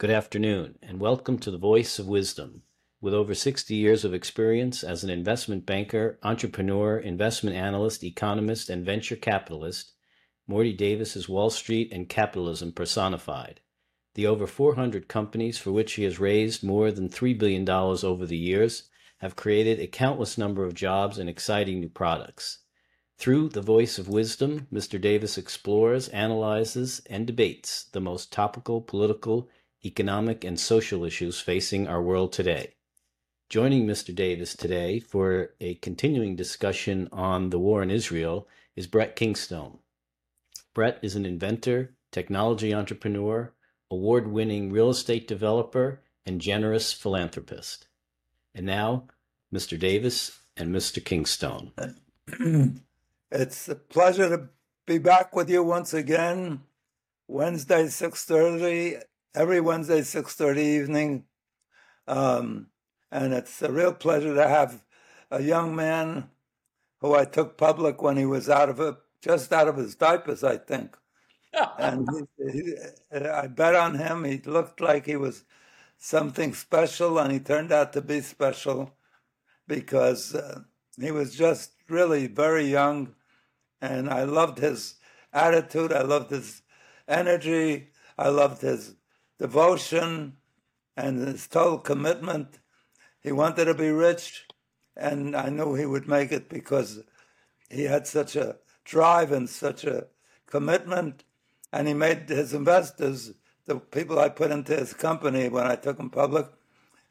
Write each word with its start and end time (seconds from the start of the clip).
Good 0.00 0.08
afternoon, 0.08 0.78
and 0.82 0.98
welcome 0.98 1.38
to 1.40 1.50
the 1.50 1.58
Voice 1.58 1.98
of 1.98 2.08
Wisdom. 2.08 2.62
With 3.02 3.12
over 3.12 3.34
60 3.34 3.74
years 3.74 4.02
of 4.02 4.14
experience 4.14 4.82
as 4.82 5.04
an 5.04 5.10
investment 5.10 5.66
banker, 5.66 6.18
entrepreneur, 6.22 6.96
investment 6.96 7.54
analyst, 7.54 8.02
economist, 8.02 8.70
and 8.70 8.82
venture 8.82 9.14
capitalist, 9.14 9.92
Morty 10.46 10.72
Davis 10.72 11.16
is 11.16 11.28
Wall 11.28 11.50
Street 11.50 11.92
and 11.92 12.08
capitalism 12.08 12.72
personified. 12.72 13.60
The 14.14 14.26
over 14.26 14.46
400 14.46 15.06
companies 15.06 15.58
for 15.58 15.70
which 15.70 15.92
he 15.92 16.04
has 16.04 16.18
raised 16.18 16.64
more 16.64 16.90
than 16.90 17.10
$3 17.10 17.38
billion 17.38 17.68
over 17.68 18.24
the 18.24 18.38
years 18.38 18.88
have 19.18 19.36
created 19.36 19.78
a 19.80 19.86
countless 19.86 20.38
number 20.38 20.64
of 20.64 20.72
jobs 20.72 21.18
and 21.18 21.28
exciting 21.28 21.78
new 21.78 21.90
products. 21.90 22.60
Through 23.18 23.50
the 23.50 23.60
voice 23.60 23.98
of 23.98 24.08
wisdom, 24.08 24.66
Mr. 24.72 24.98
Davis 24.98 25.36
explores, 25.36 26.08
analyzes, 26.08 27.02
and 27.10 27.26
debates 27.26 27.84
the 27.92 28.00
most 28.00 28.32
topical 28.32 28.80
political, 28.80 29.50
economic, 29.84 30.44
and 30.44 30.58
social 30.58 31.04
issues 31.04 31.40
facing 31.40 31.88
our 31.88 32.02
world 32.02 32.32
today. 32.32 32.74
Joining 33.48 33.86
Mr. 33.86 34.14
Davis 34.14 34.54
today 34.54 35.00
for 35.00 35.54
a 35.60 35.74
continuing 35.76 36.36
discussion 36.36 37.08
on 37.12 37.50
the 37.50 37.58
war 37.58 37.82
in 37.82 37.90
Israel 37.90 38.46
is 38.76 38.86
Brett 38.86 39.16
Kingstone. 39.16 39.78
Brett 40.74 40.98
is 41.02 41.16
an 41.16 41.26
inventor, 41.26 41.94
technology 42.12 42.72
entrepreneur, 42.72 43.52
award 43.90 44.28
winning 44.28 44.70
real 44.70 44.90
estate 44.90 45.26
developer, 45.26 46.00
and 46.24 46.40
generous 46.40 46.92
philanthropist. 46.92 47.88
And 48.54 48.66
now, 48.66 49.08
Mr. 49.52 49.78
Davis 49.78 50.38
and 50.56 50.74
Mr. 50.74 51.02
Kingstone. 51.02 51.72
it's 53.32 53.68
a 53.68 53.74
pleasure 53.74 54.28
to 54.28 54.48
be 54.86 54.98
back 54.98 55.34
with 55.34 55.50
you 55.50 55.64
once 55.64 55.92
again. 55.92 56.60
Wednesday, 57.26 57.84
6.30, 57.84 59.02
every 59.34 59.60
Wednesday, 59.60 60.00
6.30 60.00 60.58
evening. 60.58 61.24
Um, 62.06 62.68
and 63.10 63.32
it's 63.32 63.62
a 63.62 63.72
real 63.72 63.92
pleasure 63.92 64.34
to 64.34 64.48
have 64.48 64.82
a 65.30 65.42
young 65.42 65.74
man 65.76 66.30
who 67.00 67.14
I 67.14 67.24
took 67.24 67.56
public 67.56 68.02
when 68.02 68.16
he 68.16 68.26
was 68.26 68.48
out 68.48 68.68
of 68.68 68.80
it, 68.80 68.96
just 69.22 69.52
out 69.52 69.68
of 69.68 69.76
his 69.76 69.94
diapers, 69.94 70.44
I 70.44 70.56
think. 70.58 70.96
and 71.78 72.08
he, 72.38 72.52
he, 72.52 72.74
I 73.26 73.46
bet 73.48 73.74
on 73.74 73.96
him. 73.96 74.24
He 74.24 74.38
looked 74.38 74.80
like 74.80 75.06
he 75.06 75.16
was 75.16 75.44
something 75.98 76.54
special, 76.54 77.18
and 77.18 77.32
he 77.32 77.40
turned 77.40 77.72
out 77.72 77.92
to 77.94 78.00
be 78.02 78.20
special 78.20 78.94
because 79.68 80.34
uh, 80.34 80.60
he 81.00 81.10
was 81.10 81.34
just 81.34 81.72
really 81.88 82.26
very 82.26 82.64
young, 82.66 83.14
and 83.80 84.10
I 84.10 84.24
loved 84.24 84.58
his 84.58 84.96
attitude. 85.32 85.92
I 85.92 86.02
loved 86.02 86.30
his 86.30 86.62
energy. 87.08 87.90
I 88.18 88.28
loved 88.28 88.62
his 88.62 88.94
devotion 89.40 90.36
and 90.96 91.26
his 91.26 91.48
total 91.48 91.78
commitment. 91.78 92.58
He 93.22 93.32
wanted 93.32 93.64
to 93.64 93.74
be 93.74 93.88
rich, 93.88 94.46
and 94.96 95.34
I 95.34 95.48
knew 95.48 95.74
he 95.74 95.86
would 95.86 96.06
make 96.06 96.30
it 96.30 96.48
because 96.48 97.00
he 97.70 97.84
had 97.84 98.06
such 98.06 98.36
a 98.36 98.56
drive 98.84 99.32
and 99.32 99.48
such 99.48 99.84
a 99.84 100.08
commitment, 100.46 101.24
and 101.72 101.88
he 101.88 101.94
made 101.94 102.28
his 102.28 102.52
investors 102.52 103.32
the 103.66 103.76
people 103.76 104.18
I 104.18 104.28
put 104.28 104.50
into 104.50 104.76
his 104.76 104.92
company 104.92 105.48
when 105.48 105.66
I 105.66 105.76
took 105.76 105.98
him 105.98 106.10
public, 106.10 106.46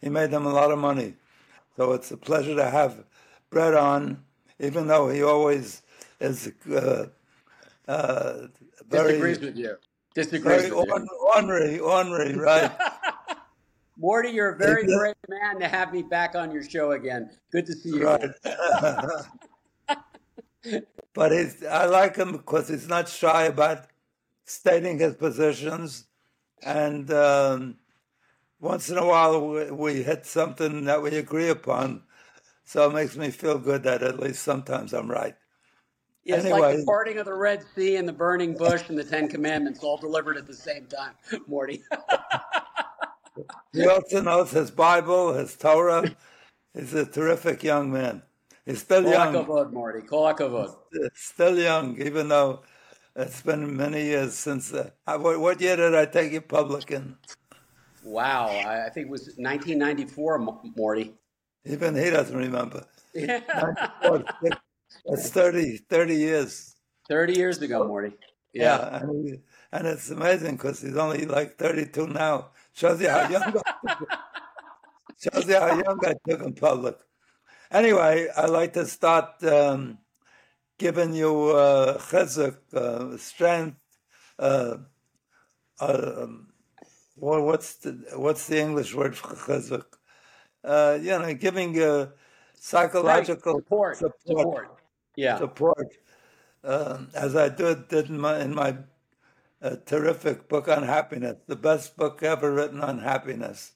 he 0.02 0.09
made 0.09 0.31
them 0.31 0.45
a 0.45 0.53
lot 0.53 0.71
of 0.71 0.80
money. 0.80 1.14
So 1.77 1.93
it's 1.93 2.11
a 2.11 2.17
pleasure 2.17 2.55
to 2.55 2.69
have 2.69 3.05
Brett 3.49 3.73
on, 3.73 4.23
even 4.59 4.88
though 4.88 5.09
he 5.09 5.23
always 5.23 5.81
is 6.19 6.52
uh, 6.69 7.08
uh, 7.88 8.47
very 8.88 9.14
disagrees 9.14 9.39
with 9.39 9.58
you. 9.58 9.77
Disagrees 10.23 10.64
very 10.64 10.75
with 10.75 10.89
you. 10.89 11.08
ornery, 11.34 11.80
ornery, 11.80 12.36
right? 12.36 12.70
Morty, 13.98 14.31
you're 14.31 14.50
a 14.50 14.58
very 14.58 14.86
great 14.86 15.16
man 15.30 15.58
to 15.59 15.67
have 15.67 15.94
me 15.94 16.03
back 16.03 16.36
on 16.36 16.52
your 16.52 16.64
show 16.64 16.92
again. 16.92 17.30
Good 17.53 17.66
to 17.67 17.73
see 17.73 17.89
you. 17.89 18.06
Right. 18.06 18.30
but 21.14 21.32
I 21.70 21.86
like 21.86 22.17
him 22.17 22.33
because 22.33 22.67
he's 22.67 22.89
not 22.89 23.08
shy 23.08 23.45
about 23.45 23.86
stating 24.43 24.99
his 24.99 25.16
positions 25.16 26.08
and 26.64 27.10
um, 27.14 27.77
once 28.60 28.89
in 28.89 28.98
a 28.98 29.05
while 29.05 29.48
we, 29.48 29.72
we, 29.72 30.04
hit 30.04 30.26
something 30.26 30.83
that 30.83 31.02
we 31.02 31.16
agree 31.16 31.48
upon. 31.48 32.04
So 32.66 32.89
it 32.89 32.93
makes 32.93 33.16
me 33.16 33.32
feel 33.32 33.58
good 33.58 33.83
that 33.83 34.04
at 34.04 34.20
least 34.20 34.43
sometimes 34.43 34.93
I'm 34.93 35.10
right. 35.10 35.36
Yeah, 36.25 36.35
it's 36.35 36.45
anyway, 36.45 36.59
like 36.59 36.77
the 36.77 36.85
parting 36.85 37.17
of 37.17 37.25
the 37.25 37.33
Red 37.33 37.63
Sea 37.75 37.95
and 37.95 38.07
the 38.07 38.13
burning 38.13 38.53
bush 38.53 38.89
and 38.89 38.97
the 38.97 39.03
Ten 39.03 39.27
Commandments 39.27 39.83
all 39.83 39.97
delivered 39.97 40.37
at 40.37 40.45
the 40.45 40.53
same 40.53 40.85
time, 40.85 41.13
Morty. 41.47 41.81
he 43.73 43.87
also 43.87 44.21
knows 44.21 44.52
his 44.52 44.69
Bible, 44.69 45.33
his 45.33 45.55
Torah. 45.55 46.15
He's 46.73 46.93
a 46.93 47.05
terrific 47.05 47.63
young 47.63 47.91
man. 47.91 48.21
He's 48.65 48.81
still 48.81 49.03
Kol 49.03 49.11
young. 49.11 49.33
Kavod, 49.33 49.71
Morty. 49.71 50.02
Kol 50.05 50.85
Still 51.15 51.57
young, 51.57 51.99
even 52.02 52.27
though 52.27 52.61
it's 53.15 53.41
been 53.41 53.75
many 53.75 54.03
years 54.03 54.36
since. 54.36 54.73
Uh, 54.73 54.91
what 55.17 55.59
year 55.59 55.75
did 55.75 55.95
I 55.95 56.05
take 56.05 56.31
you 56.31 56.41
public 56.41 56.91
in? 56.91 57.17
Wow, 58.03 58.47
I 58.47 58.89
think 58.89 59.07
it 59.07 59.11
was 59.11 59.33
1994, 59.37 60.61
Morty. 60.75 61.13
Even 61.65 61.95
he 61.95 62.09
doesn't 62.09 62.37
remember. 62.37 62.86
Yeah. 63.15 63.39
That's 65.05 65.30
30, 65.30 65.77
30 65.89 66.15
years. 66.15 66.76
30 67.08 67.33
years 67.33 67.61
ago, 67.61 67.87
Morty. 67.87 68.14
Yeah, 68.54 68.64
yeah 68.64 68.98
and, 69.02 69.39
and, 69.71 69.87
it's 69.87 70.10
amazing 70.10 70.55
because 70.55 70.82
he's 70.82 70.98
only 70.98 71.26
like 71.26 71.58
32 71.58 72.08
now. 72.08 72.49
Shows 72.73 73.02
you 73.02 73.10
how 73.10 73.30
young. 73.30 73.54
shows 75.20 75.48
you 75.48 75.55
how 75.55 75.67
young 75.67 75.99
I 76.05 76.14
took 76.27 76.42
in 76.42 76.54
public. 76.54 76.98
Anyway, 77.71 78.27
I 78.36 78.45
like 78.45 78.73
to 78.73 78.86
start 78.86 79.43
um, 79.43 79.99
given 80.77 81.14
you 81.14 81.49
uh, 81.49 81.99
chizuk, 81.99 82.58
uh, 82.73 83.17
strength. 83.17 83.77
Uh, 84.39 84.77
uh, 85.80 86.11
um, 86.23 86.48
well, 87.16 87.43
what's 87.43 87.76
the 87.76 87.92
what's 88.16 88.48
the 88.48 88.60
English 88.60 88.95
word 88.95 89.16
for 89.16 89.36
chizuk? 89.36 89.86
Uh, 90.64 90.98
you 90.99 91.10
know, 91.10 91.33
giving 91.33 91.76
you 91.76 92.11
psychological 92.55 93.54
right. 93.54 93.64
support, 93.64 93.98
support, 93.98 94.21
support, 94.26 94.79
yeah, 95.19 95.37
support. 95.37 95.95
Uh, 96.63 96.99
as 97.13 97.35
I 97.35 97.49
did, 97.49 97.87
did 97.87 98.09
in 98.09 98.19
my, 98.19 98.39
in 98.39 98.53
my 98.53 98.77
uh, 99.61 99.75
terrific 99.85 100.47
book 100.47 100.67
on 100.67 100.83
happiness, 100.83 101.37
the 101.47 101.55
best 101.55 101.97
book 101.97 102.23
ever 102.23 102.53
written 102.53 102.81
on 102.81 102.99
happiness. 102.99 103.73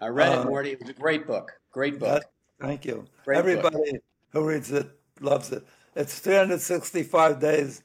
I 0.00 0.08
read 0.08 0.32
it, 0.32 0.38
uh, 0.38 0.44
Morty. 0.44 0.72
It 0.72 0.80
was 0.80 0.90
a 0.90 0.94
great 0.94 1.26
book. 1.26 1.52
Great 1.70 1.98
book. 1.98 2.22
That, 2.22 2.24
thank 2.60 2.84
you. 2.84 3.06
Great 3.24 3.38
Everybody 3.38 3.92
book. 3.92 4.02
who 4.30 4.48
reads 4.48 4.70
it 4.70 4.90
loves 5.20 5.52
it. 5.52 5.66
It's 5.94 6.18
365 6.18 7.40
days, 7.40 7.82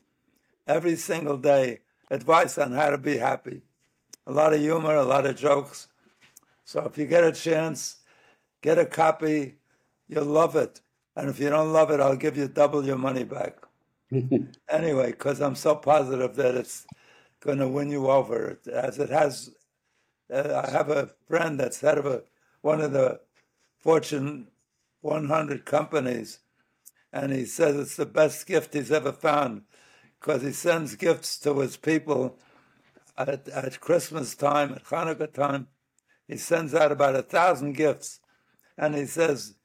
every 0.68 0.96
single 0.96 1.38
day. 1.38 1.80
Advice 2.10 2.58
on 2.58 2.74
how 2.74 2.90
to 2.90 2.98
be 2.98 3.18
happy. 3.18 3.62
A 4.28 4.32
lot 4.32 4.54
of 4.54 4.60
humor, 4.60 4.96
a 4.96 5.04
lot 5.04 5.26
of 5.26 5.38
jokes. 5.38 5.88
So 6.66 6.82
if 6.86 6.98
you 6.98 7.06
get 7.06 7.24
a 7.24 7.32
chance, 7.32 7.98
get 8.62 8.78
a 8.78 8.86
copy. 8.86 9.56
You'll 10.08 10.26
love 10.26 10.56
it. 10.56 10.82
And 11.16 11.30
if 11.30 11.40
you 11.40 11.50
don't 11.50 11.74
love 11.74 11.92
it, 11.92 12.00
I'll 12.00 12.16
give 12.16 12.38
you 12.38 12.48
double 12.48 12.86
your 12.86 12.98
money 12.98 13.24
back. 13.24 13.58
anyway, 14.70 15.12
because 15.12 15.42
I'm 15.42 15.56
so 15.56 15.76
positive 15.76 16.36
that 16.36 16.56
it's 16.56 16.86
going 17.42 17.60
to 17.60 17.68
win 17.68 17.90
you 17.90 18.10
over, 18.10 18.60
as 18.72 19.00
it 19.00 19.10
has. 19.10 19.52
Uh, 20.32 20.64
I 20.66 20.72
have 20.72 20.90
a 20.90 21.12
friend 21.28 21.60
that's 21.60 21.82
head 21.82 21.98
of 21.98 22.06
a, 22.06 22.24
one 22.62 22.82
of 22.82 22.94
the 22.94 23.20
Fortune 23.80 24.48
100 25.02 25.66
companies, 25.66 26.40
and 27.12 27.34
he 27.34 27.46
says 27.46 27.76
it's 27.76 27.96
the 27.96 28.06
best 28.06 28.46
gift 28.46 28.74
he's 28.74 28.92
ever 28.92 29.12
found 29.12 29.64
because 30.20 30.44
he 30.44 30.52
sends 30.52 30.96
gifts 30.96 31.40
to 31.40 31.60
his 31.60 31.76
people 31.76 32.38
at, 33.18 33.48
at 33.50 33.80
Christmas 33.80 34.36
time, 34.36 34.74
at 34.74 34.86
Hanukkah 34.86 35.34
time. 35.34 35.68
He 36.28 36.38
sends 36.38 36.74
out 36.74 36.92
about 36.92 37.16
a 37.16 37.24
thousand 37.24 37.74
gifts, 37.74 38.20
and 38.78 38.96
he 38.96 39.06
says, 39.06 39.56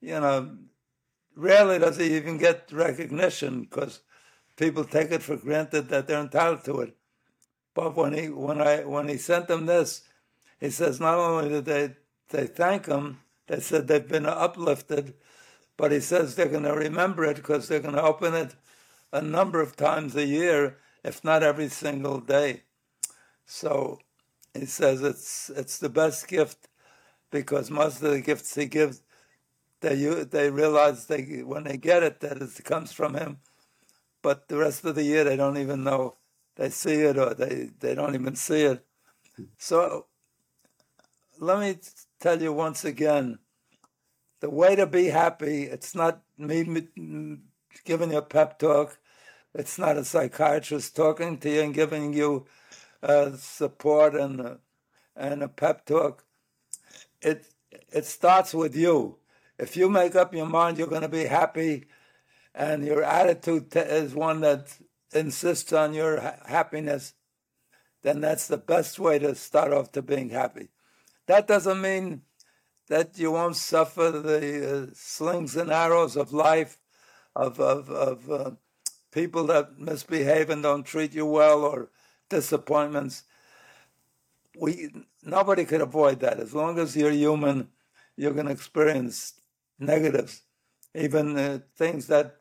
you 0.00 0.20
know, 0.20 0.56
rarely 1.36 1.78
does 1.78 1.96
he 1.96 2.16
even 2.16 2.38
get 2.38 2.70
recognition 2.72 3.62
because 3.62 4.00
people 4.56 4.84
take 4.84 5.10
it 5.10 5.22
for 5.22 5.36
granted 5.36 5.88
that 5.88 6.06
they're 6.06 6.20
entitled 6.20 6.64
to 6.64 6.80
it. 6.80 6.96
But 7.74 7.96
when 7.96 8.12
he 8.12 8.28
when 8.28 8.60
I 8.60 8.84
when 8.84 9.08
he 9.08 9.16
sent 9.16 9.48
them 9.48 9.66
this, 9.66 10.02
he 10.60 10.70
says 10.70 11.00
not 11.00 11.18
only 11.18 11.48
did 11.48 11.64
they 11.64 11.94
they 12.28 12.46
thank 12.46 12.86
him, 12.86 13.20
they 13.46 13.60
said 13.60 13.88
they've 13.88 14.06
been 14.06 14.26
uplifted 14.26 15.14
but 15.76 15.92
he 15.92 16.00
says 16.00 16.34
they're 16.34 16.48
going 16.48 16.62
to 16.62 16.74
remember 16.74 17.24
it 17.24 17.36
because 17.36 17.68
they're 17.68 17.80
going 17.80 17.94
to 17.94 18.02
open 18.02 18.34
it 18.34 18.54
a 19.12 19.20
number 19.20 19.60
of 19.60 19.76
times 19.76 20.14
a 20.14 20.24
year, 20.24 20.78
if 21.02 21.24
not 21.24 21.42
every 21.42 21.68
single 21.68 22.20
day. 22.20 22.62
So 23.46 23.98
he 24.54 24.66
says 24.66 25.02
it's 25.02 25.50
it's 25.50 25.78
the 25.78 25.88
best 25.88 26.28
gift 26.28 26.68
because 27.30 27.70
most 27.70 28.02
of 28.02 28.10
the 28.10 28.20
gifts 28.20 28.54
he 28.54 28.66
gives, 28.66 29.02
they 29.82 30.24
they 30.24 30.50
realize 30.50 31.06
they 31.06 31.42
when 31.44 31.64
they 31.64 31.76
get 31.76 32.02
it 32.02 32.20
that 32.20 32.40
it 32.40 32.64
comes 32.64 32.92
from 32.92 33.14
him, 33.14 33.38
but 34.22 34.48
the 34.48 34.56
rest 34.56 34.84
of 34.84 34.94
the 34.94 35.04
year 35.04 35.24
they 35.24 35.36
don't 35.36 35.58
even 35.58 35.84
know 35.84 36.16
they 36.56 36.70
see 36.70 37.02
it 37.02 37.18
or 37.18 37.34
they 37.34 37.70
they 37.80 37.94
don't 37.94 38.14
even 38.14 38.36
see 38.36 38.62
it. 38.62 38.86
So 39.58 40.06
let 41.38 41.60
me 41.60 41.78
tell 42.20 42.40
you 42.42 42.52
once 42.52 42.84
again 42.84 43.38
the 44.40 44.50
way 44.50 44.74
to 44.76 44.86
be 44.86 45.06
happy, 45.06 45.64
it's 45.64 45.94
not 45.94 46.22
me 46.36 46.64
giving 47.84 48.10
you 48.10 48.18
a 48.18 48.22
pep 48.22 48.58
talk. 48.58 48.98
It's 49.54 49.78
not 49.78 49.96
a 49.96 50.04
psychiatrist 50.04 50.96
talking 50.96 51.38
to 51.38 51.50
you 51.50 51.62
and 51.62 51.74
giving 51.74 52.12
you 52.12 52.46
uh, 53.02 53.32
support 53.36 54.14
and 54.14 54.40
uh, 54.40 54.54
and 55.14 55.42
a 55.42 55.48
pep 55.48 55.86
talk. 55.86 56.24
It 57.20 57.46
it 57.92 58.04
starts 58.04 58.52
with 58.54 58.74
you. 58.74 59.18
If 59.58 59.76
you 59.76 59.88
make 59.88 60.14
up 60.16 60.34
your 60.34 60.46
mind 60.46 60.78
you're 60.78 60.86
going 60.86 61.02
to 61.02 61.08
be 61.08 61.24
happy, 61.24 61.86
and 62.54 62.84
your 62.84 63.02
attitude 63.02 63.74
is 63.74 64.14
one 64.14 64.40
that 64.40 64.76
insists 65.12 65.72
on 65.72 65.94
your 65.94 66.20
ha- 66.20 66.36
happiness, 66.46 67.14
then 68.02 68.20
that's 68.20 68.48
the 68.48 68.58
best 68.58 68.98
way 68.98 69.18
to 69.18 69.34
start 69.34 69.72
off 69.72 69.92
to 69.92 70.02
being 70.02 70.30
happy. 70.30 70.68
That 71.26 71.46
doesn't 71.46 71.80
mean 71.80 72.22
that 72.88 73.18
you 73.18 73.32
won't 73.32 73.56
suffer 73.56 74.10
the 74.10 74.88
uh, 74.88 74.90
slings 74.94 75.56
and 75.56 75.70
arrows 75.70 76.16
of 76.16 76.32
life, 76.32 76.78
of 77.34 77.60
of, 77.60 77.88
of 77.88 78.30
uh, 78.30 78.50
people 79.12 79.46
that 79.46 79.78
misbehave 79.78 80.50
and 80.50 80.62
don't 80.62 80.84
treat 80.84 81.14
you 81.14 81.24
well, 81.24 81.62
or 81.62 81.90
disappointments. 82.28 83.22
We 84.58 84.90
nobody 85.22 85.64
could 85.64 85.80
avoid 85.80 86.20
that. 86.20 86.40
As 86.40 86.54
long 86.54 86.78
as 86.78 86.96
you're 86.96 87.12
human, 87.12 87.68
you're 88.16 88.34
going 88.34 88.46
to 88.46 88.52
experience 88.52 89.34
negatives, 89.86 90.42
even 90.94 91.36
uh, 91.38 91.58
things 91.76 92.06
that 92.06 92.36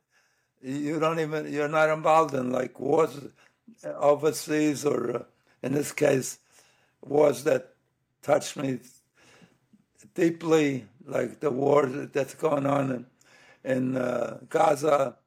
you 0.62 1.00
don't 1.00 1.20
even 1.20 1.52
you're 1.52 1.68
not 1.68 1.90
involved 1.90 2.34
in, 2.34 2.52
like 2.52 2.80
wars 2.80 3.20
overseas, 3.84 4.86
or 4.86 5.16
uh, 5.16 5.24
in 5.64 5.74
this 5.74 5.92
case, 5.92 6.40
wars 7.02 7.44
that 7.44 7.74
touched 8.22 8.58
me 8.58 8.80
deeply, 10.14 10.86
like 11.06 11.40
the 11.40 11.50
war 11.52 11.86
that's 11.88 12.36
going 12.36 12.66
on 12.66 12.92
in, 12.92 13.06
in 13.72 13.98
uh, 13.98 14.40
Gaza, 14.50 15.18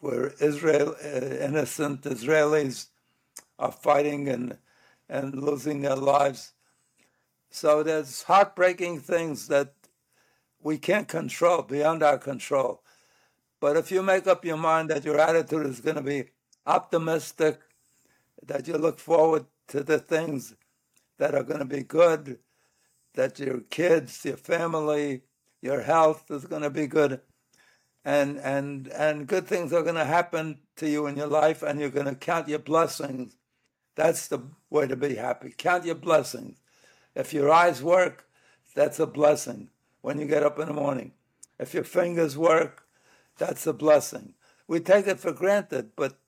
where 0.00 0.28
Israel, 0.40 0.96
uh, 1.04 1.08
innocent 1.08 2.02
Israelis, 2.02 2.86
are 3.58 3.72
fighting 3.72 4.28
and 4.28 4.58
and 5.08 5.34
losing 5.34 5.82
their 5.82 5.96
lives. 5.96 6.52
So 7.50 7.82
there's 7.82 8.22
heartbreaking 8.22 9.00
things 9.00 9.48
that 9.48 9.74
we 10.62 10.78
can't 10.78 11.08
control, 11.08 11.62
beyond 11.62 12.02
our 12.02 12.18
control. 12.18 12.82
But 13.60 13.76
if 13.76 13.90
you 13.90 14.02
make 14.02 14.26
up 14.26 14.44
your 14.44 14.56
mind 14.56 14.90
that 14.90 15.04
your 15.04 15.18
attitude 15.18 15.66
is 15.66 15.80
going 15.80 15.96
to 15.96 16.02
be 16.02 16.24
optimistic, 16.66 17.60
that 18.46 18.66
you 18.66 18.74
look 18.74 18.98
forward 18.98 19.46
to 19.68 19.82
the 19.82 19.98
things 19.98 20.54
that 21.18 21.34
are 21.34 21.42
going 21.42 21.58
to 21.58 21.66
be 21.66 21.82
good, 21.82 22.38
that 23.14 23.38
your 23.38 23.60
kids, 23.60 24.24
your 24.24 24.36
family, 24.36 25.22
your 25.60 25.82
health 25.82 26.30
is 26.30 26.46
going 26.46 26.62
to 26.62 26.70
be 26.70 26.86
good, 26.86 27.20
and 28.02 28.38
and 28.38 28.88
and 28.88 29.26
good 29.26 29.46
things 29.46 29.74
are 29.74 29.82
going 29.82 29.96
to 29.96 30.04
happen 30.04 30.60
to 30.76 30.88
you 30.88 31.06
in 31.06 31.16
your 31.16 31.26
life, 31.26 31.62
and 31.62 31.78
you're 31.78 31.90
going 31.90 32.06
to 32.06 32.14
count 32.14 32.48
your 32.48 32.58
blessings. 32.58 33.36
That's 33.94 34.28
the 34.28 34.40
way 34.70 34.86
to 34.86 34.96
be 34.96 35.16
happy. 35.16 35.52
Count 35.56 35.84
your 35.84 35.96
blessings. 35.96 36.58
If 37.14 37.34
your 37.34 37.50
eyes 37.50 37.82
work, 37.82 38.26
that's 38.74 39.00
a 39.00 39.06
blessing 39.06 39.68
when 40.02 40.18
you 40.18 40.26
get 40.26 40.42
up 40.42 40.58
in 40.58 40.68
the 40.68 40.74
morning. 40.74 41.12
If 41.58 41.74
your 41.74 41.84
fingers 41.84 42.36
work, 42.36 42.84
that's 43.38 43.66
a 43.66 43.72
blessing. 43.72 44.34
We 44.66 44.80
take 44.80 45.06
it 45.06 45.20
for 45.20 45.32
granted, 45.32 45.92
but 45.96 46.18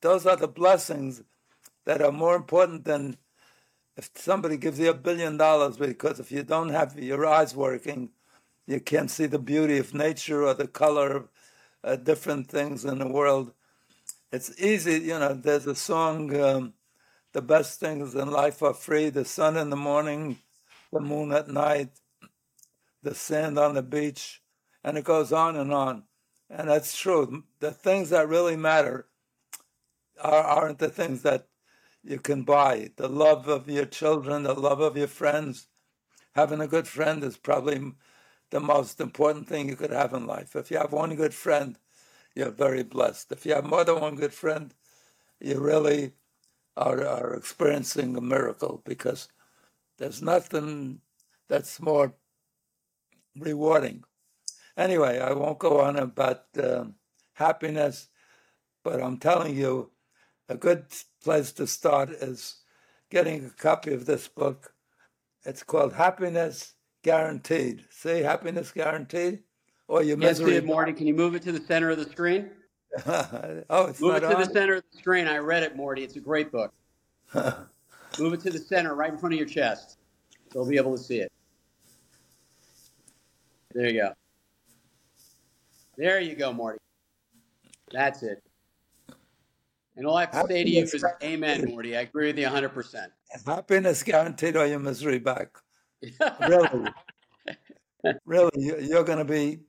those 0.00 0.26
are 0.26 0.36
the 0.36 0.48
blessings 0.48 1.22
that 1.84 2.02
are 2.02 2.12
more 2.12 2.36
important 2.36 2.84
than 2.84 3.16
if 3.96 4.10
somebody 4.14 4.56
gives 4.56 4.78
you 4.78 4.90
a 4.90 4.94
billion 4.94 5.36
dollars 5.36 5.76
because 5.76 6.18
if 6.18 6.32
you 6.32 6.42
don't 6.42 6.70
have 6.70 6.98
your 6.98 7.26
eyes 7.26 7.54
working, 7.54 8.10
you 8.66 8.80
can't 8.80 9.10
see 9.10 9.26
the 9.26 9.38
beauty 9.38 9.78
of 9.78 9.94
nature 9.94 10.44
or 10.44 10.54
the 10.54 10.68
color 10.68 11.10
of 11.16 11.28
uh, 11.84 11.96
different 11.96 12.48
things 12.48 12.84
in 12.84 12.98
the 12.98 13.08
world. 13.08 13.52
It's 14.32 14.58
easy, 14.60 14.94
you 14.94 15.18
know. 15.18 15.34
There's 15.34 15.66
a 15.66 15.74
song, 15.74 16.34
um, 16.40 16.74
"The 17.32 17.42
best 17.42 17.80
things 17.80 18.14
in 18.14 18.30
life 18.30 18.62
are 18.62 18.74
free: 18.74 19.10
the 19.10 19.24
sun 19.24 19.56
in 19.56 19.70
the 19.70 19.76
morning, 19.76 20.38
the 20.92 21.00
moon 21.00 21.32
at 21.32 21.48
night, 21.48 21.90
the 23.02 23.14
sand 23.14 23.58
on 23.58 23.74
the 23.74 23.82
beach," 23.82 24.42
and 24.84 24.96
it 24.98 25.04
goes 25.04 25.32
on 25.32 25.56
and 25.56 25.72
on. 25.72 26.04
And 26.50 26.68
that's 26.68 26.96
true. 26.96 27.44
The 27.60 27.70
things 27.70 28.10
that 28.10 28.28
really 28.28 28.56
matter 28.56 29.08
are, 30.20 30.42
aren't 30.42 30.78
the 30.78 30.90
things 30.90 31.22
that 31.22 31.48
you 32.02 32.18
can 32.18 32.42
buy. 32.42 32.90
The 32.96 33.08
love 33.08 33.48
of 33.48 33.68
your 33.68 33.86
children, 33.86 34.42
the 34.42 34.54
love 34.54 34.80
of 34.80 34.96
your 34.96 35.08
friends. 35.08 35.68
Having 36.34 36.60
a 36.60 36.66
good 36.66 36.88
friend 36.88 37.22
is 37.24 37.36
probably 37.36 37.92
the 38.50 38.60
most 38.60 39.00
important 39.00 39.48
thing 39.48 39.68
you 39.68 39.76
could 39.76 39.90
have 39.90 40.12
in 40.12 40.26
life. 40.26 40.54
If 40.54 40.70
you 40.70 40.78
have 40.78 40.92
one 40.92 41.14
good 41.14 41.34
friend, 41.34 41.78
you're 42.34 42.50
very 42.50 42.82
blessed. 42.82 43.32
If 43.32 43.46
you 43.46 43.54
have 43.54 43.64
more 43.64 43.84
than 43.84 44.00
one 44.00 44.16
good 44.16 44.34
friend, 44.34 44.74
you 45.40 45.58
really 45.58 46.12
are, 46.76 47.04
are 47.06 47.34
experiencing 47.34 48.16
a 48.16 48.20
miracle 48.20 48.82
because 48.84 49.28
there's 49.98 50.22
nothing 50.22 51.00
that's 51.48 51.80
more 51.80 52.14
rewarding. 53.38 54.04
Anyway, 54.76 55.18
I 55.18 55.32
won't 55.32 55.58
go 55.58 55.80
on 55.80 55.96
about 55.96 56.44
uh, 56.58 56.84
happiness, 57.34 58.08
but 58.82 59.02
I'm 59.02 59.18
telling 59.18 59.56
you, 59.56 59.90
a 60.48 60.56
good 60.56 60.86
place 61.22 61.52
to 61.52 61.66
start 61.66 62.10
is 62.10 62.56
getting 63.10 63.44
a 63.44 63.50
copy 63.50 63.92
of 63.92 64.06
this 64.06 64.28
book. 64.28 64.74
It's 65.44 65.62
called 65.62 65.92
Happiness 65.92 66.74
Guaranteed. 67.02 67.84
See, 67.90 68.20
Happiness 68.20 68.70
Guaranteed? 68.70 69.40
Or 69.88 70.02
your 70.02 70.18
yes, 70.18 70.38
misery. 70.38 70.54
Yes, 70.54 70.64
Morty. 70.64 70.92
Can 70.92 71.06
you 71.06 71.14
move 71.14 71.34
it 71.34 71.42
to 71.42 71.52
the 71.52 71.60
center 71.66 71.90
of 71.90 71.98
the 71.98 72.08
screen? 72.08 72.50
oh, 73.06 73.86
it's 73.86 74.00
Move 74.00 74.16
it 74.16 74.20
to 74.20 74.34
on? 74.34 74.40
the 74.40 74.52
center 74.52 74.74
of 74.74 74.84
the 74.92 74.98
screen. 74.98 75.26
I 75.26 75.38
read 75.38 75.62
it, 75.62 75.76
Morty. 75.76 76.04
It's 76.04 76.16
a 76.16 76.20
great 76.20 76.52
book. 76.52 76.72
move 77.34 78.34
it 78.34 78.40
to 78.40 78.50
the 78.50 78.58
center, 78.58 78.94
right 78.94 79.10
in 79.10 79.18
front 79.18 79.34
of 79.34 79.38
your 79.38 79.48
chest. 79.48 79.96
They'll 80.52 80.68
be 80.68 80.76
able 80.76 80.96
to 80.96 81.02
see 81.02 81.20
it. 81.20 81.31
There 83.74 83.88
you 83.88 84.02
go. 84.02 84.12
There 85.96 86.20
you 86.20 86.34
go, 86.34 86.52
Morty. 86.52 86.78
That's 87.90 88.22
it. 88.22 88.42
And 89.96 90.06
all 90.06 90.16
I 90.16 90.22
have 90.22 90.32
to 90.32 90.46
say 90.48 90.64
to 90.64 90.70
you 90.70 90.82
is, 90.82 91.04
Amen, 91.22 91.66
Morty. 91.68 91.96
I 91.96 92.02
agree 92.02 92.28
with 92.28 92.38
you 92.38 92.46
100%. 92.46 93.06
Happiness 93.46 94.02
guaranteed 94.02 94.56
or 94.56 94.66
your 94.66 94.78
misery 94.78 95.18
back. 95.18 95.58
really. 96.48 96.88
really, 98.24 98.50
you're 98.88 99.04
going 99.04 99.18
to 99.18 99.24
be 99.24 99.60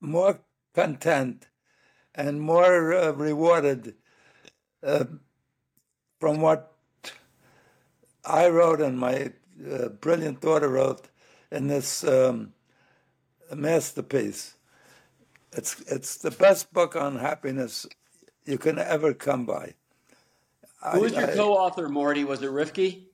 more 0.00 0.40
content 0.74 1.48
and 2.14 2.40
more 2.40 2.94
uh, 2.94 3.12
rewarded 3.12 3.94
uh, 4.82 5.04
from 6.20 6.40
what 6.40 6.72
I 8.24 8.48
wrote 8.48 8.80
and 8.80 8.98
my 8.98 9.32
uh, 9.70 9.88
brilliant 9.88 10.40
daughter 10.40 10.68
wrote 10.68 11.08
in 11.52 11.68
this 11.68 12.02
um, 12.02 12.52
masterpiece. 13.54 14.56
It's 15.52 15.80
it's 15.82 16.16
the 16.16 16.30
best 16.30 16.72
book 16.72 16.96
on 16.96 17.18
happiness 17.18 17.86
you 18.46 18.58
can 18.58 18.78
ever 18.78 19.12
come 19.12 19.44
by. 19.44 19.74
Who 20.92 21.00
was 21.00 21.12
your 21.12 21.30
I, 21.30 21.34
co-author, 21.34 21.88
Morty? 21.88 22.24
Was 22.24 22.42
it 22.42 22.50
Rivki? 22.50 23.04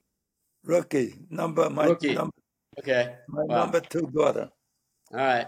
Rookie 0.65 1.15
number 1.31 1.69
my 1.69 1.87
Rookie. 1.87 2.15
number. 2.15 2.33
Okay. 2.79 3.17
My 3.29 3.43
wow. 3.45 3.57
number 3.57 3.81
two 3.81 4.09
daughter. 4.15 4.51
All 5.13 5.19
right. 5.19 5.47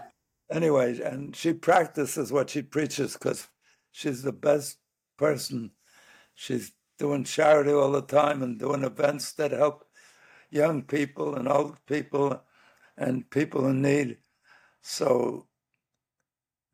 Anyway, 0.51 0.99
and 0.99 1.33
she 1.33 1.53
practices 1.53 2.31
what 2.31 2.49
she 2.49 2.61
preaches 2.61 3.13
because 3.13 3.47
she's 3.91 4.21
the 4.21 4.33
best 4.33 4.77
person. 5.17 5.71
She's 6.35 6.73
doing 6.99 7.23
charity 7.23 7.71
all 7.71 7.91
the 7.91 8.01
time 8.01 8.43
and 8.43 8.59
doing 8.59 8.83
events 8.83 9.31
that 9.33 9.51
help 9.51 9.85
young 10.49 10.83
people 10.83 11.35
and 11.35 11.47
old 11.47 11.77
people 11.85 12.41
and 13.01 13.27
people 13.31 13.67
in 13.67 13.81
need. 13.81 14.17
So 14.83 15.47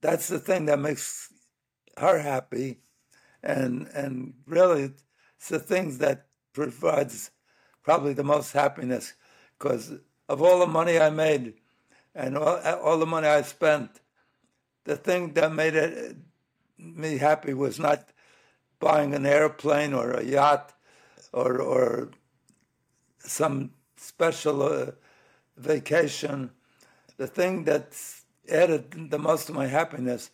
that's 0.01 0.27
the 0.27 0.39
thing 0.39 0.65
that 0.65 0.79
makes 0.79 1.31
her 1.97 2.19
happy 2.19 2.81
and 3.41 3.87
and 3.93 4.33
really 4.45 4.93
it's 5.37 5.49
the 5.49 5.59
things 5.59 5.99
that 5.99 6.27
provides 6.53 7.31
probably 7.81 8.13
the 8.13 8.23
most 8.23 8.51
happiness 8.51 9.13
because 9.57 9.93
of 10.27 10.41
all 10.41 10.59
the 10.59 10.67
money 10.67 10.99
I 10.99 11.09
made 11.09 11.53
and 12.13 12.37
all, 12.37 12.57
all 12.83 12.99
the 12.99 13.05
money 13.05 13.27
I 13.27 13.41
spent, 13.43 14.01
the 14.83 14.97
thing 14.97 15.33
that 15.33 15.53
made 15.53 15.75
it 15.75 16.17
me 16.77 17.17
happy 17.17 17.53
was 17.53 17.79
not 17.79 18.09
buying 18.79 19.15
an 19.15 19.25
airplane 19.25 19.93
or 19.93 20.11
a 20.11 20.23
yacht 20.23 20.73
or 21.31 21.61
or 21.61 22.09
some 23.19 23.71
special 23.95 24.61
uh, 24.61 24.91
vacation. 25.57 26.51
The 27.17 27.27
thing 27.27 27.63
that 27.65 27.93
added 28.49 29.09
the 29.09 29.19
most 29.19 29.47
to 29.47 29.53
my 29.53 29.67
happiness 29.67 30.31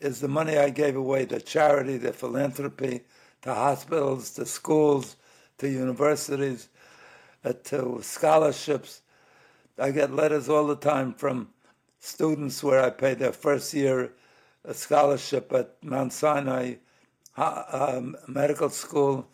is 0.00 0.20
the 0.20 0.28
money 0.28 0.58
I 0.58 0.70
gave 0.70 0.96
away 0.96 1.26
to 1.26 1.40
charity, 1.40 1.98
to 2.00 2.12
philanthropy, 2.12 3.00
to 3.42 3.54
hospitals, 3.54 4.30
to 4.32 4.46
schools, 4.46 5.16
to 5.58 5.68
universities. 5.68 6.68
uh, 7.46 7.52
to 7.64 8.00
scholarships. 8.02 9.02
I 9.78 9.90
get 9.90 10.12
letters 10.12 10.48
all 10.48 10.66
the 10.66 10.76
time 10.76 11.14
from 11.14 11.50
students 12.00 12.62
where 12.62 12.82
I 12.82 12.90
pay 12.90 13.14
their 13.14 13.32
first 13.32 13.72
year 13.72 14.12
a 14.64 14.74
scholarship 14.74 15.52
at 15.52 15.76
Mount 15.82 16.12
Sinai 16.12 16.74
um, 17.36 18.16
Medical 18.26 18.68
School. 18.68 19.28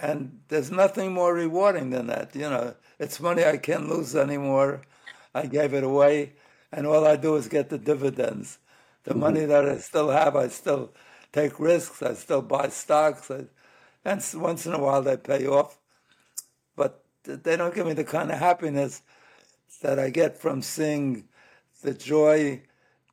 And 0.00 0.40
there's 0.48 0.72
nothing 0.72 1.12
more 1.12 1.32
rewarding 1.32 1.90
than 1.90 2.08
that. 2.08 2.34
You 2.34 2.50
know, 2.50 2.74
it's 3.02 3.18
money 3.18 3.44
I 3.44 3.56
can't 3.56 3.88
lose 3.88 4.14
anymore. 4.14 4.82
I 5.34 5.46
gave 5.46 5.74
it 5.74 5.82
away, 5.82 6.34
and 6.70 6.86
all 6.86 7.04
I 7.04 7.16
do 7.16 7.34
is 7.34 7.48
get 7.48 7.68
the 7.68 7.78
dividends. 7.78 8.58
The 9.02 9.10
mm-hmm. 9.10 9.20
money 9.20 9.44
that 9.44 9.68
I 9.68 9.78
still 9.78 10.10
have, 10.10 10.36
I 10.36 10.48
still 10.48 10.92
take 11.32 11.58
risks. 11.58 12.00
I 12.00 12.14
still 12.14 12.42
buy 12.42 12.68
stocks, 12.68 13.28
I, 13.28 13.46
and 14.04 14.22
once 14.34 14.66
in 14.66 14.72
a 14.72 14.78
while 14.78 15.02
they 15.02 15.16
pay 15.16 15.46
off. 15.46 15.78
But 16.76 17.04
they 17.24 17.56
don't 17.56 17.74
give 17.74 17.86
me 17.86 17.94
the 17.94 18.04
kind 18.04 18.30
of 18.30 18.38
happiness 18.38 19.02
that 19.82 19.98
I 19.98 20.10
get 20.10 20.38
from 20.38 20.62
seeing 20.62 21.24
the 21.82 21.94
joy 21.94 22.62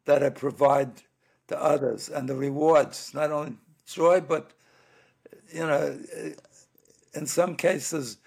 that 0.05 0.21
I 0.23 0.29
provide 0.29 1.01
to 1.47 1.59
others 1.59 2.09
and 2.09 2.29
the 2.29 2.35
rewards, 2.35 3.11
not 3.15 3.31
only 3.31 3.57
joy, 3.87 4.21
but 4.21 4.51
you 5.51 5.65
know, 5.65 5.97
in 7.15 7.25
some 7.25 7.55
cases, 7.55 8.17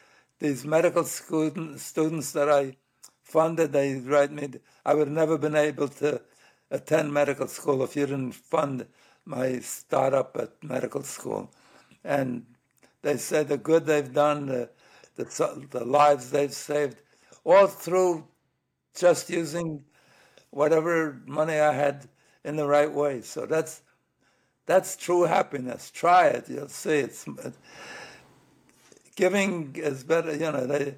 these 0.42 0.64
medical 0.64 1.04
student, 1.04 1.78
students 1.78 2.32
that 2.32 2.50
I 2.50 2.76
funded, 3.22 3.72
they 3.72 3.94
write 3.94 4.32
me, 4.32 4.48
I 4.84 4.92
would 4.92 5.06
have 5.06 5.16
never 5.16 5.38
been 5.38 5.54
able 5.54 5.86
to 6.02 6.20
attend 6.68 7.14
medical 7.14 7.46
school 7.46 7.84
if 7.84 7.94
you 7.94 8.06
didn't 8.06 8.32
fund 8.32 8.86
my 9.24 9.60
startup 9.60 10.36
at 10.36 10.50
medical 10.64 11.04
school. 11.04 11.48
And 12.02 12.44
they 13.02 13.18
say 13.18 13.44
the 13.44 13.56
good 13.56 13.86
they've 13.86 14.12
done, 14.12 14.46
the, 14.46 14.68
the, 15.14 15.68
the 15.70 15.84
lives 15.84 16.30
they've 16.30 16.52
saved, 16.52 16.96
all 17.44 17.68
through 17.68 18.26
just 18.96 19.30
using 19.30 19.84
whatever 20.50 21.22
money 21.24 21.60
I 21.60 21.72
had 21.72 22.08
in 22.44 22.56
the 22.56 22.66
right 22.66 22.92
way. 22.92 23.22
So 23.22 23.46
that's 23.46 23.82
that's 24.66 24.96
true 24.96 25.22
happiness. 25.22 25.90
Try 25.90 26.28
it. 26.28 26.48
You'll 26.48 26.68
see. 26.68 26.98
It's 26.98 27.26
giving 29.16 29.74
is 29.76 30.04
better. 30.04 30.32
You 30.32 30.52
know, 30.52 30.66
they, 30.66 30.96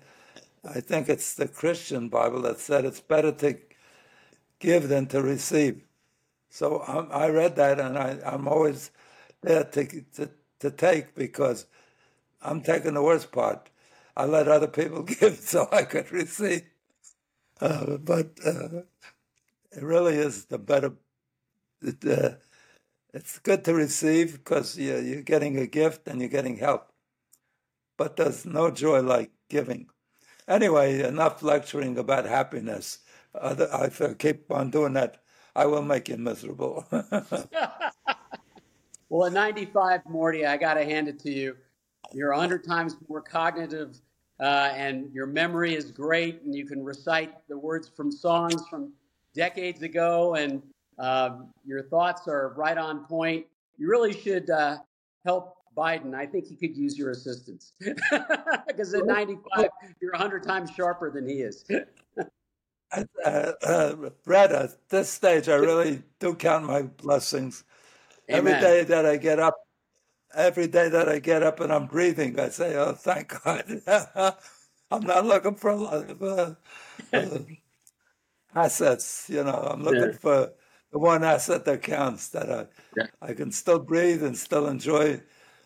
I 0.64 0.80
think 0.80 1.08
it's 1.08 1.34
the 1.34 1.48
Christian 1.48 2.08
Bible 2.08 2.42
that 2.42 2.58
said 2.58 2.84
it's 2.84 3.00
better 3.00 3.32
to 3.32 3.58
give 4.58 4.88
than 4.88 5.06
to 5.06 5.22
receive. 5.22 5.82
So 6.50 6.84
um, 6.86 7.08
I 7.10 7.28
read 7.28 7.56
that, 7.56 7.80
and 7.80 7.98
I, 7.98 8.18
am 8.24 8.46
always 8.46 8.90
there 9.42 9.64
to, 9.64 9.86
to 10.14 10.30
to 10.60 10.70
take 10.70 11.14
because 11.14 11.66
I'm 12.40 12.60
taking 12.60 12.94
the 12.94 13.02
worst 13.02 13.32
part. 13.32 13.70
I 14.16 14.24
let 14.24 14.48
other 14.48 14.68
people 14.68 15.02
give 15.20 15.36
so 15.36 15.68
I 15.72 15.82
could 15.82 16.10
receive. 16.12 16.62
Uh, 17.60 17.98
but 17.98 18.30
uh, 18.44 18.82
it 19.72 19.82
really 19.82 20.14
is 20.14 20.46
the 20.46 20.58
better. 20.58 20.92
It, 21.82 22.04
uh, 22.06 22.36
it's 23.12 23.38
good 23.38 23.64
to 23.64 23.74
receive 23.74 24.32
because 24.32 24.78
you're, 24.78 25.00
you're 25.00 25.22
getting 25.22 25.58
a 25.58 25.66
gift 25.66 26.08
and 26.08 26.20
you're 26.20 26.28
getting 26.28 26.56
help. 26.56 26.93
But 27.96 28.16
there's 28.16 28.44
no 28.44 28.70
joy 28.70 29.00
like 29.02 29.30
giving. 29.48 29.86
Anyway, 30.48 31.00
enough 31.02 31.42
lecturing 31.42 31.96
about 31.98 32.26
happiness. 32.26 32.98
Uh, 33.34 33.54
if 33.82 34.00
I 34.02 34.14
keep 34.14 34.50
on 34.50 34.70
doing 34.70 34.92
that, 34.94 35.22
I 35.56 35.66
will 35.66 35.82
make 35.82 36.08
you 36.08 36.16
miserable. 36.16 36.86
well, 39.08 39.26
at 39.26 39.32
95, 39.32 40.00
Morty, 40.06 40.44
I 40.46 40.56
got 40.56 40.74
to 40.74 40.84
hand 40.84 41.08
it 41.08 41.18
to 41.20 41.30
you. 41.30 41.56
You're 42.12 42.32
100 42.32 42.64
times 42.64 42.96
more 43.08 43.22
cognitive, 43.22 43.96
uh, 44.40 44.72
and 44.74 45.12
your 45.12 45.26
memory 45.26 45.74
is 45.74 45.90
great, 45.90 46.42
and 46.42 46.54
you 46.54 46.66
can 46.66 46.84
recite 46.84 47.34
the 47.48 47.56
words 47.56 47.88
from 47.88 48.12
songs 48.12 48.66
from 48.68 48.92
decades 49.34 49.82
ago, 49.82 50.34
and 50.34 50.62
um, 50.98 51.48
your 51.64 51.82
thoughts 51.82 52.28
are 52.28 52.54
right 52.56 52.78
on 52.78 53.04
point. 53.06 53.46
You 53.78 53.88
really 53.88 54.12
should 54.12 54.50
uh, 54.50 54.78
help 55.24 55.53
Biden. 55.76 56.14
I 56.14 56.26
think 56.26 56.46
he 56.46 56.56
could 56.56 56.76
use 56.76 56.98
your 56.98 57.10
assistance 57.10 57.72
because 58.66 58.94
at 58.94 59.06
95, 59.06 59.68
you're 60.00 60.12
100 60.12 60.42
times 60.42 60.70
sharper 60.70 61.10
than 61.10 61.28
he 61.28 61.36
is. 61.36 61.64
uh, 62.92 63.52
uh, 63.62 63.94
Brad, 64.24 64.52
at 64.52 64.88
this 64.88 65.10
stage, 65.10 65.48
I 65.48 65.56
really 65.56 66.02
do 66.20 66.34
count 66.34 66.66
my 66.66 66.82
blessings. 66.82 67.64
Amen. 68.30 68.54
Every 68.54 68.60
day 68.60 68.84
that 68.84 69.06
I 69.06 69.16
get 69.16 69.38
up, 69.38 69.56
every 70.34 70.66
day 70.66 70.88
that 70.88 71.08
I 71.08 71.18
get 71.18 71.42
up 71.42 71.60
and 71.60 71.72
I'm 71.72 71.86
breathing, 71.86 72.38
I 72.40 72.48
say, 72.48 72.76
"Oh, 72.76 72.92
thank 72.92 73.34
God." 73.44 73.82
I'm 74.90 75.02
not 75.06 75.26
looking 75.26 75.56
for 75.56 75.70
a 75.70 75.76
lot 75.76 76.10
of 76.10 76.22
uh, 76.22 76.54
uh 77.12 77.38
assets. 78.54 79.26
You 79.28 79.44
know, 79.44 79.68
I'm 79.72 79.82
looking 79.82 80.12
yeah. 80.12 80.18
for 80.18 80.52
the 80.92 80.98
one 80.98 81.24
asset 81.24 81.64
that 81.66 81.82
counts. 81.82 82.28
That 82.28 82.50
I 82.50 82.66
yeah. 82.96 83.06
I 83.20 83.34
can 83.34 83.50
still 83.50 83.78
breathe 83.78 84.22
and 84.22 84.36
still 84.36 84.66
enjoy 84.68 85.20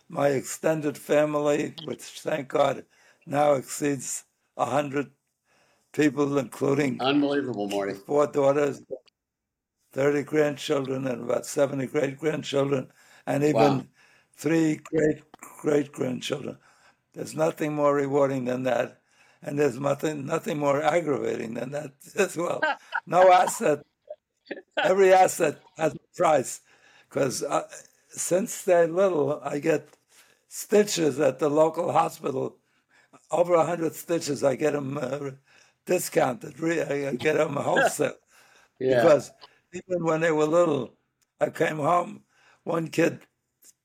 my 0.09 0.29
extended 0.29 0.97
family, 0.97 1.75
which 1.85 2.03
thank 2.03 2.49
God 2.49 2.85
now 3.27 3.55
exceeds 3.55 4.25
a 4.57 4.67
hundred 4.67 5.11
people, 5.93 6.39
including 6.39 7.01
unbelievable, 7.01 7.69
Morty. 7.69 7.95
Four 7.95 8.27
daughters, 8.27 8.83
thirty 9.93 10.23
grandchildren, 10.23 11.07
and 11.07 11.23
about 11.23 11.47
seventy 11.47 11.87
great 11.87 12.19
grandchildren, 12.19 12.89
and 13.27 13.45
even 13.45 13.55
wow. 13.55 13.85
three 14.35 14.77
great 14.77 15.23
great 15.41 15.93
grandchildren. 15.93 16.59
There's 17.15 17.35
nothing 17.35 17.75
more 17.75 17.95
rewarding 17.95 18.45
than 18.45 18.63
that 18.65 18.99
and 19.43 19.59
there's 19.59 19.79
nothing 19.79 20.27
nothing 20.27 20.59
more 20.59 20.83
aggravating 20.83 21.55
than 21.55 21.71
that 21.71 21.93
as 22.17 22.37
well. 22.37 22.63
No 23.07 23.31
asset, 23.31 23.85
every 24.77 25.13
asset 25.13 25.61
has 25.77 25.95
a 25.95 26.17
price, 26.17 26.61
because 27.09 27.43
uh, 27.43 27.69
since 28.09 28.63
they're 28.63 28.89
little, 28.89 29.41
I 29.43 29.59
get 29.59 29.89
stitches 30.49 31.21
at 31.21 31.39
the 31.39 31.49
local 31.49 31.93
hospital, 31.93 32.59
over 33.31 33.55
a 33.55 33.65
hundred 33.65 33.95
stitches. 33.95 34.43
I 34.43 34.57
get 34.57 34.73
them 34.73 34.99
uh, 34.99 35.31
discounted. 35.87 36.63
I 36.63 37.15
get 37.15 37.37
them 37.37 37.57
wholesale 37.57 38.15
yeah. 38.79 39.03
because 39.03 39.31
even 39.73 40.05
when 40.05 40.21
they 40.21 40.33
were 40.33 40.47
little, 40.47 40.95
I 41.41 41.51
came 41.51 41.79
home. 41.79 42.25
One 42.65 42.89
kid 42.89 43.21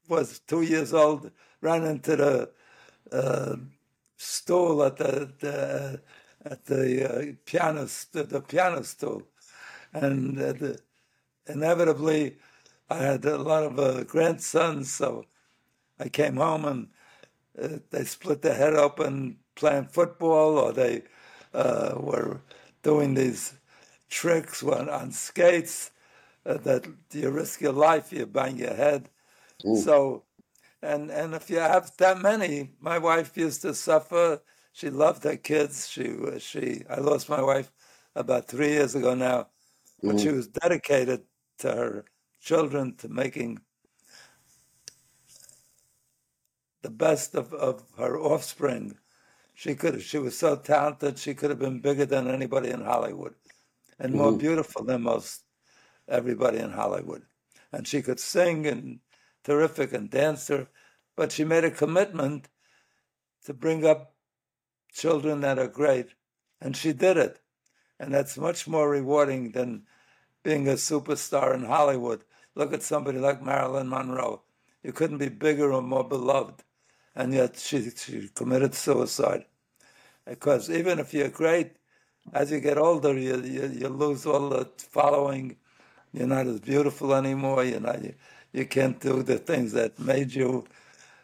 was 0.07 0.39
two 0.39 0.61
years 0.63 0.93
old, 0.93 1.31
ran 1.61 1.83
into 1.83 2.15
the 2.15 2.51
uh, 3.11 3.55
stool 4.17 4.83
at 4.83 4.97
the, 4.97 5.33
the 5.39 6.01
at 6.45 6.65
the 6.65 7.09
uh, 7.09 7.33
piano 7.45 7.87
the, 8.11 8.23
the 8.23 8.41
piano 8.41 8.83
stool, 8.83 9.23
and 9.93 10.37
uh, 10.39 10.53
the, 10.53 10.79
inevitably 11.47 12.37
I 12.89 12.97
had 12.97 13.25
a 13.25 13.37
lot 13.37 13.63
of 13.63 13.79
uh, 13.79 14.03
grandsons, 14.03 14.91
so 14.91 15.25
I 15.99 16.09
came 16.09 16.37
home 16.37 16.65
and 16.65 16.87
uh, 17.61 17.79
they 17.91 18.03
split 18.03 18.41
their 18.41 18.55
head 18.55 18.73
open 18.73 19.37
playing 19.55 19.85
football, 19.85 20.57
or 20.57 20.73
they 20.73 21.03
uh, 21.53 21.93
were 21.97 22.41
doing 22.81 23.13
these 23.13 23.53
tricks 24.09 24.63
on, 24.63 24.89
on 24.89 25.11
skates 25.11 25.91
uh, 26.45 26.57
that 26.57 26.87
you 27.11 27.29
risk 27.29 27.61
your 27.61 27.73
life, 27.73 28.11
you 28.11 28.25
bang 28.25 28.57
your 28.57 28.73
head. 28.73 29.09
Ooh. 29.65 29.75
So 29.77 30.23
and 30.81 31.11
and 31.11 31.33
if 31.33 31.49
you 31.49 31.59
have 31.59 31.95
that 31.97 32.19
many, 32.19 32.71
my 32.79 32.97
wife 32.97 33.37
used 33.37 33.61
to 33.61 33.73
suffer. 33.73 34.41
She 34.73 34.89
loved 34.89 35.23
her 35.23 35.37
kids. 35.37 35.87
She 35.87 36.15
she 36.39 36.83
I 36.89 36.99
lost 36.99 37.29
my 37.29 37.41
wife 37.41 37.71
about 38.15 38.47
three 38.47 38.69
years 38.69 38.95
ago 38.95 39.13
now, 39.13 39.47
but 40.01 40.15
mm. 40.15 40.21
she 40.21 40.29
was 40.29 40.47
dedicated 40.47 41.21
to 41.59 41.71
her 41.71 42.05
children 42.41 42.95
to 42.97 43.07
making 43.07 43.59
the 46.83 46.91
best 46.91 47.33
of, 47.33 47.51
of 47.53 47.83
her 47.97 48.19
offspring. 48.19 48.97
She 49.55 49.73
could 49.73 50.01
she 50.01 50.19
was 50.19 50.37
so 50.37 50.55
talented. 50.55 51.17
She 51.17 51.33
could 51.33 51.49
have 51.49 51.59
been 51.59 51.79
bigger 51.79 52.05
than 52.05 52.27
anybody 52.27 52.69
in 52.69 52.81
Hollywood, 52.81 53.33
and 53.97 54.13
more 54.13 54.31
mm. 54.31 54.39
beautiful 54.39 54.83
than 54.83 55.01
most 55.01 55.43
everybody 56.07 56.59
in 56.59 56.71
Hollywood. 56.71 57.23
And 57.71 57.87
she 57.87 58.01
could 58.01 58.19
sing 58.19 58.67
and 58.67 58.99
terrific 59.43 59.93
and 59.93 60.09
dancer, 60.09 60.67
but 61.15 61.31
she 61.31 61.43
made 61.43 61.63
a 61.63 61.71
commitment 61.71 62.49
to 63.45 63.53
bring 63.53 63.85
up 63.85 64.13
children 64.93 65.41
that 65.41 65.59
are 65.59 65.67
great, 65.67 66.09
and 66.61 66.75
she 66.75 66.93
did 66.93 67.17
it. 67.17 67.39
And 67.99 68.13
that's 68.13 68.37
much 68.37 68.67
more 68.67 68.89
rewarding 68.89 69.51
than 69.51 69.83
being 70.43 70.67
a 70.67 70.73
superstar 70.73 71.53
in 71.55 71.63
Hollywood. 71.63 72.23
Look 72.55 72.73
at 72.73 72.83
somebody 72.83 73.17
like 73.17 73.41
Marilyn 73.41 73.89
Monroe. 73.89 74.41
You 74.83 74.91
couldn't 74.91 75.19
be 75.19 75.29
bigger 75.29 75.71
or 75.71 75.81
more 75.81 76.03
beloved. 76.03 76.63
And 77.15 77.33
yet 77.33 77.57
she, 77.57 77.89
she 77.91 78.29
committed 78.33 78.73
suicide. 78.73 79.45
Because 80.25 80.69
even 80.69 80.99
if 80.99 81.13
you're 81.13 81.29
great, 81.29 81.73
as 82.33 82.51
you 82.51 82.59
get 82.59 82.77
older, 82.77 83.17
you, 83.17 83.41
you, 83.41 83.67
you 83.67 83.87
lose 83.89 84.25
all 84.25 84.49
the 84.49 84.65
following. 84.77 85.57
You're 86.13 86.27
not 86.27 86.47
as 86.47 86.59
beautiful 86.59 87.13
anymore. 87.13 87.63
You're 87.63 87.81
not, 87.81 88.03
you, 88.03 88.13
you 88.51 88.65
can't 88.65 88.99
do 88.99 89.23
the 89.23 89.37
things 89.37 89.73
that 89.73 89.99
made 89.99 90.33
you. 90.33 90.65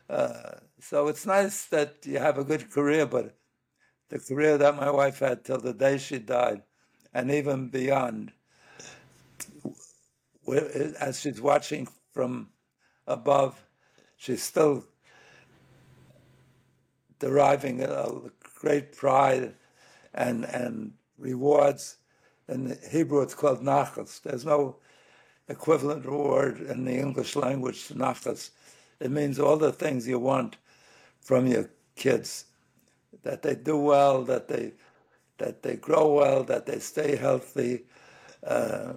Uh, 0.10 0.54
so 0.82 1.08
it's 1.08 1.26
nice 1.26 1.66
that 1.68 1.98
you 2.04 2.20
have 2.20 2.38
a 2.38 2.44
good 2.44 2.72
career, 2.72 3.06
but 3.06 3.36
the 4.10 4.20
career 4.20 4.58
that 4.58 4.76
my 4.76 4.90
wife 4.90 5.20
had 5.20 5.46
till 5.46 5.60
the 5.60 5.74
day 5.74 5.98
she 5.98 6.20
died, 6.20 6.64
and 7.14 7.30
even 7.32 7.70
beyond. 7.70 8.32
As 11.00 11.20
she's 11.20 11.40
watching 11.40 11.88
from 12.12 12.50
above, 13.06 13.64
she's 14.18 14.42
still 14.42 14.84
deriving 17.20 17.82
a 17.82 18.10
great 18.60 18.96
pride 18.96 19.54
and 20.14 20.46
and 20.46 20.94
rewards. 21.18 21.98
In 22.48 22.78
Hebrew, 22.90 23.22
it's 23.22 23.36
called 23.36 23.62
nachas. 23.62 24.22
There's 24.22 24.46
no 24.46 24.78
equivalent 25.48 26.06
word 26.06 26.62
in 26.62 26.86
the 26.86 26.98
English 26.98 27.36
language 27.36 27.88
to 27.88 27.96
nachas. 27.96 28.52
It 29.00 29.12
means 29.12 29.40
all 29.40 29.58
the 29.58 29.72
things 29.72 30.08
you 30.08 30.20
want 30.20 30.58
from 31.22 31.48
your 31.48 31.70
kids, 31.96 32.46
that 33.24 33.42
they 33.42 33.56
do 33.56 33.78
well, 33.78 34.24
that 34.24 34.48
they 34.48 34.74
that 35.38 35.64
they 35.64 35.76
grow 35.76 36.14
well, 36.14 36.44
that 36.44 36.66
they 36.66 36.80
stay 36.80 37.16
healthy. 37.16 37.84
Uh, 38.46 38.94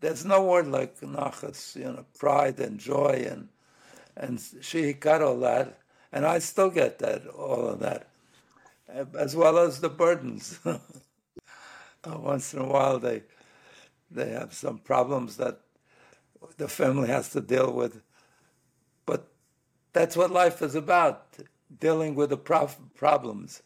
there's 0.00 0.24
no 0.24 0.44
word 0.44 0.66
like 0.66 1.00
nachas, 1.00 1.76
you 1.76 1.84
know, 1.84 2.04
pride 2.18 2.60
and 2.60 2.78
joy, 2.78 3.26
and 3.30 3.48
and 4.16 4.42
she 4.60 4.92
got 4.92 5.22
all 5.22 5.38
that, 5.40 5.78
and 6.16 6.24
I 6.24 6.38
still 6.38 6.70
get 6.70 6.98
that, 7.00 7.26
all 7.26 7.68
of 7.68 7.80
that, 7.80 8.08
as 8.88 9.36
well 9.36 9.58
as 9.58 9.82
the 9.82 9.90
burdens. 9.90 10.58
Once 12.06 12.54
in 12.54 12.60
a 12.60 12.66
while, 12.66 12.98
they 12.98 13.22
they 14.10 14.30
have 14.30 14.54
some 14.54 14.78
problems 14.78 15.36
that 15.36 15.60
the 16.56 16.68
family 16.68 17.08
has 17.08 17.28
to 17.32 17.42
deal 17.42 17.70
with, 17.70 18.00
but 19.04 19.28
that's 19.92 20.16
what 20.16 20.30
life 20.30 20.62
is 20.62 20.74
about: 20.74 21.26
dealing 21.80 22.14
with 22.14 22.30
the 22.30 22.38
prof- 22.38 22.80
problems. 22.94 23.62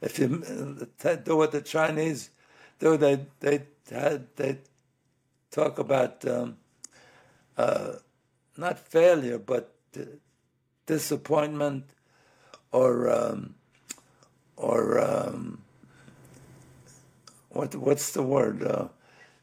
If 0.00 0.20
you 0.20 0.28
do 1.24 1.36
what 1.36 1.50
the 1.50 1.62
Chinese 1.62 2.30
do, 2.78 2.96
they 2.96 3.26
they 3.40 3.64
they 4.36 4.58
talk 5.50 5.80
about 5.80 6.24
um, 6.28 6.58
uh, 7.56 7.94
not 8.56 8.78
failure, 8.78 9.40
but 9.40 9.74
disappointment 10.88 11.84
or 12.72 13.08
um, 13.08 13.54
or 14.56 14.98
um, 14.98 15.62
what 17.50 17.76
what's 17.76 18.12
the 18.12 18.22
word? 18.22 18.64
Uh, 18.64 18.88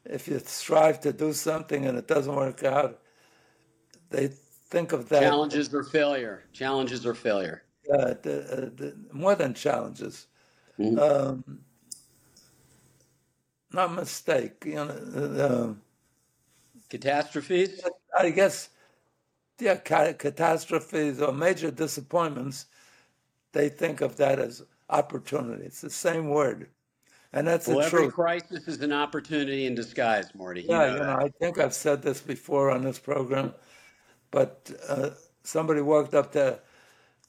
if 0.03 0.27
you 0.27 0.39
strive 0.39 0.99
to 0.99 1.13
do 1.13 1.31
something 1.31 1.85
and 1.85 1.97
it 1.97 2.07
doesn't 2.07 2.35
work 2.35 2.63
out, 2.63 2.99
they 4.09 4.27
think 4.27 4.91
of 4.91 5.07
that 5.09 5.21
challenges 5.21 5.73
or 5.73 5.83
failure. 5.83 6.43
Challenges 6.51 7.05
or 7.05 7.13
failure. 7.13 7.63
Uh, 7.91 8.15
the, 8.21 8.35
uh, 8.51 8.69
the, 8.75 8.95
more 9.13 9.35
than 9.35 9.53
challenges. 9.53 10.27
Mm-hmm. 10.79 10.99
Um, 10.99 11.59
not 13.71 13.93
mistake, 13.93 14.63
you 14.65 14.75
know. 14.75 14.87
Uh, 14.87 15.73
Catastrophes? 16.89 17.81
I 18.17 18.29
guess, 18.29 18.69
yeah, 19.59 19.75
catastrophes 19.75 21.21
or 21.21 21.31
major 21.31 21.71
disappointments, 21.71 22.65
they 23.53 23.69
think 23.69 24.01
of 24.01 24.17
that 24.17 24.39
as 24.39 24.63
opportunity. 24.89 25.65
It's 25.65 25.81
the 25.81 25.89
same 25.89 26.29
word. 26.29 26.69
And 27.33 27.47
that's 27.47 27.67
well, 27.67 27.79
the 27.79 27.85
every 27.85 28.01
truth. 28.03 28.13
crisis 28.13 28.67
is 28.67 28.81
an 28.81 28.93
opportunity 28.93 29.65
in 29.65 29.75
disguise, 29.75 30.33
Morty. 30.35 30.61
You 30.61 30.69
yeah, 30.69 30.77
know 30.77 30.93
you 30.93 30.99
know, 30.99 31.15
I 31.15 31.29
think 31.39 31.59
I've 31.59 31.73
said 31.73 32.01
this 32.01 32.21
before 32.21 32.71
on 32.71 32.83
this 32.83 32.97
program, 32.99 33.53
but 34.31 34.71
uh, 34.87 35.09
somebody 35.43 35.81
walked 35.81 36.13
up 36.13 36.31
to 36.33 36.59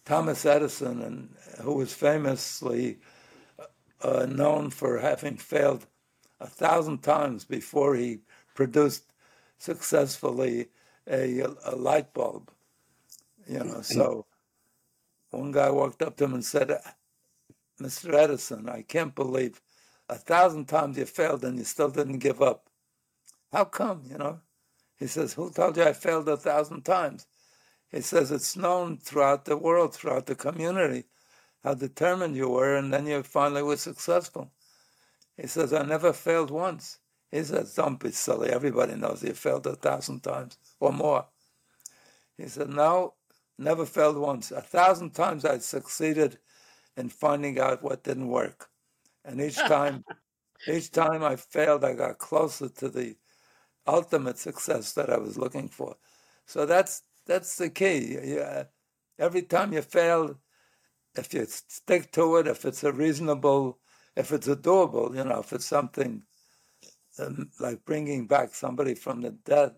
Thomas 0.04 0.46
Edison, 0.46 1.02
and 1.02 1.34
who 1.60 1.74
was 1.74 1.92
famously 1.92 3.00
uh, 4.00 4.26
known 4.26 4.70
for 4.70 4.98
having 4.98 5.36
failed 5.36 5.86
a 6.40 6.46
thousand 6.46 7.02
times 7.02 7.44
before 7.44 7.96
he 7.96 8.20
produced 8.54 9.12
successfully 9.58 10.68
a, 11.10 11.40
a 11.64 11.76
light 11.76 12.12
bulb. 12.12 12.50
You 13.48 13.58
know, 13.58 13.76
mm. 13.76 13.84
so 13.84 14.26
one 15.30 15.52
guy 15.52 15.70
walked 15.70 16.02
up 16.02 16.16
to 16.16 16.24
him 16.24 16.34
and 16.34 16.44
said, 16.44 16.70
uh, 16.70 16.78
Mr. 17.80 18.14
Edison, 18.14 18.68
I 18.68 18.82
can't 18.82 19.14
believe 19.14 19.60
a 20.08 20.16
thousand 20.16 20.66
times 20.66 20.96
you 20.96 21.04
failed 21.04 21.44
and 21.44 21.58
you 21.58 21.64
still 21.64 21.90
didn't 21.90 22.18
give 22.18 22.40
up. 22.40 22.68
How 23.52 23.64
come, 23.64 24.02
you 24.10 24.18
know? 24.18 24.40
He 24.98 25.06
says, 25.06 25.34
Who 25.34 25.50
told 25.50 25.76
you 25.76 25.84
I 25.84 25.92
failed 25.92 26.28
a 26.28 26.36
thousand 26.36 26.82
times? 26.84 27.26
He 27.90 28.00
says, 28.00 28.30
It's 28.30 28.56
known 28.56 28.98
throughout 28.98 29.44
the 29.44 29.56
world, 29.56 29.94
throughout 29.94 30.26
the 30.26 30.34
community, 30.34 31.04
how 31.62 31.74
determined 31.74 32.36
you 32.36 32.48
were, 32.48 32.76
and 32.76 32.92
then 32.92 33.06
you 33.06 33.22
finally 33.22 33.62
were 33.62 33.76
successful. 33.76 34.50
He 35.36 35.46
says, 35.46 35.72
I 35.72 35.84
never 35.84 36.12
failed 36.12 36.50
once. 36.50 36.98
He 37.36 37.44
said, 37.44 37.66
Don't 37.76 38.00
be 38.00 38.12
silly. 38.12 38.48
Everybody 38.48 38.94
knows 38.94 39.20
he 39.20 39.32
failed 39.32 39.66
a 39.66 39.76
thousand 39.76 40.20
times 40.22 40.56
or 40.80 40.90
more. 40.90 41.26
He 42.38 42.48
said, 42.48 42.70
No, 42.70 43.14
never 43.58 43.84
failed 43.84 44.16
once. 44.16 44.50
A 44.50 44.62
thousand 44.62 45.10
times 45.10 45.44
I 45.44 45.58
succeeded 45.58 46.38
in 46.96 47.10
finding 47.10 47.60
out 47.60 47.82
what 47.82 48.04
didn't 48.04 48.28
work. 48.28 48.70
And 49.22 49.38
each 49.38 49.56
time, 49.68 50.04
each 50.66 50.90
time 50.90 51.22
I 51.22 51.36
failed, 51.36 51.84
I 51.84 51.92
got 51.92 52.16
closer 52.16 52.70
to 52.70 52.88
the 52.88 53.16
ultimate 53.86 54.38
success 54.38 54.92
that 54.94 55.10
I 55.10 55.18
was 55.18 55.36
looking 55.36 55.68
for. 55.68 55.96
So 56.46 56.64
that's 56.64 57.02
that's 57.26 57.56
the 57.58 57.68
key. 57.68 58.18
Yeah, 58.24 58.40
uh, 58.40 58.64
every 59.18 59.42
time 59.42 59.74
you 59.74 59.82
fail, 59.82 60.38
if 61.14 61.34
you 61.34 61.44
stick 61.46 62.12
to 62.12 62.36
it, 62.36 62.46
if 62.46 62.64
it's 62.64 62.82
a 62.82 62.92
reasonable, 62.92 63.78
if 64.16 64.32
it's 64.32 64.48
a 64.48 64.56
doable, 64.56 65.14
you 65.14 65.24
know, 65.24 65.40
if 65.40 65.52
it's 65.52 65.66
something 65.66 66.22
like 67.60 67.84
bringing 67.84 68.26
back 68.26 68.54
somebody 68.54 68.94
from 68.94 69.22
the 69.22 69.30
dead 69.30 69.72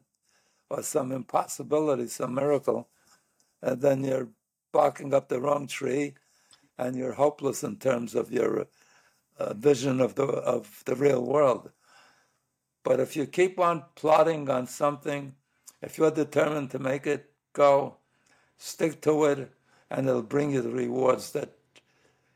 or 0.70 0.82
some 0.82 1.12
impossibility, 1.12 2.06
some 2.08 2.34
miracle, 2.34 2.88
and 3.62 3.80
then 3.80 4.04
you're 4.04 4.28
barking 4.72 5.14
up 5.14 5.28
the 5.28 5.40
wrong 5.40 5.66
tree 5.66 6.14
and 6.78 6.96
you're 6.96 7.12
hopeless 7.14 7.64
in 7.64 7.76
terms 7.76 8.14
of 8.14 8.30
your 8.32 8.66
uh, 9.38 9.54
vision 9.54 10.00
of 10.00 10.14
the 10.14 10.24
of 10.24 10.82
the 10.86 10.94
real 10.94 11.24
world. 11.24 11.70
But 12.84 13.00
if 13.00 13.16
you 13.16 13.26
keep 13.26 13.58
on 13.58 13.84
plotting 13.94 14.48
on 14.48 14.66
something, 14.66 15.34
if 15.82 15.98
you're 15.98 16.10
determined 16.10 16.70
to 16.72 16.78
make 16.78 17.06
it 17.06 17.30
go, 17.52 17.96
stick 18.56 19.00
to 19.02 19.24
it, 19.26 19.52
and 19.90 20.08
it'll 20.08 20.22
bring 20.22 20.52
you 20.52 20.62
the 20.62 20.70
rewards 20.70 21.32
that 21.32 21.52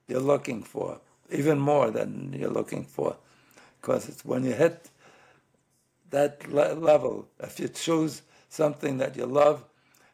you're 0.08 0.20
looking 0.20 0.62
for, 0.62 1.00
even 1.30 1.58
more 1.58 1.90
than 1.90 2.34
you're 2.38 2.50
looking 2.50 2.84
for. 2.84 3.16
Because 3.80 4.08
it's 4.08 4.24
when 4.24 4.44
you 4.44 4.52
hit 4.52 4.90
that 6.12 6.50
le- 6.52 6.74
level, 6.74 7.26
if 7.40 7.58
you 7.58 7.68
choose 7.68 8.22
something 8.48 8.98
that 8.98 9.16
you 9.16 9.26
love, 9.26 9.64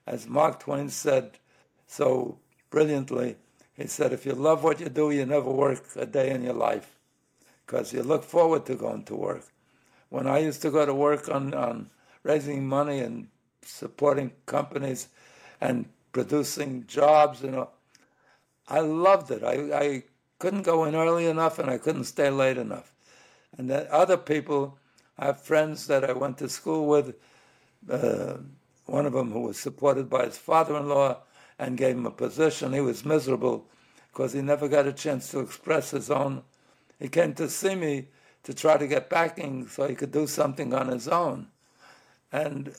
as 0.07 0.27
Mark 0.27 0.61
Twain 0.61 0.89
said 0.89 1.39
so 1.87 2.39
brilliantly, 2.71 3.37
he 3.75 3.87
said, 3.87 4.13
if 4.13 4.25
you 4.25 4.33
love 4.33 4.65
what 4.65 4.81
you 4.81 4.89
do, 4.89 5.11
you 5.11 5.27
never 5.27 5.51
work 5.51 5.85
a 5.97 6.07
day 6.07 6.31
in 6.31 6.43
your 6.43 6.55
life 6.55 6.97
because 7.67 7.93
you 7.93 8.03
look 8.03 8.25
forward 8.25 8.65
to 8.67 8.75
going 8.75 9.05
to 9.05 9.15
work. 9.15 9.45
When 10.09 10.27
I 10.27 10.39
used 10.39 10.63
to 10.63 10.71
go 10.71 10.87
to 10.87 10.95
work 10.95 11.29
on, 11.29 11.53
on 11.53 11.91
raising 12.23 12.67
money 12.67 13.01
and 13.01 13.29
supporting 13.63 14.33
companies 14.47 15.09
and 15.61 15.85
producing 16.13 16.87
jobs, 16.87 17.43
you 17.43 17.51
know, 17.51 17.69
I 18.69 18.81
loved 18.81 19.31
it. 19.31 19.45
I, 19.45 19.79
I 19.79 20.03
couldn't 20.39 20.63
go 20.63 20.85
in 20.85 20.95
early 20.95 21.27
enough 21.27 21.59
and 21.59 21.69
I 21.69 21.79
couldn't 21.79 22.05
stay 22.05 22.31
late 22.31 22.57
enough. 22.57 22.93
And 23.57 23.69
then 23.69 23.87
other 23.91 24.17
people 24.17 24.79
I 25.19 25.27
have 25.27 25.43
friends 25.43 25.87
that 25.89 26.09
I 26.09 26.13
went 26.13 26.39
to 26.39 26.49
school 26.49 26.87
with. 26.87 27.17
Uh, 27.91 28.39
one 28.87 29.05
of 29.05 29.13
them 29.13 29.33
who 29.33 29.41
was 29.41 29.59
supported 29.59 30.09
by 30.09 30.25
his 30.25 30.39
father-in-law 30.39 31.19
and 31.59 31.77
gave 31.77 31.97
him 31.97 32.07
a 32.07 32.11
position. 32.11 32.73
He 32.73 32.81
was 32.81 33.05
miserable 33.05 33.67
because 34.11 34.33
he 34.33 34.41
never 34.41 34.69
got 34.69 34.87
a 34.87 34.93
chance 34.93 35.31
to 35.31 35.41
express 35.41 35.91
his 35.91 36.11
own. 36.11 36.43
He 36.99 37.09
came 37.09 37.35
to 37.35 37.49
see 37.51 37.75
me 37.75 38.09
to 38.45 38.55
try 38.55 38.79
to 38.79 38.87
get 38.87 39.11
backing 39.11 39.69
so 39.69 39.87
he 39.87 39.95
could 39.95 40.11
do 40.13 40.27
something 40.27 40.73
on 40.73 40.89
his 40.89 41.09
own. 41.09 41.49
And 42.33 42.75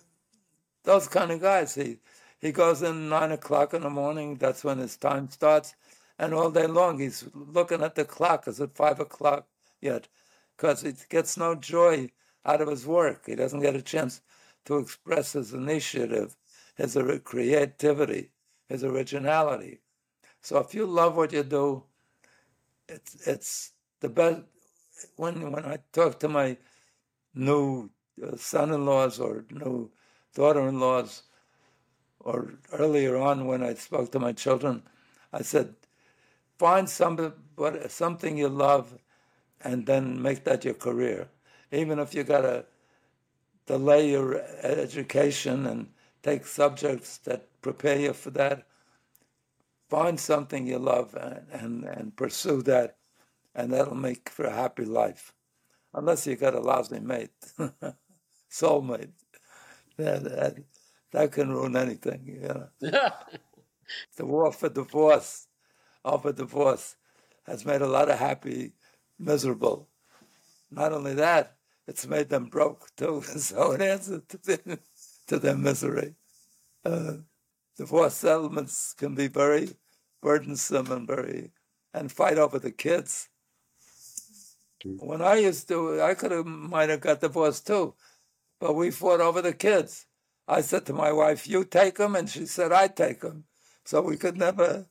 those 0.83 1.07
kind 1.07 1.31
of 1.31 1.41
guys, 1.41 1.75
he 1.75 1.97
he 2.39 2.51
goes 2.51 2.81
in 2.81 3.09
nine 3.09 3.31
o'clock 3.31 3.73
in 3.73 3.81
the 3.81 3.89
morning. 3.89 4.37
That's 4.37 4.63
when 4.63 4.77
his 4.77 4.95
time 4.97 5.29
starts, 5.29 5.75
and 6.17 6.33
all 6.33 6.49
day 6.51 6.67
long 6.67 6.99
he's 6.99 7.25
looking 7.33 7.83
at 7.83 7.95
the 7.95 8.05
clock. 8.05 8.47
Is 8.47 8.59
it 8.59 8.71
five 8.75 8.99
o'clock 8.99 9.45
yet? 9.81 10.07
Because 10.55 10.81
he 10.81 10.93
gets 11.09 11.37
no 11.37 11.55
joy 11.55 12.09
out 12.45 12.61
of 12.61 12.67
his 12.67 12.85
work. 12.85 13.25
He 13.25 13.35
doesn't 13.35 13.61
get 13.61 13.75
a 13.75 13.81
chance 13.81 14.21
to 14.65 14.77
express 14.77 15.33
his 15.33 15.53
initiative, 15.53 16.35
his 16.75 16.97
creativity, 17.23 18.31
his 18.67 18.83
originality. 18.83 19.79
So 20.41 20.59
if 20.59 20.73
you 20.73 20.85
love 20.85 21.15
what 21.17 21.33
you 21.33 21.43
do, 21.43 21.83
it's 22.87 23.27
it's 23.27 23.71
the 23.99 24.09
best. 24.09 24.41
When 25.15 25.51
when 25.51 25.65
I 25.65 25.79
talk 25.93 26.19
to 26.19 26.29
my 26.29 26.57
new 27.33 27.89
uh, 28.21 28.35
son-in-laws 28.35 29.19
or 29.19 29.45
new 29.51 29.91
daughter-in-laws, 30.35 31.23
or 32.19 32.53
earlier 32.73 33.17
on 33.17 33.45
when 33.45 33.63
I 33.63 33.73
spoke 33.73 34.11
to 34.11 34.19
my 34.19 34.33
children, 34.33 34.83
I 35.31 35.41
said, 35.41 35.75
find 36.57 36.89
some, 36.89 37.33
something 37.87 38.37
you 38.37 38.49
love 38.49 38.97
and 39.61 39.85
then 39.85 40.21
make 40.21 40.43
that 40.43 40.65
your 40.65 40.73
career. 40.73 41.29
Even 41.71 41.99
if 41.99 42.13
you 42.13 42.23
got 42.23 42.41
to 42.41 42.65
delay 43.67 44.09
your 44.09 44.41
education 44.63 45.65
and 45.67 45.87
take 46.23 46.45
subjects 46.45 47.17
that 47.19 47.47
prepare 47.61 47.99
you 47.99 48.13
for 48.13 48.31
that, 48.31 48.65
find 49.89 50.19
something 50.19 50.67
you 50.67 50.79
love 50.79 51.15
and, 51.15 51.45
and, 51.51 51.83
and 51.83 52.15
pursue 52.15 52.61
that, 52.63 52.97
and 53.55 53.71
that'll 53.73 53.95
make 53.95 54.29
for 54.29 54.45
a 54.45 54.53
happy 54.53 54.85
life. 54.85 55.33
Unless 55.93 56.27
you 56.27 56.35
got 56.35 56.55
a 56.55 56.59
lousy 56.59 56.99
mate, 56.99 57.31
soulmate. 58.51 59.11
That, 59.97 60.23
that, 60.23 60.55
that 61.11 61.31
can 61.31 61.49
ruin 61.49 61.75
anything, 61.75 62.39
you 62.41 62.47
know. 62.47 62.69
the 64.15 64.25
war 64.25 64.51
for 64.51 64.69
divorce, 64.69 65.47
for 66.03 66.31
divorce, 66.31 66.95
has 67.45 67.65
made 67.65 67.81
a 67.81 67.87
lot 67.87 68.09
of 68.09 68.19
happy 68.19 68.73
miserable. 69.17 69.89
Not 70.71 70.93
only 70.93 71.15
that, 71.15 71.57
it's 71.89 72.05
made 72.05 72.29
them 72.29 72.45
broke 72.45 72.95
too. 72.95 73.23
So 73.49 73.71
it 73.71 73.81
adds 73.81 74.07
to, 74.07 74.37
the, 74.37 74.79
to 75.27 75.39
their 75.39 75.57
misery. 75.57 76.13
Uh, 76.85 77.13
divorce 77.77 78.13
settlements 78.13 78.93
can 78.93 79.15
be 79.15 79.27
very 79.27 79.69
burdensome 80.21 80.91
and 80.91 81.07
very, 81.07 81.51
and 81.93 82.11
fight 82.11 82.37
over 82.37 82.59
the 82.59 82.71
kids. 82.71 83.29
When 84.85 85.21
I 85.21 85.35
used 85.35 85.67
to, 85.69 86.01
I 86.01 86.13
could 86.13 86.31
have, 86.31 86.45
might 86.45 86.89
have 86.89 87.01
got 87.01 87.21
divorced 87.21 87.65
too, 87.67 87.95
but 88.61 88.75
we 88.75 88.91
fought 88.91 89.19
over 89.19 89.41
the 89.41 89.53
kids. 89.53 90.05
I 90.47 90.61
said 90.61 90.85
to 90.85 90.93
my 90.93 91.11
wife, 91.11 91.47
"You 91.47 91.65
take 91.65 91.97
them," 91.97 92.15
and 92.15 92.29
she 92.29 92.45
said, 92.45 92.71
"I 92.71 92.87
take 92.87 93.21
them." 93.21 93.43
So 93.83 94.01
we 94.01 94.15
could 94.15 94.37
never, 94.37 94.85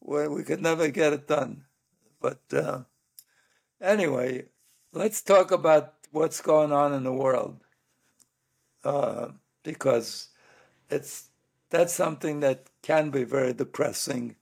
we 0.00 0.44
could 0.44 0.62
never 0.62 0.88
get 0.88 1.12
it 1.12 1.28
done. 1.28 1.66
But 2.20 2.40
uh, 2.52 2.84
anyway, 3.82 4.46
let's 4.92 5.20
talk 5.22 5.50
about 5.50 5.97
what's 6.10 6.40
going 6.40 6.72
on 6.72 6.92
in 6.92 7.04
the 7.04 7.12
world, 7.12 7.60
uh, 8.84 9.28
because 9.62 10.28
it's 10.90 11.28
that's 11.70 11.92
something 11.92 12.40
that 12.40 12.66
can 12.82 13.10
be 13.10 13.24
very 13.24 13.52
depressing, 13.52 14.36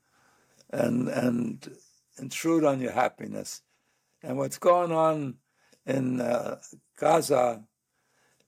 and 0.71 1.09
and 1.09 1.77
intrude 2.19 2.65
on 2.65 2.81
your 2.81 2.93
happiness. 2.93 3.63
And 4.23 4.39
what's 4.39 4.59
going 4.59 4.93
on 4.93 5.37
in 5.85 6.21
uh, 6.21 6.61
Gaza, 6.99 7.65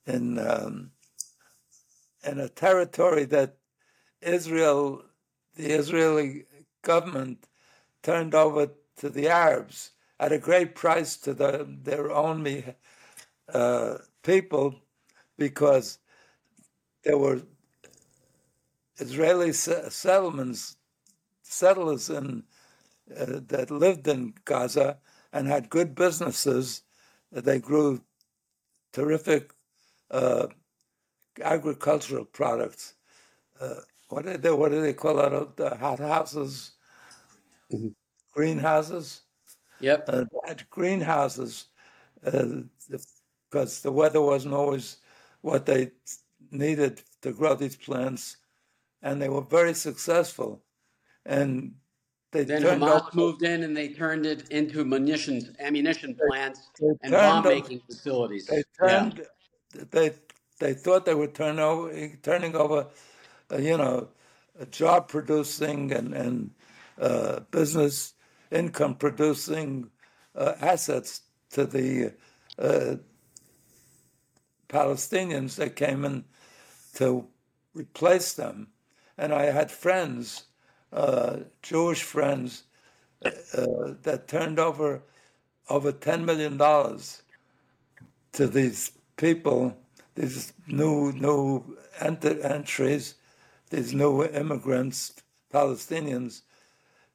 in 0.06 0.38
um, 0.38 0.92
in 2.24 2.40
a 2.40 2.48
territory 2.48 3.24
that 3.26 3.56
Israel, 4.20 5.02
the 5.56 5.70
Israeli 5.70 6.44
government, 6.82 7.46
turned 8.02 8.34
over 8.34 8.70
to 8.96 9.08
the 9.08 9.28
Arabs 9.28 9.92
at 10.18 10.32
a 10.32 10.38
great 10.38 10.74
price 10.74 11.16
to 11.16 11.32
the, 11.32 11.66
their 11.82 12.10
own 12.10 12.42
uh, 13.52 13.98
people 14.22 14.74
because 15.36 15.98
there 17.04 17.18
were 17.18 17.40
Israeli 18.98 19.52
settlements, 19.52 20.76
settlers 21.42 22.10
in, 22.10 22.42
uh, 23.16 23.40
that 23.46 23.70
lived 23.70 24.08
in 24.08 24.34
Gaza 24.44 24.98
and 25.32 25.46
had 25.46 25.70
good 25.70 25.94
businesses. 25.94 26.82
They 27.30 27.60
grew 27.60 28.00
terrific 28.92 29.52
uh, 30.10 30.48
agricultural 31.40 32.24
products. 32.24 32.94
Uh, 33.60 33.74
what 34.08 34.24
do 34.24 34.36
they 34.36 34.50
what 34.50 34.70
do 34.70 34.80
they 34.80 34.94
call 34.94 35.20
it? 35.20 35.56
The 35.56 35.76
hot 35.76 35.98
houses, 35.98 36.72
mm-hmm. 37.72 37.88
greenhouses. 38.32 39.22
Yep. 39.80 40.04
Uh, 40.08 40.24
had 40.46 40.68
greenhouses 40.70 41.66
because 43.50 43.80
the 43.80 43.92
weather 43.92 44.20
wasn't 44.20 44.54
always 44.54 44.98
what 45.40 45.66
they 45.66 45.92
needed 46.50 47.02
to 47.22 47.32
grow 47.32 47.54
these 47.54 47.76
plants, 47.76 48.36
and 49.02 49.20
they 49.20 49.28
were 49.28 49.42
very 49.42 49.74
successful. 49.74 50.62
And 51.24 51.74
they 52.30 52.44
then 52.44 52.62
Hamas 52.62 53.14
moved 53.14 53.42
in 53.42 53.62
and 53.62 53.76
they 53.76 53.88
turned 53.88 54.26
it 54.26 54.48
into 54.50 54.84
munitions, 54.84 55.50
ammunition 55.60 56.14
plants, 56.28 56.68
and 57.02 57.12
bomb 57.12 57.44
making 57.44 57.80
facilities. 57.86 58.46
They 58.46 58.62
turned. 58.78 59.26
Yeah. 59.74 59.84
They 59.90 60.12
they 60.60 60.74
thought 60.74 61.06
they 61.06 61.14
were 61.14 61.28
turn 61.28 61.58
over, 61.58 62.16
turning 62.22 62.54
over, 62.54 62.88
uh, 63.50 63.56
you 63.56 63.76
know, 63.76 64.08
job 64.70 65.08
producing 65.08 65.92
and 65.92 66.12
and 66.14 66.50
uh, 66.98 67.40
business 67.50 68.14
income 68.50 68.94
producing 68.94 69.90
uh, 70.34 70.54
assets 70.60 71.22
to 71.50 71.64
the 71.64 72.12
uh, 72.58 72.96
Palestinians 74.68 75.56
that 75.56 75.76
came 75.76 76.04
in 76.04 76.24
to 76.94 77.26
replace 77.74 78.32
them. 78.32 78.68
And 79.16 79.32
I 79.32 79.46
had 79.46 79.70
friends, 79.70 80.44
uh, 80.92 81.38
Jewish 81.62 82.02
friends, 82.02 82.64
uh, 83.24 83.32
that 84.02 84.28
turned 84.28 84.58
over 84.58 85.02
over 85.68 85.92
$10 85.92 86.24
million 86.24 86.58
to 88.32 88.46
these 88.46 88.92
people, 89.16 89.76
these 90.14 90.52
new, 90.66 91.12
new 91.12 91.76
ent- 92.00 92.24
entries, 92.24 93.14
these 93.70 93.92
new 93.92 94.24
immigrants, 94.24 95.14
Palestinians, 95.52 96.42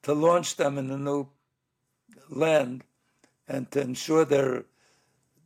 to 0.03 0.13
launch 0.13 0.55
them 0.57 0.77
in 0.77 0.91
a 0.91 0.97
new 0.97 1.27
land 2.29 2.83
and 3.47 3.69
to 3.71 3.81
ensure 3.81 4.25
their 4.25 4.65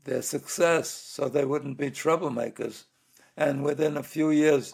their 0.07 0.21
success 0.21 0.89
so 0.89 1.27
they 1.27 1.45
wouldn't 1.45 1.77
be 1.77 1.91
troublemakers. 1.91 2.85
And 3.35 3.63
within 3.63 3.97
a 3.97 4.03
few 4.03 4.31
years, 4.31 4.73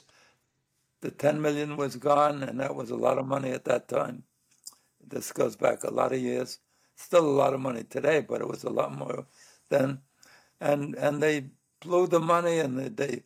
the 1.01 1.11
10 1.11 1.41
million 1.41 1.75
was 1.75 1.97
gone, 1.97 2.43
and 2.43 2.59
that 2.59 2.75
was 2.75 2.89
a 2.89 2.95
lot 2.95 3.17
of 3.17 3.27
money 3.27 3.51
at 3.51 3.65
that 3.65 3.89
time. 3.89 4.23
This 5.05 5.33
goes 5.33 5.55
back 5.57 5.83
a 5.83 5.91
lot 5.91 6.13
of 6.13 6.19
years. 6.19 6.59
Still 6.95 7.25
a 7.25 7.39
lot 7.41 7.53
of 7.53 7.59
money 7.59 7.83
today, 7.83 8.21
but 8.21 8.39
it 8.39 8.47
was 8.47 8.63
a 8.63 8.69
lot 8.69 8.95
more 8.95 9.25
then. 9.69 9.99
And 10.61 10.95
and 10.95 11.21
they 11.21 11.47
blew 11.81 12.07
the 12.07 12.19
money 12.19 12.59
and 12.59 12.79
they 12.79 12.89
they, 12.89 13.23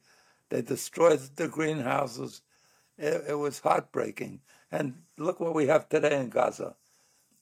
they 0.49 0.61
destroyed 0.61 1.19
the 1.35 1.47
greenhouses. 1.47 2.41
It, 2.97 3.25
it 3.29 3.35
was 3.35 3.59
heartbreaking. 3.59 4.39
And 4.71 5.03
look 5.17 5.39
what 5.39 5.53
we 5.53 5.67
have 5.67 5.87
today 5.87 6.19
in 6.19 6.29
Gaza. 6.29 6.75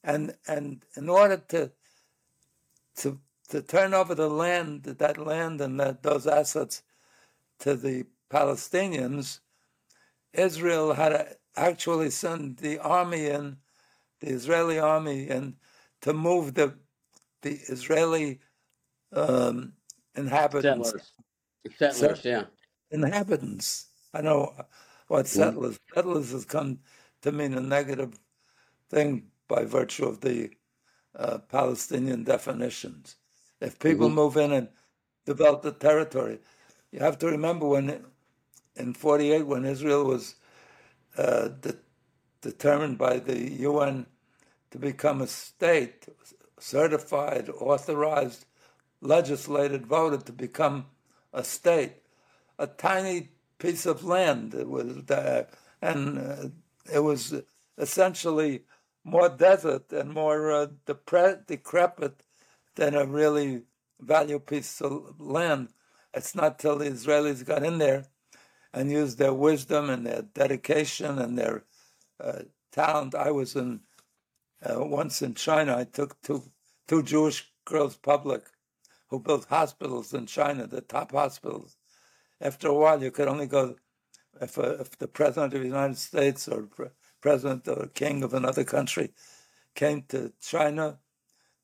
And 0.04 0.34
and 0.46 0.84
in 0.96 1.08
order 1.08 1.38
to 1.48 1.70
to 2.96 3.18
to 3.48 3.62
turn 3.62 3.94
over 3.94 4.14
the 4.14 4.28
land, 4.28 4.84
that 4.84 5.18
land 5.18 5.60
and 5.60 5.78
that, 5.80 6.02
those 6.02 6.26
assets 6.26 6.82
to 7.60 7.76
the 7.76 8.04
Palestinians, 8.30 9.40
Israel 10.32 10.92
had 10.94 11.10
to 11.10 11.36
actually 11.56 12.10
send 12.10 12.58
the 12.58 12.78
army 12.78 13.26
in, 13.26 13.56
the 14.20 14.28
Israeli 14.28 14.78
army 14.78 15.28
in, 15.28 15.56
to 16.02 16.12
move 16.12 16.54
the 16.54 16.74
the 17.42 17.60
Israeli 17.68 18.40
um, 19.12 19.72
inhabitants. 20.16 20.90
Settlers, 21.78 21.96
settlers 21.96 22.24
yeah. 22.24 22.44
Inhabitants. 22.90 23.86
I 24.12 24.22
know 24.22 24.54
what 25.08 25.26
settlers. 25.26 25.76
Mm. 25.76 25.94
Settlers 25.94 26.32
has 26.32 26.44
come 26.44 26.80
to 27.22 27.32
mean 27.32 27.54
a 27.54 27.60
negative 27.60 28.18
thing 28.90 29.28
by 29.48 29.64
virtue 29.64 30.06
of 30.06 30.20
the 30.20 30.50
uh, 31.14 31.38
Palestinian 31.48 32.24
definitions. 32.24 33.16
If 33.60 33.78
people 33.78 34.08
mm-hmm. 34.08 34.16
move 34.16 34.36
in 34.36 34.52
and 34.52 34.68
develop 35.24 35.62
the 35.62 35.72
territory, 35.72 36.38
you 36.92 37.00
have 37.00 37.18
to 37.18 37.26
remember 37.26 37.66
when 37.66 38.04
in 38.76 38.92
48, 38.94 39.46
when 39.46 39.64
Israel 39.64 40.04
was 40.04 40.36
uh, 41.16 41.48
de- 41.48 41.76
determined 42.42 42.98
by 42.98 43.18
the 43.18 43.52
UN 43.52 44.06
to 44.70 44.78
become 44.78 45.22
a 45.22 45.26
state, 45.26 46.06
certified, 46.58 47.48
authorized, 47.48 48.44
legislated, 49.00 49.86
voted 49.86 50.26
to 50.26 50.32
become 50.32 50.86
a 51.32 51.42
state, 51.42 51.94
a 52.58 52.66
tiny 52.66 53.30
piece 53.58 53.86
of 53.86 54.04
land. 54.04 54.54
It 54.54 54.68
was 54.68 55.04
there, 55.04 55.48
and 55.80 56.18
uh, 56.18 56.48
it 56.92 57.00
was 57.00 57.34
essentially 57.78 58.62
more 59.04 59.28
desert 59.28 59.92
and 59.92 60.12
more 60.12 60.52
uh, 60.52 60.66
depre- 60.86 61.46
decrepit 61.46 62.22
than 62.76 62.94
a 62.94 63.06
really 63.06 63.62
valuable 64.00 64.44
piece 64.44 64.80
of 64.80 65.20
land. 65.20 65.68
It's 66.14 66.34
not 66.34 66.58
till 66.58 66.78
the 66.78 66.86
Israelis 66.86 67.44
got 67.44 67.64
in 67.64 67.78
there 67.78 68.06
and 68.72 68.90
used 68.90 69.18
their 69.18 69.34
wisdom 69.34 69.90
and 69.90 70.06
their 70.06 70.22
dedication 70.22 71.18
and 71.18 71.38
their 71.38 71.64
uh, 72.22 72.40
talent. 72.72 73.14
I 73.14 73.30
was 73.32 73.56
in 73.56 73.80
uh, 74.64 74.84
once 74.84 75.22
in 75.22 75.34
China. 75.34 75.76
I 75.76 75.84
took 75.84 76.20
two 76.22 76.44
two 76.88 77.02
Jewish 77.02 77.52
girls 77.64 77.96
public 77.96 78.44
who 79.08 79.20
built 79.20 79.46
hospitals 79.46 80.14
in 80.14 80.26
China, 80.26 80.66
the 80.66 80.80
top 80.80 81.12
hospitals. 81.12 81.76
After 82.40 82.68
a 82.68 82.74
while, 82.74 83.02
you 83.02 83.10
could 83.10 83.28
only 83.28 83.46
go 83.46 83.76
if, 84.40 84.58
uh, 84.58 84.76
if 84.80 84.98
the 84.98 85.08
president 85.08 85.54
of 85.54 85.60
the 85.60 85.66
United 85.66 85.98
States 85.98 86.48
or 86.48 86.68
president 87.20 87.68
or 87.68 87.86
king 87.94 88.22
of 88.22 88.34
another 88.34 88.64
country 88.64 89.12
came 89.74 90.02
to 90.08 90.32
China, 90.40 90.98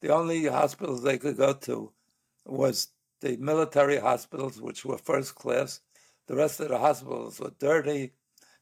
the 0.02 0.12
only 0.12 0.46
hospitals 0.46 1.02
they 1.02 1.16
could 1.16 1.36
go 1.36 1.54
to 1.54 1.92
was 2.44 2.88
the 3.20 3.36
military 3.36 3.98
hospitals, 3.98 4.60
which 4.60 4.84
were 4.84 4.98
first 4.98 5.36
class. 5.36 5.80
The 6.26 6.34
rest 6.34 6.60
of 6.60 6.68
the 6.68 6.78
hospitals 6.78 7.38
were 7.40 7.52
dirty 7.58 8.12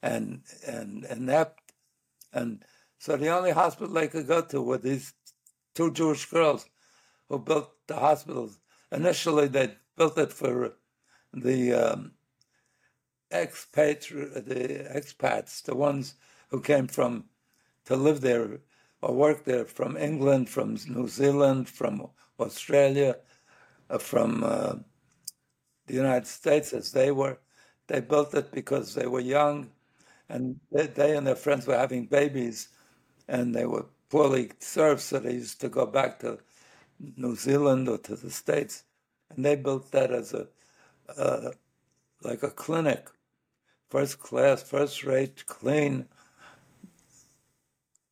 and 0.02 0.42
and 0.66 1.04
inept, 1.06 1.72
and 2.32 2.64
so 2.98 3.16
the 3.16 3.28
only 3.28 3.52
hospital 3.52 3.92
they 3.92 4.08
could 4.08 4.26
go 4.26 4.42
to 4.42 4.60
were 4.60 4.78
these 4.78 5.14
two 5.74 5.90
Jewish 5.92 6.26
girls 6.26 6.66
who 7.28 7.38
built 7.38 7.70
the 7.86 7.96
hospitals. 7.96 8.58
Initially, 8.92 9.48
they 9.48 9.76
built 9.96 10.18
it 10.18 10.32
for 10.32 10.74
the 11.32 11.72
um, 11.72 12.12
expatri- 13.32 14.34
the 14.34 14.84
expats, 14.94 15.62
the 15.62 15.74
ones 15.74 16.14
who 16.48 16.60
came 16.60 16.86
from 16.86 17.24
to 17.86 17.96
live 17.96 18.20
there 18.20 18.60
or 19.02 19.14
work 19.14 19.44
there 19.44 19.64
from 19.64 19.96
England, 19.96 20.48
from 20.48 20.76
New 20.88 21.08
Zealand, 21.08 21.68
from 21.68 22.06
Australia, 22.38 23.16
uh, 23.88 23.98
from 23.98 24.44
uh, 24.44 24.74
the 25.86 25.94
United 25.94 26.26
States, 26.26 26.72
as 26.72 26.92
they 26.92 27.10
were. 27.10 27.38
They 27.86 28.00
built 28.00 28.34
it 28.34 28.52
because 28.52 28.94
they 28.94 29.06
were 29.06 29.20
young, 29.20 29.70
and 30.28 30.60
they, 30.70 30.86
they 30.86 31.16
and 31.16 31.26
their 31.26 31.36
friends 31.36 31.66
were 31.66 31.76
having 31.76 32.06
babies, 32.06 32.68
and 33.28 33.54
they 33.54 33.66
were 33.66 33.86
poorly 34.10 34.52
served, 34.58 35.00
so 35.00 35.18
they 35.18 35.34
used 35.34 35.60
to 35.60 35.68
go 35.68 35.86
back 35.86 36.20
to 36.20 36.38
New 37.16 37.34
Zealand 37.34 37.88
or 37.88 37.98
to 37.98 38.16
the 38.16 38.30
States, 38.30 38.84
and 39.30 39.44
they 39.44 39.56
built 39.56 39.90
that 39.92 40.10
as 40.12 40.34
a 40.34 40.46
uh, 41.16 41.50
like 42.22 42.42
a 42.42 42.50
clinic, 42.50 43.08
first 43.88 44.20
class, 44.20 44.62
first 44.62 45.04
rate, 45.04 45.44
clean, 45.46 46.06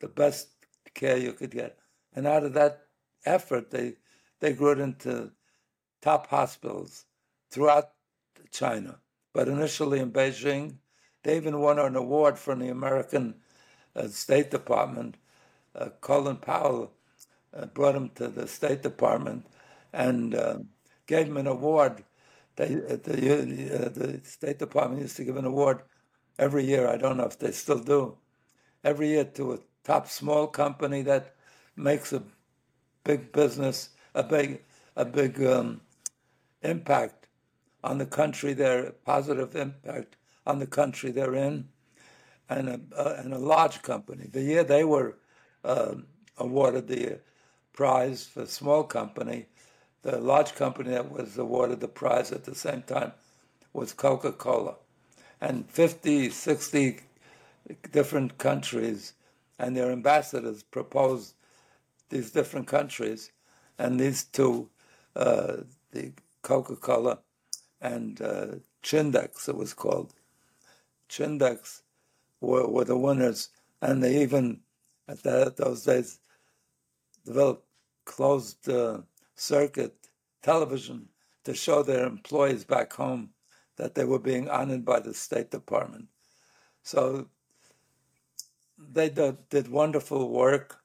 the 0.01 0.09
best 0.09 0.58
care 0.99 1.17
you 1.17 1.33
could 1.33 1.53
get. 1.53 1.79
And 2.15 2.27
out 2.27 2.45
of 2.45 2.55
that 2.55 2.75
effort, 3.25 3.71
they 3.71 3.95
they 4.41 4.53
grew 4.53 4.73
it 4.73 4.81
into 4.81 5.33
top 6.03 6.29
hospitals 6.29 7.07
throughout 7.51 7.91
China. 8.53 8.99
But 9.35 9.49
initially 9.49 10.01
in 10.01 10.13
Beijing, 10.13 10.77
they 11.23 11.37
even 11.37 11.61
won 11.61 11.79
an 11.79 11.97
award 11.97 12.39
from 12.39 12.61
the 12.61 12.69
American 12.69 13.37
uh, 13.97 14.09
State 14.09 14.51
Department. 14.51 15.17
Uh, 15.75 15.91
Colin 16.01 16.37
Powell 16.37 16.93
uh, 17.55 17.67
brought 17.67 17.97
him 17.97 18.11
to 18.17 18.29
the 18.29 18.47
State 18.49 18.83
Department 18.83 19.47
and 19.93 20.35
uh, 20.35 20.59
gave 21.07 21.27
him 21.29 21.37
an 21.37 21.47
award. 21.47 22.05
They, 22.57 22.75
uh, 22.77 22.97
the, 23.03 23.87
uh, 23.87 23.89
the 23.91 24.21
State 24.25 24.59
Department 24.59 25.03
used 25.03 25.17
to 25.19 25.25
give 25.25 25.37
an 25.37 25.45
award 25.45 25.83
every 26.39 26.65
year. 26.65 26.89
I 26.89 26.97
don't 26.97 27.17
know 27.17 27.27
if 27.27 27.39
they 27.39 27.53
still 27.53 27.81
do. 27.81 28.19
Every 28.85 29.09
year 29.09 29.25
to 29.25 29.55
a 29.55 29.59
top 29.88 30.07
small 30.07 30.46
company 30.46 31.01
that 31.01 31.35
makes 31.74 32.12
a 32.12 32.22
big 33.05 33.33
business, 33.33 33.88
a 34.14 34.22
big, 34.22 34.61
a 34.96 35.05
big 35.05 35.42
um, 35.42 35.81
impact 36.61 37.27
on 37.83 37.96
the 37.96 38.05
country 38.05 38.53
they're 38.53 38.92
positive 39.07 39.57
impact 39.57 40.16
on 40.46 40.59
the 40.59 40.66
country 40.66 41.11
they're 41.11 41.35
in, 41.35 41.66
and 42.51 42.68
a, 42.68 42.81
uh, 42.94 43.14
and 43.16 43.33
a 43.33 43.38
large 43.38 43.81
company. 43.81 44.27
The 44.31 44.42
year 44.42 44.62
they 44.62 44.85
were 44.85 45.16
uh, 45.64 45.94
awarded 46.37 46.87
the 46.87 47.20
prize 47.72 48.27
for 48.27 48.44
small 48.44 48.85
company, 48.85 49.46
the 50.03 50.18
large 50.18 50.55
company 50.55 50.90
that 50.90 51.11
was 51.11 51.38
awarded 51.38 51.81
the 51.81 51.88
prize 51.88 52.31
at 52.31 52.44
the 52.44 52.55
same 52.55 52.83
time 52.83 53.12
was 53.72 53.94
Coca-Cola. 53.94 54.74
And 55.40 55.70
50, 55.70 56.29
60 56.29 57.01
different 57.90 58.37
countries 58.37 59.14
and 59.59 59.77
their 59.77 59.90
ambassadors 59.90 60.62
proposed 60.62 61.35
these 62.11 62.31
different 62.31 62.66
countries, 62.66 63.33
and 63.79 63.99
these 63.99 64.25
two, 64.25 64.68
uh, 65.16 65.59
the 65.92 66.12
Coca-Cola 66.42 67.18
and 67.81 68.21
uh, 68.23 68.47
Chindex, 68.83 69.49
it 69.49 69.57
was 69.57 69.75
called. 69.75 70.14
Chindex 71.09 71.83
were, 72.40 72.66
were 72.66 72.85
the 72.85 72.97
winners, 72.97 73.51
and 73.83 74.03
they 74.03 74.23
even, 74.23 74.61
at 75.09 75.23
that, 75.23 75.57
those 75.57 75.85
days, 75.85 76.21
developed 77.25 77.66
closed 78.05 78.68
uh, 78.68 78.99
circuit 79.35 79.94
television 80.42 81.09
to 81.44 81.55
show 81.55 81.83
their 81.83 82.07
employees 82.07 82.64
back 82.64 82.92
home 82.92 83.31
that 83.77 83.94
they 83.94 84.05
were 84.05 84.18
being 84.18 84.49
honored 84.49 84.85
by 84.85 84.99
the 84.99 85.14
State 85.14 85.51
Department. 85.51 86.07
So 86.83 87.29
they 88.79 89.11
did, 89.11 89.49
did 89.49 89.69
wonderful 89.69 90.31
work 90.31 90.81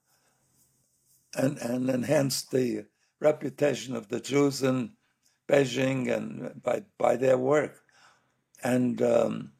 and, 1.36 1.58
and 1.60 1.89
enhanced 1.89 2.51
the 2.51 2.86
reputation 3.19 3.95
of 3.95 4.08
the 4.10 4.19
Jews 4.19 4.63
in 4.63 4.91
Beijing 5.47 6.12
and 6.12 6.62
by, 6.62 6.84
by 6.97 7.15
their 7.15 7.38
work. 7.38 7.82
And 8.63 9.01
um, 9.01 9.51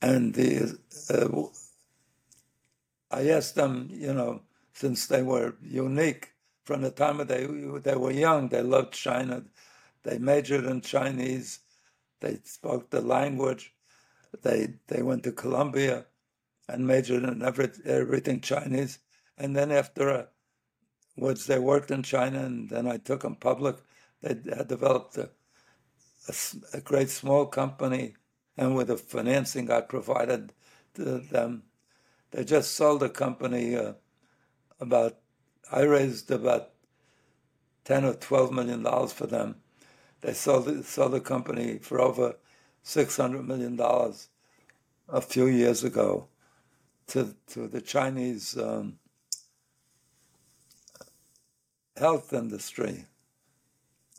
and 0.00 0.34
the 0.34 0.78
uh, 1.10 1.48
I 3.10 3.30
asked 3.30 3.54
them, 3.54 3.88
you 3.90 4.12
know, 4.12 4.42
since 4.72 5.06
they 5.06 5.22
were 5.22 5.56
unique 5.62 6.32
from 6.64 6.82
the 6.82 6.90
time 6.90 7.18
they 7.26 7.46
they 7.82 7.96
were 7.96 8.10
young, 8.10 8.48
they 8.48 8.62
loved 8.62 8.94
China, 8.94 9.42
they 10.02 10.18
majored 10.18 10.64
in 10.64 10.80
Chinese, 10.80 11.60
they 12.20 12.38
spoke 12.44 12.90
the 12.90 13.00
language, 13.00 13.74
they 14.42 14.74
they 14.86 15.02
went 15.02 15.24
to 15.24 15.32
Columbia, 15.32 16.06
and 16.68 16.86
majored 16.86 17.22
in 17.24 17.42
every, 17.42 17.70
everything 17.84 18.40
Chinese, 18.40 18.98
and 19.36 19.56
then 19.56 19.72
after 19.72 20.08
a, 20.08 20.28
once 21.16 21.46
they 21.46 21.58
worked 21.58 21.90
in 21.90 22.02
China, 22.02 22.44
and 22.44 22.68
then 22.68 22.86
I 22.86 22.98
took 22.98 23.22
them 23.22 23.34
public, 23.34 23.76
they 24.20 24.36
had 24.54 24.68
developed 24.68 25.16
a, 25.16 25.30
a, 26.28 26.34
a 26.74 26.80
great 26.80 27.10
small 27.10 27.46
company, 27.46 28.14
and 28.56 28.74
with 28.74 28.88
the 28.88 28.96
financing 28.96 29.70
I 29.70 29.80
provided 29.80 30.52
to 30.94 31.18
them, 31.18 31.62
they 32.30 32.44
just 32.44 32.74
sold 32.74 33.00
the 33.00 33.08
company 33.08 33.74
uh, 33.74 33.94
about, 34.80 35.16
I 35.72 35.82
raised 35.82 36.30
about 36.30 36.70
10 37.84 38.04
or 38.04 38.14
12 38.14 38.52
million 38.52 38.82
dollars 38.82 39.12
for 39.12 39.26
them. 39.26 39.56
They 40.20 40.34
sold, 40.34 40.84
sold 40.84 41.12
the 41.12 41.20
company 41.20 41.78
for 41.78 42.00
over 42.00 42.36
600 42.82 43.46
million 43.46 43.76
dollars 43.76 44.28
a 45.08 45.20
few 45.20 45.46
years 45.46 45.84
ago 45.84 46.28
to, 47.08 47.34
to 47.48 47.66
the 47.66 47.80
Chinese 47.80 48.56
um, 48.56 48.98
health 51.96 52.32
industry. 52.32 53.06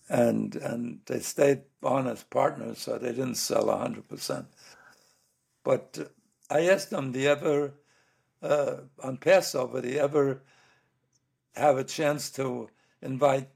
And, 0.09 0.55
and 0.55 1.01
they 1.05 1.19
stayed 1.19 1.61
on 1.83 2.07
as 2.07 2.23
partners, 2.23 2.79
so 2.79 2.97
they 2.97 3.09
didn't 3.09 3.35
sell 3.35 3.65
100%. 3.65 4.45
But 5.63 6.11
I 6.49 6.67
asked 6.67 6.89
them, 6.89 7.11
do 7.11 7.19
you 7.19 7.29
ever, 7.29 7.73
uh, 8.41 8.75
on 9.03 9.17
Passover, 9.17 9.81
do 9.81 9.89
you 9.89 9.99
ever 9.99 10.41
have 11.55 11.77
a 11.77 11.83
chance 11.83 12.31
to 12.31 12.69
invite 13.01 13.49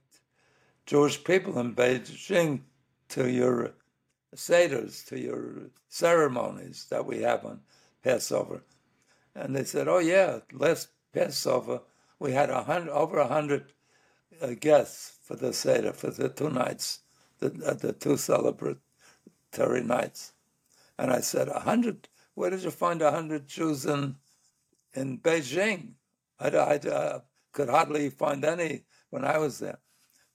Jewish 0.85 1.23
people 1.23 1.57
in 1.59 1.73
Beijing 1.73 2.61
to 3.09 3.31
your 3.31 3.71
seders, 4.35 5.05
to 5.07 5.19
your 5.19 5.69
ceremonies 5.89 6.85
that 6.91 7.05
we 7.05 7.21
have 7.21 7.45
on 7.45 7.61
Passover? 8.03 8.61
And 9.35 9.55
they 9.55 9.63
said, 9.63 9.87
"Oh 9.87 9.99
yeah, 9.99 10.39
last 10.51 10.89
Passover 11.13 11.81
we 12.19 12.31
had 12.33 12.49
a 12.49 12.63
hundred, 12.63 12.91
over 12.91 13.17
a 13.17 13.27
hundred 13.27 13.73
uh, 14.41 14.53
guests 14.59 15.17
for 15.23 15.35
the 15.35 15.53
seder 15.53 15.93
for 15.93 16.11
the 16.11 16.29
two 16.29 16.49
nights, 16.49 16.99
the 17.39 17.47
uh, 17.65 17.73
the 17.73 17.93
two 17.93 18.13
celebratory 18.13 19.85
nights." 19.85 20.33
And 20.97 21.11
I 21.11 21.21
said, 21.21 21.47
"A 21.49 21.61
hundred? 21.61 22.09
Where 22.35 22.49
did 22.49 22.63
you 22.63 22.71
find 22.71 23.01
a 23.01 23.11
hundred 23.11 23.47
Jews 23.47 23.85
in 23.85 24.15
in 24.93 25.17
Beijing? 25.19 25.93
I, 26.39 26.49
I 26.49 26.75
uh, 26.77 27.19
could 27.51 27.69
hardly 27.69 28.09
find 28.09 28.45
any 28.45 28.85
when 29.09 29.25
I 29.25 29.39
was 29.39 29.59
there." 29.59 29.79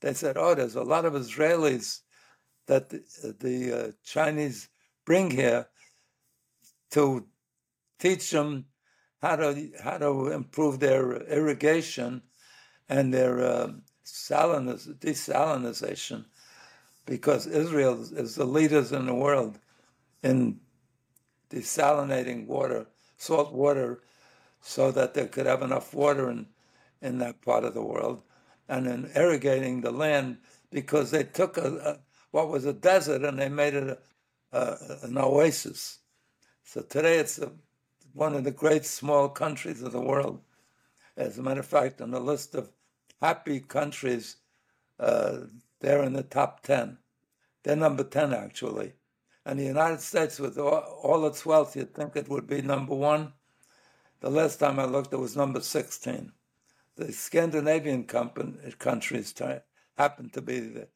They 0.01 0.13
said, 0.13 0.37
"Oh, 0.37 0.55
there's 0.55 0.75
a 0.75 0.83
lot 0.83 1.05
of 1.05 1.13
Israelis 1.13 2.01
that 2.67 2.89
the, 2.89 3.35
the 3.39 3.73
uh, 3.73 3.91
Chinese 4.03 4.69
bring 5.05 5.31
here 5.31 5.67
to 6.91 7.25
teach 7.99 8.31
them 8.31 8.65
how 9.21 9.35
to 9.37 9.71
how 9.83 9.97
to 9.97 10.31
improve 10.31 10.79
their 10.79 11.13
irrigation 11.23 12.21
and 12.89 13.13
their 13.13 13.41
uh, 13.41 13.71
saliniz- 14.05 14.93
desalinization, 14.99 16.25
because 17.05 17.47
Israel 17.47 18.01
is 18.01 18.35
the 18.35 18.45
leaders 18.45 18.91
in 18.91 19.05
the 19.05 19.13
world 19.15 19.59
in 20.23 20.59
desalinating 21.49 22.47
water, 22.47 22.87
salt 23.17 23.53
water, 23.53 24.01
so 24.61 24.91
that 24.91 25.13
they 25.13 25.27
could 25.27 25.45
have 25.45 25.61
enough 25.61 25.93
water 25.93 26.29
in 26.29 26.47
in 27.01 27.19
that 27.19 27.41
part 27.41 27.63
of 27.63 27.73
the 27.73 27.83
world, 27.83 28.23
and 28.67 28.87
in 28.87 29.11
irrigating 29.15 29.81
the 29.81 29.91
land, 29.91 30.37
because 30.71 31.11
they 31.11 31.23
took 31.23 31.57
a, 31.57 31.75
a 31.77 31.99
what 32.31 32.49
was 32.49 32.65
a 32.65 32.73
desert 32.73 33.23
and 33.23 33.39
they 33.39 33.49
made 33.49 33.73
it 33.73 33.99
a, 34.51 34.57
a, 34.57 34.97
an 35.03 35.17
oasis. 35.17 35.99
So 36.63 36.81
today 36.81 37.17
it's 37.19 37.39
a 37.39 37.51
one 38.13 38.35
of 38.35 38.43
the 38.43 38.51
great 38.51 38.85
small 38.85 39.29
countries 39.29 39.81
of 39.81 39.91
the 39.91 40.01
world. 40.01 40.41
As 41.17 41.37
a 41.37 41.43
matter 41.43 41.59
of 41.59 41.65
fact, 41.65 42.01
on 42.01 42.11
the 42.11 42.19
list 42.19 42.55
of 42.55 42.69
happy 43.21 43.59
countries, 43.59 44.37
uh, 44.99 45.39
they're 45.79 46.03
in 46.03 46.13
the 46.13 46.23
top 46.23 46.61
10. 46.63 46.97
They're 47.63 47.75
number 47.75 48.03
10, 48.03 48.33
actually. 48.33 48.93
And 49.45 49.59
the 49.59 49.65
United 49.65 50.01
States, 50.01 50.39
with 50.39 50.57
all, 50.57 51.25
its 51.25 51.45
wealth, 51.45 51.75
you'd 51.75 51.93
think 51.93 52.15
it 52.15 52.29
would 52.29 52.47
be 52.47 52.61
number 52.61 52.95
one. 52.95 53.33
The 54.21 54.29
last 54.29 54.59
time 54.59 54.79
I 54.79 54.85
looked, 54.85 55.13
it 55.13 55.17
was 55.17 55.35
number 55.35 55.61
16. 55.61 56.31
The 56.95 57.11
Scandinavian 57.11 58.03
company, 58.03 58.53
countries 58.77 59.33
happen 59.97 60.29
to 60.31 60.41
be 60.41 60.59
the, 60.59 60.87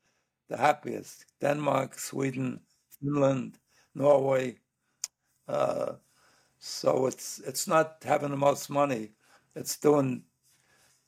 the 0.50 0.58
happiest 0.58 1.26
Denmark, 1.40 1.98
Sweden, 1.98 2.60
Finland, 3.02 3.58
Norway. 3.96 4.58
Uh, 5.48 5.94
so 6.66 7.08
it's 7.08 7.40
it's 7.40 7.68
not 7.68 7.98
having 8.06 8.30
the 8.30 8.38
most 8.38 8.70
money; 8.70 9.12
it's 9.54 9.76
doing 9.76 10.24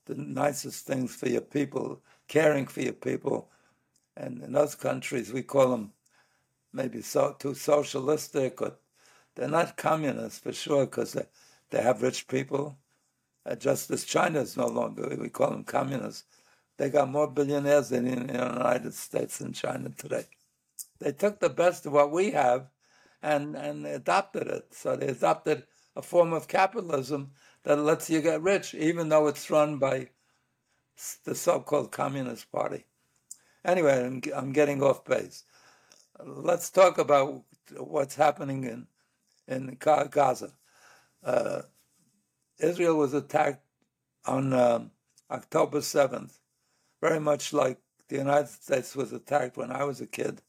the 0.05 0.15
nicest 0.15 0.85
things 0.85 1.15
for 1.15 1.29
your 1.29 1.39
people, 1.39 2.01
caring 2.27 2.67
for 2.67 2.81
your 2.81 2.91
people. 2.91 3.49
And 4.17 4.41
in 4.43 4.51
those 4.51 4.75
countries, 4.75 5.31
we 5.31 5.43
call 5.43 5.69
them 5.69 5.93
maybe 6.73 7.01
so 7.01 7.37
too 7.39 7.53
socialistic, 7.53 8.61
or 8.61 8.73
they're 9.35 9.47
not 9.47 9.77
communist 9.77 10.43
for 10.43 10.51
sure 10.51 10.87
because 10.87 11.13
they, 11.13 11.25
they 11.69 11.81
have 11.81 12.01
rich 12.01 12.27
people. 12.27 12.77
Uh, 13.45 13.55
just 13.55 13.89
as 13.91 14.03
China 14.03 14.41
is 14.41 14.57
no 14.57 14.67
longer, 14.67 15.15
we 15.17 15.29
call 15.29 15.51
them 15.51 15.63
communists. 15.63 16.25
They 16.77 16.89
got 16.89 17.09
more 17.09 17.31
billionaires 17.31 17.93
in, 17.93 18.07
in 18.07 18.27
the 18.27 18.33
United 18.33 18.93
States 18.93 19.37
than 19.37 19.53
China 19.53 19.89
today. 19.89 20.25
They 20.99 21.13
took 21.13 21.39
the 21.39 21.49
best 21.49 21.85
of 21.85 21.93
what 21.93 22.11
we 22.11 22.31
have 22.31 22.67
and, 23.21 23.55
and 23.55 23.85
adopted 23.85 24.47
it. 24.47 24.73
So 24.73 24.95
they 24.95 25.07
adopted 25.07 25.63
a 25.95 26.01
form 26.01 26.33
of 26.33 26.47
capitalism 26.47 27.31
that 27.63 27.77
lets 27.79 28.09
you 28.09 28.21
get 28.21 28.41
rich, 28.41 28.73
even 28.73 29.09
though 29.09 29.27
it's 29.27 29.49
run 29.49 29.77
by 29.77 30.09
the 31.25 31.35
so-called 31.35 31.91
Communist 31.91 32.51
Party. 32.51 32.85
Anyway, 33.63 34.05
I'm, 34.05 34.21
I'm 34.35 34.53
getting 34.53 34.83
off 34.83 35.03
base. 35.05 35.43
Let's 36.23 36.69
talk 36.69 36.97
about 36.97 37.43
what's 37.77 38.15
happening 38.15 38.63
in 38.63 38.87
in 39.47 39.77
Gaza. 39.79 40.53
Uh, 41.23 41.61
Israel 42.59 42.95
was 42.97 43.13
attacked 43.13 43.63
on 44.25 44.53
um, 44.53 44.91
October 45.29 45.79
7th, 45.79 46.39
very 47.01 47.19
much 47.19 47.53
like 47.53 47.79
the 48.07 48.17
United 48.17 48.49
States 48.49 48.95
was 48.95 49.13
attacked 49.13 49.57
when 49.57 49.71
I 49.71 49.83
was 49.83 50.01
a 50.01 50.07
kid. 50.07 50.41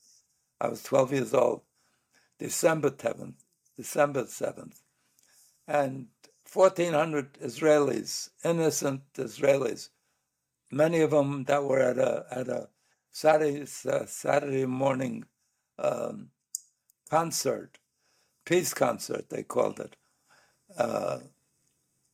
I 0.60 0.68
was 0.68 0.82
12 0.82 1.12
years 1.12 1.34
old. 1.34 1.62
December 2.38 2.90
7th, 2.90 3.34
December 3.76 4.24
7th. 4.24 4.80
And 5.66 6.08
1,400 6.52 7.34
Israelis, 7.34 8.30
innocent 8.44 9.02
Israelis, 9.14 9.88
many 10.70 11.00
of 11.00 11.10
them 11.10 11.44
that 11.44 11.64
were 11.64 11.80
at 11.80 11.98
a, 11.98 12.26
at 12.30 12.48
a 12.48 12.68
Saturday, 13.10 13.62
uh, 13.62 14.06
Saturday 14.06 14.66
morning 14.66 15.24
um, 15.78 16.28
concert, 17.10 17.78
peace 18.44 18.74
concert, 18.74 19.28
they 19.30 19.42
called 19.42 19.80
it. 19.80 19.96
Uh, 20.76 21.18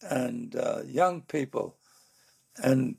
and 0.02 0.56
uh, 0.56 0.82
young 0.86 1.22
people, 1.22 1.76
and 2.62 2.96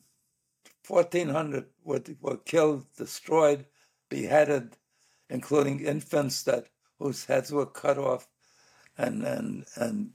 1,400 0.88 1.66
were, 1.84 2.02
were 2.22 2.38
killed, 2.38 2.86
destroyed, 2.98 3.66
beheaded, 4.10 4.78
including 5.30 5.80
infants 5.80 6.44
that 6.44 6.68
whose 7.00 7.26
heads 7.26 7.52
were 7.52 7.66
cut 7.66 7.98
off, 7.98 8.28
and 8.98 9.24
and 9.24 9.66
and 9.76 10.14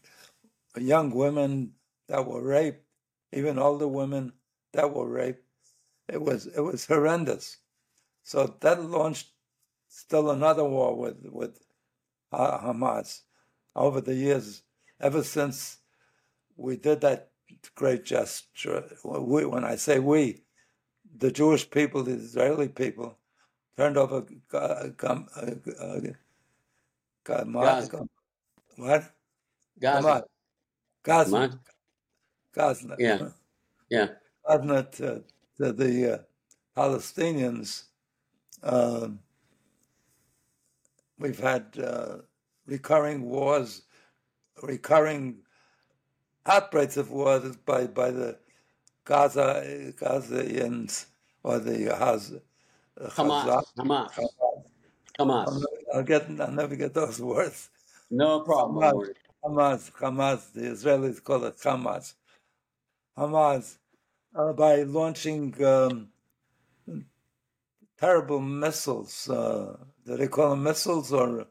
young 0.77 1.11
women 1.11 1.73
that 2.09 2.27
were 2.27 2.43
raped, 2.43 2.85
even 3.33 3.59
older 3.59 3.89
women 3.89 4.33
that 4.73 4.93
were 4.93 5.09
raped. 5.09 5.45
It 6.09 6.23
was 6.23 6.47
it 6.47 6.61
was 6.61 6.87
horrendous. 6.87 7.59
So 8.23 8.57
that 8.61 8.83
launched 8.83 9.29
still 9.89 10.31
another 10.31 10.65
war 10.65 10.97
with 10.97 11.25
with 11.25 11.59
Hamas 12.33 13.23
over 13.75 14.01
the 14.01 14.15
years. 14.15 14.63
Ever 15.01 15.23
since 15.23 15.79
we 16.57 16.77
did 16.77 17.01
that 17.03 17.31
great 17.75 18.05
gesture, 18.05 18.85
we, 19.05 19.45
when 19.45 19.65
I 19.65 19.77
say 19.77 19.99
we, 19.99 20.43
the 21.17 21.31
Jewish 21.31 21.71
people, 21.71 22.03
the 22.03 22.13
Israeli 22.13 22.69
people, 22.69 23.17
turned 23.77 23.97
over 23.97 24.27
uh, 24.53 24.89
uh, 25.03 26.01
Gaza. 27.29 28.07
What? 28.77 29.13
Gaza. 29.79 30.25
Gaza. 31.03 31.61
Gaza. 32.55 32.97
Yeah. 32.99 33.29
Yeah. 33.91 34.09
Gaza 34.47 34.89
to, 34.93 35.25
to 35.59 35.73
the 35.73 36.15
uh, 36.15 36.19
Palestinians. 36.77 37.85
Um, 38.63 39.21
we've 41.19 41.39
had 41.39 41.67
uh, 41.83 42.19
recurring 42.67 43.23
wars, 43.23 43.83
recurring 44.63 45.43
outbreaks 46.47 46.97
of 46.97 47.11
wars 47.11 47.57
by, 47.57 47.87
by 47.87 48.11
the 48.11 48.39
Gaza 49.05 49.93
Gazans 49.97 51.07
or 51.43 51.59
the 51.59 51.95
Haz, 51.97 52.35
Hamas. 52.99 53.65
Hamas. 53.79 54.11
Hamas. 55.19 55.65
I'll 55.95 56.03
get. 56.03 56.29
I'll 56.41 56.53
never 56.53 56.77
get 56.77 56.95
those 56.95 57.21
words. 57.33 57.71
No 58.11 58.41
problem. 58.41 58.83
Hamas. 58.83 59.15
Hamas. 59.45 59.93
Hamas. 59.93 60.53
The 60.53 60.61
Israelis 60.63 61.23
call 61.23 61.45
it 61.45 61.57
Hamas. 61.59 62.15
Hamas. 63.17 63.79
Uh, 64.35 64.53
by 64.53 64.83
launching 64.83 65.55
um, 65.65 66.13
terrible 67.99 68.41
missiles. 68.41 69.29
Uh, 69.29 69.77
do 70.07 70.17
they 70.17 70.29
call 70.29 70.51
them 70.51 70.63
missiles 70.63 71.13
or 71.13 71.47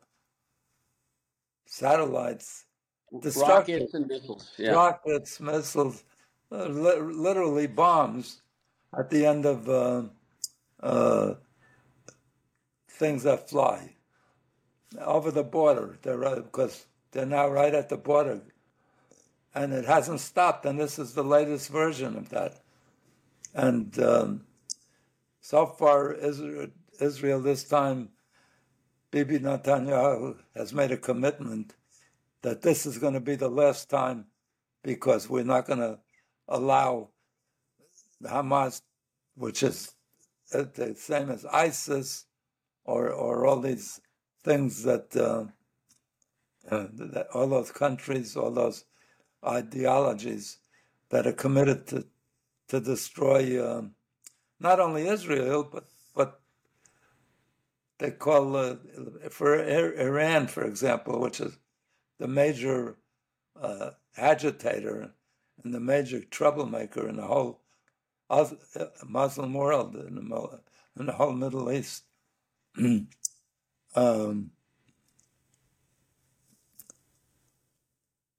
satellites? 1.66 2.66
Rockets 3.12 3.94
and 3.94 4.08
missiles. 4.08 4.52
Yeah. 4.58 4.74
Rockets, 4.74 5.40
missiles, 5.40 6.04
uh, 6.52 6.66
li- 6.66 7.00
literally 7.00 7.68
bombs 7.68 8.42
at 8.98 9.10
the 9.10 9.26
end 9.26 9.46
of 9.46 9.70
uh, 9.70 10.04
uh, 10.82 11.36
things 12.90 13.24
that 13.24 13.50
fly 13.50 13.97
over 15.00 15.32
the 15.32 15.44
border. 15.44 15.98
They're 16.02 16.18
because 16.18 16.86
they're 17.12 17.26
now 17.26 17.48
right 17.50 17.74
at 17.74 17.90
the 17.90 17.98
border, 17.98 18.42
and 19.54 19.74
it 19.74 19.86
hasn't 19.86 20.20
stopped. 20.20 20.66
And 20.66 20.80
this 20.80 21.00
is 21.00 21.14
the 21.14 21.24
latest 21.24 21.70
version 21.70 22.16
of 22.16 22.30
that. 22.30 22.62
And 23.54 23.98
um, 24.00 24.46
so 25.42 25.66
far, 25.66 26.14
Israel, 26.14 26.68
Israel 27.00 27.42
this 27.42 27.64
time, 27.64 28.10
Bibi 29.12 29.40
Netanyahu 29.40 30.38
has 30.56 30.74
made 30.74 30.92
a 30.92 30.98
commitment 30.98 31.74
that 32.42 32.62
this 32.62 32.86
is 32.86 32.98
going 32.98 33.14
to 33.14 33.20
be 33.20 33.36
the 33.36 33.50
last 33.50 33.90
time 33.90 34.26
because 34.84 35.30
we're 35.30 35.44
not 35.44 35.66
going 35.66 35.80
to 35.80 36.00
allow 36.48 37.10
Hamas, 38.24 38.82
which 39.36 39.64
is 39.64 39.94
the 40.52 40.96
same 40.98 41.30
as 41.30 41.46
ISIS 41.46 42.26
or, 42.86 43.10
or 43.10 43.46
all 43.46 43.60
these 43.60 44.00
things 44.44 44.84
that, 44.84 45.16
uh, 45.16 45.46
uh, 46.70 46.88
that 46.94 47.28
all 47.34 47.48
those 47.48 47.72
countries, 47.72 48.36
all 48.36 48.52
those 48.52 48.86
ideologies 49.46 50.58
that 51.10 51.28
are 51.28 51.34
committed 51.34 51.88
to 51.88 52.06
to 52.68 52.80
destroy 52.80 53.64
uh, 53.64 53.82
not 54.60 54.80
only 54.80 55.08
Israel 55.08 55.64
but 55.72 55.86
but 56.16 56.42
they 58.00 58.12
call 58.12 58.56
uh, 58.56 58.76
for 59.30 59.56
Iran, 59.56 60.48
for 60.48 60.64
example, 60.64 61.20
which 61.20 61.40
is 61.40 61.58
the 62.20 62.28
major 62.28 62.98
uh, 63.60 63.92
agitator 64.16 65.12
and 65.64 65.74
the 65.74 65.80
major 65.80 66.22
troublemaker 66.22 67.08
in 67.08 67.16
the 67.16 67.26
whole 67.26 67.62
Muslim 69.08 69.54
world, 69.54 69.94
the, 69.94 70.06
in 70.06 71.06
the 71.06 71.14
whole 71.14 71.34
Middle 71.34 71.72
East. 71.72 72.04
um, 73.98 74.52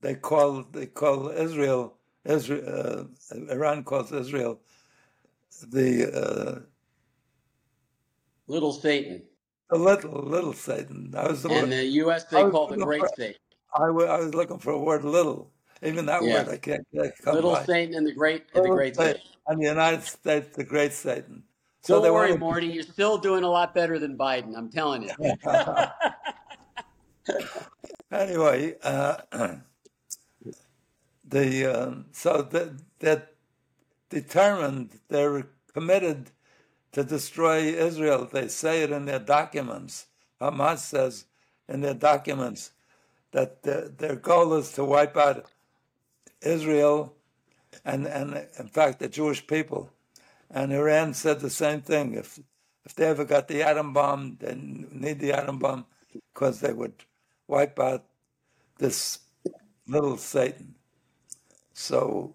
they 0.00 0.14
call 0.14 0.62
they 0.72 0.86
call 0.86 1.28
Israel 1.30 1.96
Israel 2.24 3.08
uh, 3.32 3.34
Iran 3.50 3.82
calls 3.82 4.12
Israel 4.12 4.60
the 5.66 6.12
uh, 6.12 6.60
little 8.46 8.72
Satan. 8.72 9.22
The 9.70 9.78
little 9.78 10.22
little 10.22 10.52
Satan. 10.52 11.10
That 11.10 11.28
was 11.28 11.42
the 11.42 11.50
and 11.50 11.72
the 11.72 11.84
U.S. 12.02 12.24
they 12.24 12.42
call 12.42 12.68
the 12.68 12.76
great 12.76 13.00
for, 13.00 13.10
Satan. 13.16 13.34
I, 13.74 13.86
w- 13.88 14.06
I 14.08 14.18
was 14.20 14.34
looking 14.34 14.58
for 14.58 14.72
a 14.72 14.78
word 14.78 15.04
little. 15.04 15.50
Even 15.82 16.06
that 16.06 16.22
Yeah. 16.22 16.44
word 16.44 16.48
I 16.48 16.56
can't 16.56 16.86
get. 16.92 17.18
come 17.18 17.34
Little 17.34 17.52
by. 17.52 17.64
Satan 17.64 17.94
and 17.94 18.06
the 18.06 18.12
great 18.12 18.44
and 18.54 18.64
the 18.64 18.70
great 18.70 18.96
Satan. 18.96 19.20
Satan. 19.20 19.30
And 19.48 19.60
the 19.62 19.66
United 19.66 20.02
States, 20.02 20.56
the 20.56 20.64
great 20.64 20.92
Satan. 20.92 21.42
Don't 21.94 22.02
they 22.02 22.10
worry, 22.10 22.30
wanna- 22.32 22.40
Morty. 22.40 22.66
You're 22.66 22.82
still 22.82 23.18
doing 23.18 23.44
a 23.44 23.50
lot 23.50 23.74
better 23.74 23.98
than 23.98 24.16
Biden. 24.16 24.56
I'm 24.56 24.68
telling 24.70 25.02
you. 25.02 25.10
anyway, 28.12 28.74
uh, 28.82 29.16
the 31.28 31.66
um, 31.66 32.06
so 32.12 32.42
that 32.42 32.72
that 33.00 33.32
determined, 34.10 34.98
they're 35.08 35.46
committed 35.72 36.30
to 36.92 37.04
destroy 37.04 37.58
Israel. 37.58 38.28
They 38.30 38.48
say 38.48 38.82
it 38.82 38.90
in 38.90 39.04
their 39.04 39.18
documents. 39.18 40.06
Hamas 40.40 40.78
says 40.78 41.24
in 41.68 41.80
their 41.80 41.94
documents 41.94 42.72
that 43.32 43.62
their, 43.62 43.88
their 43.88 44.16
goal 44.16 44.54
is 44.54 44.72
to 44.72 44.84
wipe 44.84 45.16
out 45.16 45.46
Israel 46.40 47.14
and, 47.84 48.06
and, 48.06 48.46
in 48.58 48.68
fact, 48.68 49.00
the 49.00 49.08
Jewish 49.08 49.46
people. 49.46 49.90
And 50.50 50.72
Iran 50.72 51.14
said 51.14 51.40
the 51.40 51.50
same 51.50 51.82
thing. 51.82 52.14
If, 52.14 52.38
if 52.84 52.94
they 52.94 53.06
ever 53.06 53.24
got 53.24 53.48
the 53.48 53.62
atom 53.62 53.92
bomb, 53.92 54.38
they 54.40 54.54
need 54.54 55.20
the 55.20 55.32
atom 55.32 55.58
bomb 55.58 55.86
because 56.32 56.60
they 56.60 56.72
would 56.72 57.04
wipe 57.46 57.78
out 57.78 58.04
this 58.78 59.18
little 59.86 60.16
Satan. 60.16 60.74
So 61.72 62.34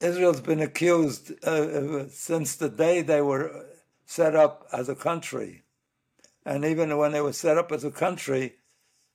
Israel's 0.00 0.40
been 0.40 0.60
accused 0.60 1.32
uh, 1.44 2.08
since 2.08 2.56
the 2.56 2.68
day 2.68 3.02
they 3.02 3.22
were 3.22 3.66
set 4.04 4.34
up 4.34 4.66
as 4.72 4.88
a 4.88 4.96
country. 4.96 5.62
And 6.44 6.64
even 6.64 6.96
when 6.98 7.12
they 7.12 7.20
were 7.20 7.32
set 7.32 7.56
up 7.56 7.70
as 7.70 7.84
a 7.84 7.90
country, 7.90 8.56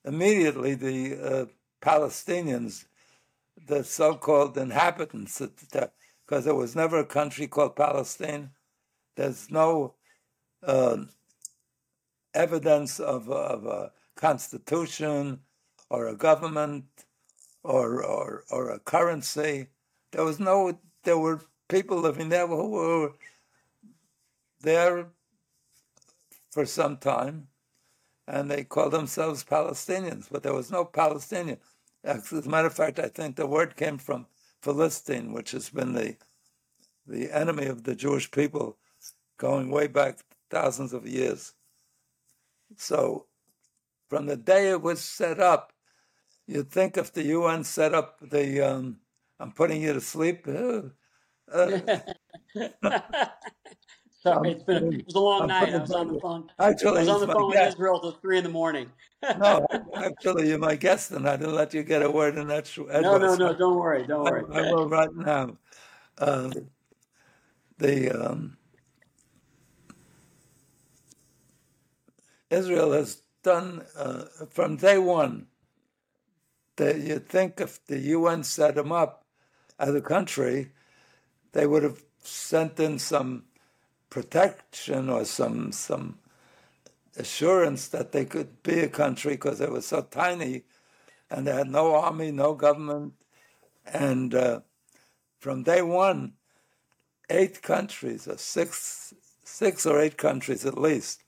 immediately 0.04 0.74
the 0.74 1.18
uh, 1.22 1.46
Palestinians, 1.82 2.86
the 3.66 3.84
so 3.84 4.14
called 4.14 4.56
inhabitants, 4.56 5.40
because 5.40 6.44
there 6.44 6.54
was 6.54 6.76
never 6.76 6.98
a 6.98 7.04
country 7.04 7.46
called 7.46 7.76
Palestine, 7.76 8.50
there's 9.16 9.50
no 9.50 9.94
uh, 10.62 10.98
evidence 12.34 13.00
of, 13.00 13.28
of 13.30 13.66
a 13.66 13.92
constitution 14.16 15.40
or 15.90 16.06
a 16.06 16.16
government 16.16 16.84
or, 17.62 18.04
or, 18.04 18.44
or 18.50 18.70
a 18.70 18.78
currency. 18.78 19.68
There 20.12 20.24
was 20.24 20.38
no, 20.38 20.78
there 21.04 21.18
were 21.18 21.40
people 21.68 21.98
living 21.98 22.28
there 22.28 22.46
who 22.46 22.70
were 22.70 23.12
there 24.60 25.08
for 26.50 26.64
some 26.64 26.96
time 26.96 27.48
and 28.26 28.50
they 28.50 28.62
called 28.62 28.92
themselves 28.92 29.42
Palestinians, 29.42 30.28
but 30.30 30.42
there 30.42 30.54
was 30.54 30.70
no 30.70 30.84
Palestinian. 30.84 31.58
As 32.04 32.32
a 32.32 32.48
matter 32.48 32.68
of 32.68 32.74
fact, 32.74 32.98
I 32.98 33.08
think 33.08 33.36
the 33.36 33.46
word 33.46 33.76
came 33.76 33.98
from 33.98 34.26
Philistine, 34.62 35.32
which 35.32 35.52
has 35.52 35.70
been 35.70 35.94
the 35.94 36.16
the 37.06 37.32
enemy 37.32 37.66
of 37.66 37.84
the 37.84 37.94
Jewish 37.94 38.30
people 38.30 38.78
going 39.38 39.70
way 39.70 39.86
back 39.86 40.18
thousands 40.50 40.92
of 40.92 41.06
years. 41.06 41.54
So, 42.76 43.26
from 44.10 44.26
the 44.26 44.36
day 44.36 44.70
it 44.70 44.82
was 44.82 45.00
set 45.00 45.40
up, 45.40 45.72
you'd 46.46 46.70
think 46.70 46.96
if 46.96 47.12
the 47.12 47.24
UN 47.24 47.64
set 47.64 47.94
up 47.94 48.18
the, 48.20 48.60
um, 48.60 48.98
I'm 49.40 49.52
putting 49.52 49.82
you 49.82 49.94
to 49.94 50.00
sleep. 50.00 50.46
Uh, 50.46 50.82
uh, 51.52 51.80
Sorry, 54.20 54.50
it's 54.50 54.64
been 54.64 54.92
it 54.92 55.06
was 55.06 55.14
a 55.14 55.20
long 55.20 55.42
I'm 55.42 55.48
night. 55.48 55.72
I 55.72 55.78
was 55.78 55.92
on 55.92 56.12
the 56.12 56.20
phone. 56.20 56.50
Actually, 56.58 56.98
I 56.98 57.00
was 57.00 57.08
on 57.08 57.20
the 57.20 57.32
phone 57.32 57.50
with 57.50 57.68
Israel 57.68 58.00
till 58.00 58.12
three 58.12 58.38
in 58.38 58.44
the 58.44 58.50
morning. 58.50 58.90
no, 59.38 59.64
actually, 59.94 60.48
you're 60.48 60.58
my 60.58 60.74
guest, 60.74 61.12
and 61.12 61.28
I 61.28 61.36
didn't 61.36 61.54
let 61.54 61.72
you 61.72 61.84
get 61.84 62.02
a 62.02 62.10
word 62.10 62.36
in 62.36 62.48
that. 62.48 62.76
No, 62.76 63.16
no, 63.16 63.36
no. 63.36 63.54
Don't 63.54 63.76
worry. 63.76 64.06
Don't 64.06 64.24
worry. 64.24 64.44
I, 64.52 64.68
I 64.68 64.72
will 64.72 64.88
right 64.88 65.14
now. 65.14 65.56
Uh, 66.18 66.50
the 67.78 68.10
um, 68.10 68.56
Israel 72.50 72.92
has 72.92 73.22
done 73.44 73.84
uh, 73.96 74.24
from 74.50 74.76
day 74.76 74.98
one. 74.98 75.46
That 76.74 76.98
you 76.98 77.18
think 77.18 77.60
if 77.60 77.84
the 77.86 77.98
UN 77.98 78.44
set 78.44 78.76
them 78.76 78.92
up 78.92 79.24
as 79.78 79.94
a 79.94 80.00
country, 80.00 80.72
they 81.52 81.66
would 81.66 81.82
have 81.82 82.02
sent 82.22 82.78
in 82.78 82.98
some 82.98 83.44
protection 84.10 85.08
or 85.10 85.24
some 85.24 85.72
some 85.72 86.18
assurance 87.16 87.88
that 87.88 88.12
they 88.12 88.24
could 88.24 88.62
be 88.62 88.80
a 88.80 88.88
country 88.88 89.32
because 89.32 89.58
they 89.58 89.66
were 89.66 89.82
so 89.82 90.02
tiny 90.02 90.62
and 91.30 91.46
they 91.46 91.54
had 91.54 91.68
no 91.68 91.94
army, 91.94 92.30
no 92.30 92.54
government. 92.54 93.14
And 93.86 94.34
uh, 94.34 94.60
from 95.38 95.62
day 95.62 95.82
one, 95.82 96.34
eight 97.30 97.62
countries, 97.62 98.26
or 98.26 98.38
six, 98.38 99.12
six 99.44 99.86
or 99.86 100.00
eight 100.00 100.16
countries 100.16 100.64
at 100.64 100.78
least, 100.78 101.22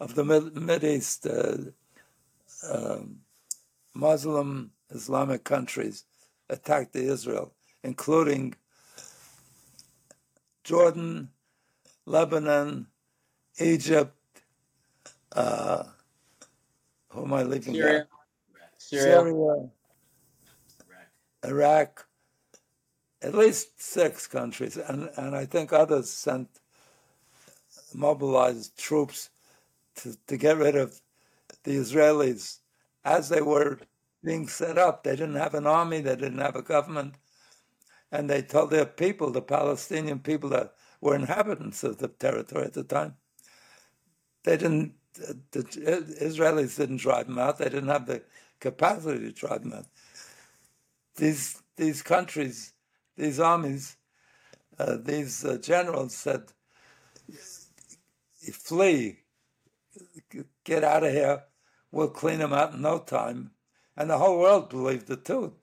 of 0.00 0.14
the 0.14 0.24
Mid, 0.24 0.84
East 0.84 1.26
uh, 1.26 1.56
uh, 2.66 3.00
Muslim 3.94 4.70
Islamic 4.90 5.44
countries 5.44 6.04
attacked 6.48 6.94
Israel, 6.96 7.52
including 7.82 8.54
Jordan, 10.64 11.30
Lebanon, 12.08 12.86
Egypt, 13.60 14.16
uh, 15.32 15.84
who 17.10 17.24
am 17.24 17.34
I 17.34 17.42
leaving 17.42 17.74
Syria. 17.74 18.06
Syria, 18.78 19.20
Syria 19.20 19.68
Iraq, 21.44 22.06
at 23.20 23.34
least 23.34 23.80
six 23.80 24.26
countries, 24.26 24.78
and, 24.78 25.10
and 25.16 25.36
I 25.36 25.44
think 25.44 25.72
others 25.72 26.08
sent 26.08 26.48
mobilized 27.94 28.78
troops 28.78 29.28
to, 29.96 30.16
to 30.28 30.36
get 30.36 30.56
rid 30.56 30.76
of 30.76 31.00
the 31.64 31.76
Israelis 31.76 32.60
as 33.04 33.28
they 33.28 33.42
were 33.42 33.80
being 34.24 34.48
set 34.48 34.78
up. 34.78 35.02
They 35.02 35.12
didn't 35.16 35.36
have 35.36 35.54
an 35.54 35.66
army, 35.66 36.00
they 36.00 36.16
didn't 36.16 36.38
have 36.38 36.56
a 36.56 36.62
government, 36.62 37.16
and 38.10 38.30
they 38.30 38.40
told 38.40 38.70
their 38.70 38.86
people, 38.86 39.30
the 39.30 39.42
Palestinian 39.42 40.20
people 40.20 40.48
that 40.50 40.72
were 41.00 41.14
inhabitants 41.14 41.84
of 41.84 41.98
the 41.98 42.08
territory 42.08 42.64
at 42.64 42.74
the 42.74 42.84
time. 42.84 43.14
They 44.44 44.56
didn't, 44.56 44.94
the 45.14 45.62
Israelis 46.20 46.76
didn't 46.76 46.98
drive 46.98 47.26
them 47.26 47.38
out. 47.38 47.58
They 47.58 47.66
didn't 47.66 47.88
have 47.88 48.06
the 48.06 48.22
capacity 48.60 49.20
to 49.20 49.32
drive 49.32 49.62
them 49.62 49.72
out. 49.72 49.86
These, 51.16 51.62
these 51.76 52.02
countries, 52.02 52.72
these 53.16 53.40
armies, 53.40 53.96
uh, 54.78 54.96
these 55.02 55.44
uh, 55.44 55.58
generals 55.58 56.14
said, 56.14 56.44
flee, 58.52 59.20
get 60.64 60.84
out 60.84 61.04
of 61.04 61.12
here, 61.12 61.42
we'll 61.90 62.08
clean 62.08 62.38
them 62.38 62.52
out 62.52 62.74
in 62.74 62.82
no 62.82 62.98
time. 62.98 63.50
And 63.96 64.10
the 64.10 64.18
whole 64.18 64.38
world 64.38 64.70
believed 64.70 65.10
it 65.10 65.24
too, 65.24 65.54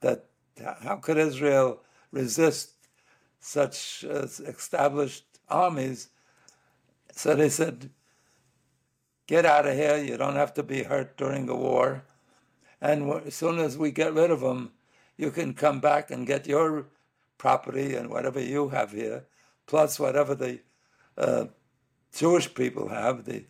that 0.00 0.26
how 0.82 0.96
could 0.96 1.18
Israel 1.18 1.82
resist 2.10 2.75
such 3.46 4.04
uh, 4.04 4.26
established 4.46 5.24
armies. 5.48 6.08
So 7.12 7.36
they 7.36 7.48
said, 7.48 7.90
get 9.28 9.46
out 9.46 9.66
of 9.66 9.74
here. 9.76 9.96
You 9.98 10.16
don't 10.16 10.34
have 10.34 10.52
to 10.54 10.64
be 10.64 10.82
hurt 10.82 11.16
during 11.16 11.46
the 11.46 11.54
war. 11.54 12.02
And 12.80 13.08
as 13.24 13.36
soon 13.36 13.60
as 13.60 13.78
we 13.78 13.92
get 13.92 14.12
rid 14.12 14.32
of 14.32 14.40
them, 14.40 14.72
you 15.16 15.30
can 15.30 15.54
come 15.54 15.80
back 15.80 16.10
and 16.10 16.26
get 16.26 16.48
your 16.48 16.86
property 17.38 17.94
and 17.94 18.10
whatever 18.10 18.40
you 18.40 18.70
have 18.70 18.90
here, 18.90 19.26
plus 19.66 20.00
whatever 20.00 20.34
the 20.34 20.58
uh, 21.16 21.44
Jewish 22.12 22.52
people 22.52 22.88
have, 22.88 23.24
the 23.24 23.44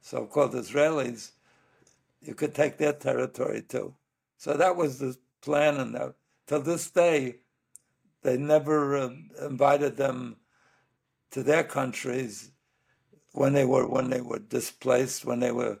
so 0.00 0.26
called 0.26 0.54
Israelis, 0.54 1.32
you 2.20 2.34
could 2.34 2.54
take 2.54 2.78
their 2.78 2.92
territory 2.92 3.62
too. 3.62 3.94
So 4.38 4.56
that 4.56 4.76
was 4.76 4.98
the 4.98 5.16
plan. 5.40 5.76
And 5.76 6.14
till 6.46 6.62
this 6.62 6.90
day, 6.90 7.36
they 8.26 8.36
never 8.36 8.96
uh, 8.96 9.10
invited 9.42 9.96
them 9.96 10.36
to 11.30 11.44
their 11.44 11.62
countries 11.62 12.50
when 13.32 13.52
they 13.52 13.64
were 13.64 13.86
when 13.86 14.10
they 14.10 14.20
were 14.20 14.40
displaced, 14.40 15.24
when 15.24 15.38
they 15.38 15.52
were 15.52 15.78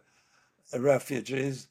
refugees. 0.78 1.66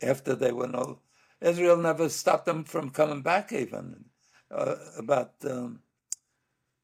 After 0.00 0.34
they 0.34 0.52
were 0.52 0.68
no, 0.68 1.00
Israel 1.42 1.76
never 1.76 2.08
stopped 2.08 2.46
them 2.46 2.64
from 2.64 2.88
coming 2.88 3.20
back. 3.20 3.52
Even 3.52 4.06
uh, 4.50 4.76
about, 4.96 5.34
um, 5.44 5.80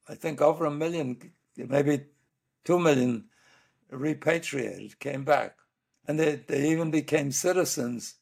I 0.07 0.13
think, 0.13 0.39
over 0.39 0.65
a 0.65 0.71
million, 0.71 1.31
maybe 1.57 2.05
two 2.63 2.77
million 2.77 3.25
repatriated 3.89 4.99
came 4.99 5.23
back, 5.23 5.57
and 6.07 6.19
they 6.19 6.35
they 6.35 6.69
even 6.69 6.91
became 6.91 7.31
citizens. 7.31 8.15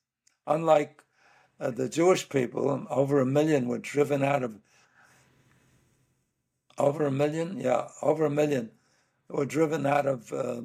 Unlike 0.47 1.04
uh, 1.60 1.72
the 1.72 1.89
Jewish 1.89 2.30
people, 2.30 2.88
over 2.89 3.20
a 3.20 3.26
million 3.26 3.68
were 3.68 3.80
driven 3.80 4.24
out 4.24 4.43
of 4.43 4.60
over 6.78 7.05
a 7.05 7.11
million, 7.11 7.59
yeah, 7.59 7.88
over 8.01 8.26
a 8.26 8.30
million 8.30 8.71
were 9.30 9.45
driven 9.45 9.86
out 9.86 10.05
of 10.05 10.32
uh, 10.32 10.61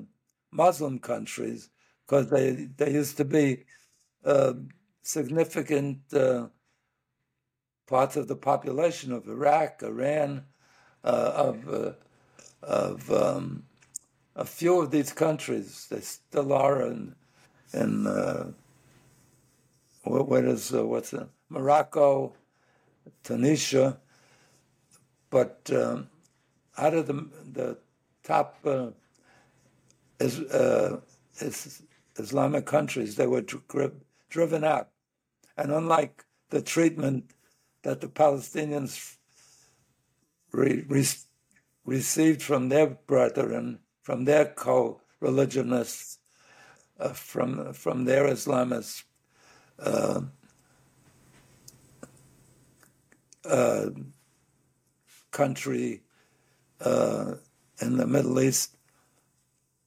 Muslim 0.50 0.98
countries 0.98 1.70
because 2.06 2.30
they 2.30 2.68
they 2.76 2.92
used 2.92 3.16
to 3.16 3.24
be 3.24 3.64
uh, 4.24 4.54
significant 5.02 6.00
uh, 6.12 6.48
parts 7.86 8.16
of 8.16 8.28
the 8.28 8.36
population 8.36 9.12
of 9.12 9.28
Iraq, 9.28 9.82
Iran, 9.82 10.44
uh, 11.04 11.32
of 11.34 11.68
uh, 11.68 11.92
of 12.62 13.10
um, 13.10 13.64
a 14.36 14.44
few 14.44 14.80
of 14.80 14.90
these 14.90 15.12
countries. 15.12 15.86
They 15.90 16.00
still 16.00 16.52
are 16.52 16.82
in 16.82 17.14
in 17.72 18.06
uh, 18.06 18.52
what 20.02 20.44
is 20.44 20.72
what's 20.72 21.12
it? 21.12 21.28
Morocco, 21.48 22.34
Tunisia, 23.22 23.98
but 25.30 25.70
um, 25.74 26.08
out 26.76 26.94
of 26.94 27.06
the 27.06 27.28
the 27.52 27.78
top 28.22 28.58
uh, 28.64 28.88
is, 30.20 30.40
uh, 30.40 31.00
is 31.40 31.82
Islamic 32.16 32.66
countries, 32.66 33.16
they 33.16 33.26
were 33.26 33.42
dri- 33.42 33.90
driven 34.28 34.64
out, 34.64 34.88
and 35.56 35.72
unlike 35.72 36.24
the 36.50 36.62
treatment 36.62 37.30
that 37.82 38.00
the 38.00 38.08
Palestinians 38.08 39.16
re- 40.52 40.84
re- 40.88 41.06
received 41.84 42.42
from 42.42 42.68
their 42.68 42.86
brethren, 42.86 43.78
from 44.02 44.24
their 44.24 44.46
co-religionists, 44.46 46.18
uh, 46.98 47.10
from 47.10 47.72
from 47.72 48.04
their 48.04 48.24
Islamists. 48.24 49.04
Uh, 49.78 50.22
uh, 53.44 53.90
country 55.30 56.02
uh, 56.80 57.34
in 57.80 57.96
the 57.96 58.06
Middle 58.06 58.40
East. 58.40 58.76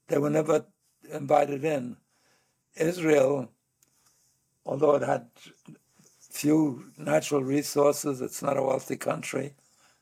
They 0.08 0.18
were 0.18 0.30
never 0.30 0.66
invited 1.12 1.64
in. 1.64 1.98
Israel, 2.76 3.52
although 4.66 4.96
it 4.96 5.04
had 5.04 5.28
few 6.20 6.92
natural 6.98 7.44
resources, 7.44 8.22
it's 8.22 8.42
not 8.42 8.58
a 8.58 8.64
wealthy 8.64 8.96
country, 8.96 9.54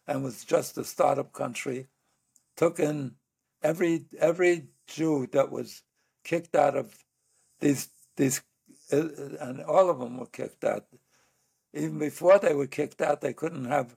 and 0.08 0.24
was 0.24 0.44
just 0.44 0.78
a 0.78 0.84
startup 0.84 1.34
country, 1.34 1.88
took 2.56 2.80
in 2.80 3.16
every 3.64 4.06
every 4.20 4.68
Jew 4.88 5.28
that 5.32 5.52
was 5.52 5.84
kicked 6.24 6.56
out 6.56 6.76
of 6.76 6.96
these 7.60 7.90
these, 8.16 8.42
uh, 8.92 9.08
and 9.40 9.62
all 9.62 9.90
of 9.90 10.00
them 10.00 10.18
were 10.18 10.28
kicked 10.28 10.64
out. 10.64 10.86
Even 11.74 12.00
before 12.00 12.40
they 12.40 12.54
were 12.54 12.68
kicked 12.68 13.02
out, 13.02 13.22
they 13.22 13.34
couldn't 13.34 13.66
have, 13.66 13.96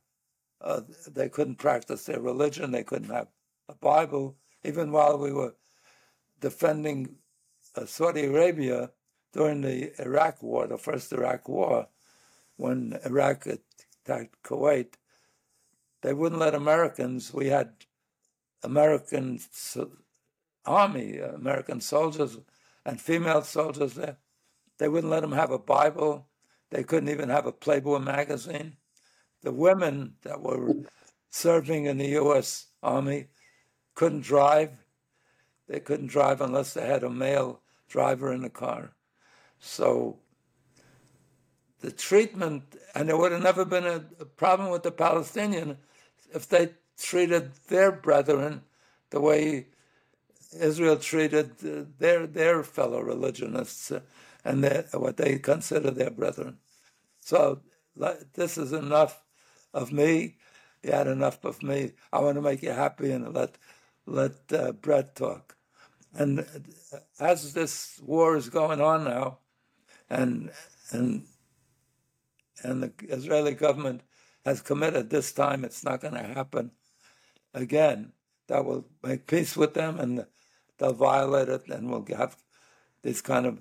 uh, 0.62 0.80
they 1.10 1.28
couldn't 1.28 1.56
practice 1.56 2.04
their 2.04 2.20
religion. 2.20 2.70
They 2.70 2.84
couldn't 2.84 3.10
have 3.10 3.28
a 3.68 3.74
Bible. 3.74 4.36
Even 4.64 4.92
while 4.92 5.18
we 5.18 5.32
were 5.32 5.54
defending 6.40 7.16
uh, 7.76 7.86
Saudi 7.86 8.24
Arabia 8.24 8.90
during 9.32 9.62
the 9.62 9.92
Iraq 10.00 10.42
War, 10.42 10.66
the 10.66 10.78
first 10.78 11.12
Iraq 11.12 11.48
War, 11.48 11.88
when 12.56 12.98
Iraq 13.04 13.46
attacked 13.46 14.42
Kuwait, 14.44 14.94
they 16.02 16.12
wouldn't 16.12 16.40
let 16.40 16.54
Americans. 16.54 17.32
We 17.32 17.48
had 17.48 17.72
American 18.62 19.40
army, 20.64 21.18
American 21.18 21.80
soldiers, 21.80 22.38
and 22.84 23.00
female 23.00 23.42
soldiers 23.42 23.94
there. 23.94 24.18
They 24.78 24.88
wouldn't 24.88 25.10
let 25.10 25.20
them 25.20 25.32
have 25.32 25.50
a 25.50 25.58
Bible. 25.58 26.28
They 26.70 26.82
couldn't 26.82 27.08
even 27.08 27.28
have 27.28 27.46
a 27.46 27.52
Playboy 27.52 27.98
magazine. 27.98 28.76
The 29.42 29.52
women 29.52 30.14
that 30.22 30.40
were 30.40 30.74
serving 31.30 31.86
in 31.86 31.98
the 31.98 32.08
U.S. 32.08 32.66
Army 32.82 33.26
couldn't 33.94 34.22
drive. 34.22 34.70
They 35.68 35.80
couldn't 35.80 36.08
drive 36.08 36.40
unless 36.40 36.74
they 36.74 36.86
had 36.86 37.02
a 37.02 37.10
male 37.10 37.60
driver 37.88 38.32
in 38.32 38.42
the 38.42 38.50
car. 38.50 38.92
So 39.58 40.18
the 41.80 41.90
treatment, 41.90 42.76
and 42.94 43.08
there 43.08 43.16
would 43.16 43.32
have 43.32 43.42
never 43.42 43.64
been 43.64 43.86
a, 43.86 44.04
a 44.20 44.24
problem 44.24 44.70
with 44.70 44.82
the 44.82 44.92
Palestinian 44.92 45.78
if 46.34 46.48
they 46.48 46.70
treated 46.98 47.52
their 47.68 47.92
brethren 47.92 48.62
the 49.10 49.20
way 49.20 49.66
Israel 50.58 50.96
treated 50.96 51.52
uh, 51.64 51.84
their 51.98 52.26
their 52.26 52.62
fellow 52.62 53.00
religionists 53.00 53.90
uh, 53.90 54.00
and 54.44 54.64
their, 54.64 54.84
what 54.92 55.16
they 55.16 55.38
consider 55.38 55.90
their 55.90 56.10
brethren. 56.10 56.58
So 57.20 57.60
this 58.34 58.58
is 58.58 58.72
enough 58.72 59.22
of 59.74 59.92
me. 59.92 60.36
You 60.82 60.92
had 60.92 61.06
enough 61.06 61.44
of 61.44 61.62
me. 61.62 61.92
I 62.12 62.20
want 62.20 62.36
to 62.36 62.42
make 62.42 62.62
you 62.62 62.70
happy 62.70 63.12
and 63.12 63.32
let 63.34 63.56
let 64.06 64.32
uh, 64.52 64.72
Brett 64.72 65.14
talk. 65.16 65.56
And 66.14 66.46
as 67.20 67.54
this 67.54 68.00
war 68.04 68.36
is 68.36 68.48
going 68.48 68.80
on 68.80 69.04
now, 69.04 69.38
and 70.10 70.50
and 70.90 71.24
and 72.62 72.82
the 72.82 72.92
Israeli 73.08 73.54
government 73.54 74.02
has 74.44 74.60
committed 74.60 75.10
this 75.10 75.32
time 75.32 75.64
it's 75.64 75.84
not 75.84 76.00
going 76.00 76.14
to 76.14 76.22
happen 76.22 76.72
again. 77.54 78.12
That 78.48 78.64
will 78.64 78.86
make 79.02 79.26
peace 79.26 79.56
with 79.56 79.74
them 79.74 79.98
and 80.00 80.26
they'll 80.78 80.92
violate 80.92 81.48
it 81.48 81.68
and 81.68 81.90
we'll 81.90 82.06
have 82.16 82.36
these 83.02 83.20
kind 83.22 83.46
of 83.46 83.58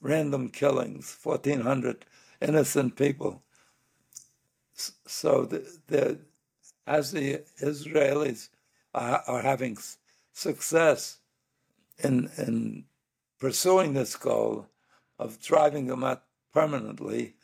random 0.00 0.48
killings, 0.48 1.16
1,400 1.22 2.04
innocent 2.40 2.96
people. 2.96 3.42
So 4.74 5.44
the, 5.44 5.78
the 5.86 6.18
as 6.86 7.12
the 7.12 7.42
Israelis 7.62 8.48
are, 8.94 9.22
are 9.26 9.42
having 9.42 9.78
success 10.32 11.18
in, 12.02 12.30
in 12.36 12.84
pursuing 13.38 13.94
this 13.94 14.16
goal 14.16 14.66
of 15.18 15.40
driving 15.40 15.86
them 15.86 16.04
out 16.04 16.22
permanently, 16.52 17.34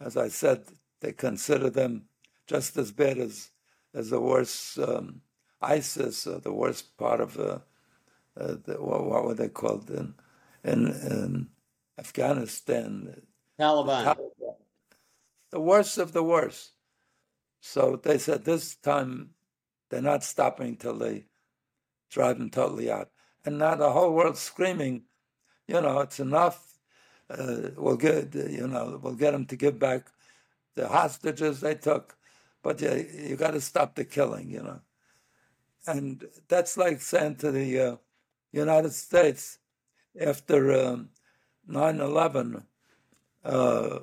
as 0.00 0.16
I 0.16 0.28
said, 0.28 0.64
they 1.00 1.12
consider 1.12 1.70
them 1.70 2.04
just 2.46 2.76
as 2.76 2.92
bad 2.92 3.18
as 3.18 3.50
as 3.92 4.10
the 4.10 4.20
worst 4.20 4.78
um, 4.78 5.20
ISIS 5.60 6.26
or 6.26 6.38
the 6.38 6.52
worst 6.52 6.96
part 6.96 7.20
of 7.20 7.36
uh, 7.38 7.58
uh, 8.38 8.54
the, 8.64 8.74
what, 8.78 9.04
what, 9.04 9.24
were 9.24 9.34
they 9.34 9.48
called 9.48 9.90
in 9.90 10.14
in, 10.64 10.86
in 10.86 11.48
Afghanistan? 11.98 13.22
Taliban. 13.58 14.16
The 15.50 15.60
worst 15.60 15.98
of 15.98 16.12
the 16.12 16.22
worst. 16.22 16.72
So 17.60 18.00
they 18.02 18.18
said 18.18 18.44
this 18.44 18.74
time 18.76 19.30
they're 19.90 20.00
not 20.00 20.24
stopping 20.24 20.76
till 20.76 20.96
they 20.96 21.24
drive 22.10 22.38
them 22.38 22.50
totally 22.50 22.90
out. 22.90 23.10
And 23.44 23.58
now 23.58 23.74
the 23.74 23.90
whole 23.90 24.12
world's 24.12 24.40
screaming, 24.40 25.02
you 25.66 25.80
know, 25.80 26.00
it's 26.00 26.20
enough. 26.20 26.78
Uh, 27.28 27.70
we'll 27.76 27.96
get, 27.96 28.34
you 28.34 28.66
know, 28.66 28.98
we'll 29.02 29.14
get 29.14 29.32
them 29.32 29.46
to 29.46 29.56
give 29.56 29.78
back 29.78 30.06
the 30.74 30.88
hostages 30.88 31.60
they 31.60 31.74
took, 31.74 32.16
but 32.62 32.80
you, 32.80 33.08
you 33.12 33.36
got 33.36 33.52
to 33.52 33.60
stop 33.60 33.94
the 33.94 34.04
killing, 34.04 34.50
you 34.50 34.62
know. 34.62 34.80
And 35.86 36.24
that's 36.48 36.76
like 36.76 37.00
saying 37.00 37.36
to 37.36 37.50
the 37.50 37.80
uh, 37.80 37.96
United 38.52 38.92
States 38.92 39.58
after 40.20 40.72
um, 40.72 41.10
9 41.66 42.00
11, 42.00 42.64
uh, 43.44 43.98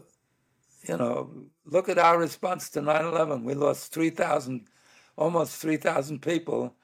you 0.87 0.97
know, 0.97 1.29
look 1.65 1.89
at 1.89 1.97
our 1.97 2.17
response 2.17 2.69
to 2.71 2.81
9 2.81 3.05
11. 3.05 3.43
We 3.43 3.53
lost 3.53 3.93
3,000, 3.93 4.67
almost 5.17 5.61
3,000 5.61 6.21
people, 6.21 6.75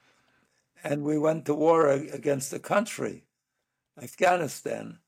and 0.82 1.02
we 1.02 1.18
went 1.18 1.46
to 1.46 1.54
war 1.54 1.88
against 1.88 2.50
the 2.50 2.58
country, 2.58 3.24
Afghanistan. 4.00 4.98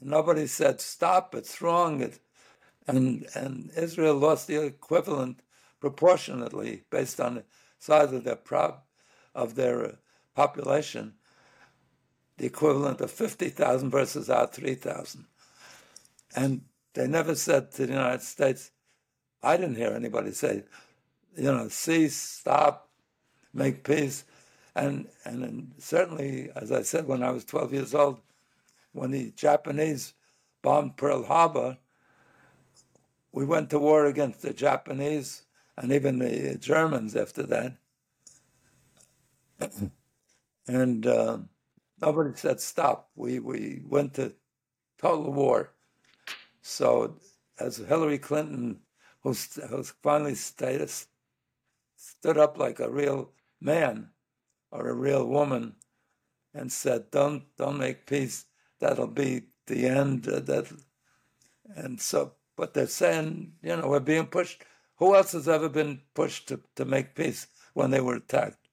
Nobody 0.00 0.46
said, 0.46 0.80
stop, 0.80 1.34
it's 1.34 1.60
wrong. 1.60 2.00
It, 2.00 2.20
and 2.86 3.26
and 3.34 3.70
Israel 3.76 4.14
lost 4.14 4.46
the 4.46 4.64
equivalent 4.64 5.40
proportionately 5.80 6.84
based 6.90 7.20
on 7.20 7.36
the 7.36 7.44
size 7.78 8.12
of 8.12 8.24
their 8.24 8.36
prob, 8.36 8.82
of 9.34 9.54
their 9.54 9.84
uh, 9.84 9.92
population, 10.34 11.14
the 12.38 12.46
equivalent 12.46 13.00
of 13.00 13.10
fifty 13.10 13.48
thousand 13.48 13.90
versus 13.90 14.30
our 14.30 14.46
three 14.46 14.74
thousand, 14.74 15.26
and 16.34 16.62
they 16.96 17.06
never 17.06 17.36
said 17.36 17.72
to 17.72 17.86
the 17.86 17.92
United 17.92 18.22
States. 18.22 18.72
I 19.42 19.56
didn't 19.56 19.76
hear 19.76 19.92
anybody 19.92 20.32
say, 20.32 20.64
you 21.36 21.44
know, 21.44 21.68
cease, 21.68 22.16
stop, 22.16 22.90
make 23.54 23.84
peace, 23.84 24.24
and 24.74 25.08
and 25.24 25.72
certainly, 25.78 26.50
as 26.56 26.72
I 26.72 26.82
said, 26.82 27.06
when 27.06 27.22
I 27.22 27.30
was 27.30 27.44
twelve 27.44 27.72
years 27.72 27.94
old, 27.94 28.20
when 28.92 29.12
the 29.12 29.32
Japanese 29.36 30.14
bombed 30.62 30.96
Pearl 30.96 31.24
Harbor 31.24 31.78
we 33.36 33.44
went 33.44 33.68
to 33.70 33.78
war 33.78 34.06
against 34.06 34.40
the 34.40 34.54
Japanese 34.54 35.42
and 35.76 35.92
even 35.92 36.18
the 36.20 36.56
Germans 36.58 37.14
after 37.14 37.42
that. 37.42 37.76
and 40.66 41.06
uh, 41.06 41.38
nobody 42.00 42.30
said 42.34 42.60
stop. 42.60 43.10
We, 43.14 43.38
we 43.40 43.82
went 43.86 44.14
to 44.14 44.32
total 44.98 45.34
war. 45.34 45.72
So, 46.68 47.20
as 47.60 47.76
Hillary 47.76 48.18
Clinton, 48.18 48.80
who, 49.20 49.34
who 49.68 49.84
finally 50.02 50.34
stood 50.34 50.78
up 52.38 52.58
like 52.58 52.80
a 52.80 52.90
real 52.90 53.30
man 53.60 54.10
or 54.72 54.88
a 54.88 54.94
real 54.94 55.24
woman 55.26 55.76
and 56.52 56.72
said, 56.72 57.12
"Don't 57.12 57.44
don't 57.56 57.78
make 57.78 58.06
peace. 58.06 58.46
That'll 58.80 59.06
be 59.06 59.42
the 59.68 59.86
end." 59.86 60.26
Uh, 60.26 60.40
that, 60.40 60.72
and 61.76 62.00
so 62.00 62.32
but 62.56 62.74
they're 62.74 62.88
saying, 62.88 63.52
you 63.62 63.76
know, 63.76 63.86
we're 63.88 64.00
being 64.00 64.26
pushed. 64.26 64.64
Who 64.96 65.14
else 65.14 65.32
has 65.32 65.48
ever 65.48 65.68
been 65.68 66.00
pushed 66.14 66.48
to, 66.48 66.60
to 66.74 66.84
make 66.84 67.14
peace 67.14 67.46
when 67.74 67.92
they 67.92 68.00
were 68.00 68.16
attacked? 68.16 68.68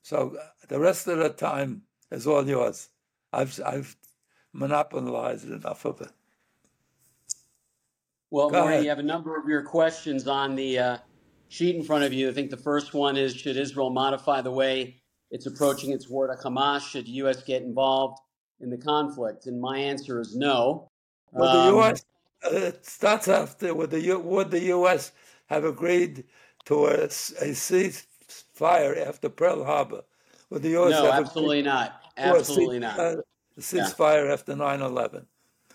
So 0.00 0.38
the 0.68 0.80
rest 0.80 1.06
of 1.08 1.18
the 1.18 1.28
time 1.28 1.82
is 2.10 2.26
all 2.26 2.48
yours. 2.48 2.88
I've, 3.34 3.60
I've 3.66 3.96
monopolized 4.54 5.50
enough 5.50 5.84
of 5.84 6.00
it. 6.00 6.12
Well, 8.30 8.50
Morty, 8.50 8.84
you 8.84 8.88
have 8.88 9.00
a 9.00 9.04
number 9.04 9.36
of 9.36 9.48
your 9.48 9.62
questions 9.62 10.28
on 10.28 10.54
the 10.54 10.78
uh, 10.78 10.98
sheet 11.48 11.74
in 11.74 11.82
front 11.82 12.04
of 12.04 12.12
you. 12.12 12.28
I 12.28 12.32
think 12.32 12.50
the 12.50 12.56
first 12.56 12.94
one 12.94 13.16
is 13.16 13.34
Should 13.34 13.56
Israel 13.56 13.90
modify 13.90 14.40
the 14.40 14.52
way 14.52 15.02
it's 15.30 15.46
approaching 15.46 15.90
its 15.90 16.08
war 16.08 16.28
to 16.28 16.34
Hamas? 16.34 16.82
Should 16.82 17.06
the 17.06 17.12
U.S. 17.12 17.42
get 17.42 17.62
involved 17.62 18.18
in 18.60 18.70
the 18.70 18.78
conflict? 18.78 19.46
And 19.46 19.60
my 19.60 19.78
answer 19.78 20.20
is 20.20 20.36
no. 20.36 20.88
Well, 21.32 21.52
the 21.52 21.70
um, 21.70 21.74
U.S. 21.76 22.04
Uh, 22.44 22.56
it 22.56 22.86
starts 22.86 23.26
after 23.26 23.74
would 23.74 23.90
the, 23.90 24.14
would 24.14 24.50
the 24.52 24.60
U.S. 24.60 25.10
have 25.46 25.64
agreed 25.64 26.24
to 26.66 26.86
a, 26.86 27.04
a 27.04 27.08
ceasefire 27.08 29.06
after 29.06 29.28
Pearl 29.28 29.64
Harbor? 29.64 30.02
Would 30.50 30.62
the 30.62 30.70
U.S. 30.70 30.92
No, 30.92 31.10
absolutely 31.10 31.62
not. 31.62 32.00
Absolutely 32.16 32.78
not. 32.78 32.98
A 32.98 33.24
ceasefire 33.58 34.26
yeah. 34.26 34.32
after 34.32 34.54
9 34.54 34.80
11. 34.82 35.26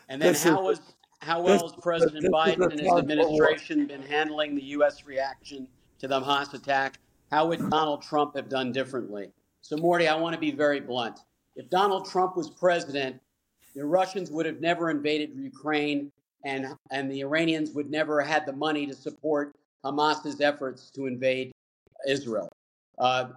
And 0.08 0.22
then 0.22 0.34
this 0.34 0.44
how 0.44 0.64
was 0.64 0.80
how 1.26 1.42
well 1.42 1.60
has 1.60 1.74
President 1.82 2.32
Biden 2.32 2.72
and 2.72 2.80
his 2.80 2.94
administration 2.94 3.88
been 3.88 4.04
handling 4.04 4.54
the 4.54 4.64
U.S. 4.78 5.06
reaction 5.06 5.68
to 5.98 6.08
the 6.08 6.22
Hamas 6.22 6.54
attack? 6.54 7.00
How 7.32 7.48
would 7.48 7.68
Donald 7.72 8.04
Trump 8.04 8.36
have 8.36 8.48
done 8.48 8.72
differently? 8.72 9.32
So, 9.62 9.76
Morty, 9.76 10.08
I 10.08 10.16
want 10.16 10.36
to 10.36 10.40
be 10.40 10.52
very 10.52 10.80
blunt. 10.80 11.22
If 11.56 11.68
Donald 11.72 12.08
Trump 12.08 12.38
was 12.38 12.52
president, 12.52 13.20
the 13.76 13.84
Russians 13.84 14.30
would 14.30 14.46
have 14.46 14.62
never 14.62 14.92
invaded 14.92 15.32
Ukraine, 15.36 16.12
and, 16.44 16.68
and 16.92 17.12
the 17.12 17.22
Iranians 17.22 17.72
would 17.72 17.90
never 17.90 18.22
have 18.22 18.30
had 18.30 18.46
the 18.46 18.54
money 18.54 18.86
to 18.86 18.94
support 18.94 19.56
Hamas's 19.84 20.42
efforts 20.42 20.92
to 20.92 21.08
invade 21.08 21.52
Israel. 22.08 22.50
Uh, 23.00 23.30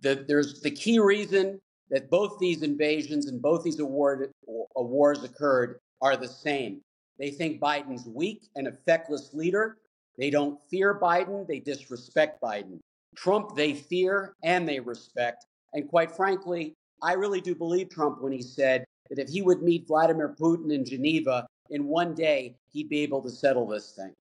the, 0.00 0.24
there's 0.26 0.62
the 0.62 0.70
key 0.70 0.98
reason 0.98 1.60
that 1.90 2.08
both 2.08 2.38
these 2.38 2.62
invasions 2.62 3.26
and 3.26 3.42
both 3.42 3.62
these 3.62 3.80
award, 3.80 4.30
wars 4.46 5.24
occurred 5.24 5.78
are 6.00 6.16
the 6.16 6.28
same. 6.28 6.80
They 7.18 7.30
think 7.30 7.60
Biden's 7.60 8.06
weak 8.06 8.48
and 8.56 8.66
a 8.66 8.72
feckless 8.72 9.32
leader. 9.34 9.78
They 10.18 10.30
don't 10.30 10.58
fear 10.70 10.98
Biden, 10.98 11.46
they 11.46 11.60
disrespect 11.60 12.40
Biden. 12.40 12.78
Trump, 13.16 13.54
they 13.54 13.74
fear 13.74 14.34
and 14.42 14.68
they 14.68 14.80
respect. 14.80 15.46
And 15.72 15.88
quite 15.88 16.10
frankly, 16.10 16.74
I 17.02 17.12
really 17.14 17.40
do 17.40 17.54
believe 17.54 17.88
Trump 17.88 18.22
when 18.22 18.32
he 18.32 18.42
said 18.42 18.84
that 19.10 19.18
if 19.18 19.28
he 19.28 19.42
would 19.42 19.62
meet 19.62 19.86
Vladimir 19.86 20.34
Putin 20.38 20.72
in 20.72 20.84
Geneva 20.84 21.46
in 21.70 21.84
one 21.86 22.14
day, 22.14 22.56
he'd 22.72 22.88
be 22.88 23.00
able 23.00 23.22
to 23.22 23.30
settle 23.30 23.66
this 23.66 23.92
thing. 23.92 24.12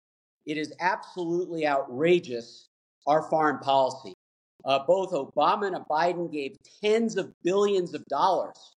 It 0.46 0.56
is 0.58 0.74
absolutely 0.80 1.66
outrageous, 1.66 2.68
our 3.06 3.22
foreign 3.22 3.58
policy. 3.58 4.14
Uh, 4.64 4.80
both 4.86 5.12
Obama 5.12 5.66
and 5.66 5.84
Biden 5.90 6.32
gave 6.32 6.56
tens 6.82 7.16
of 7.16 7.32
billions 7.42 7.94
of 7.94 8.04
dollars 8.06 8.76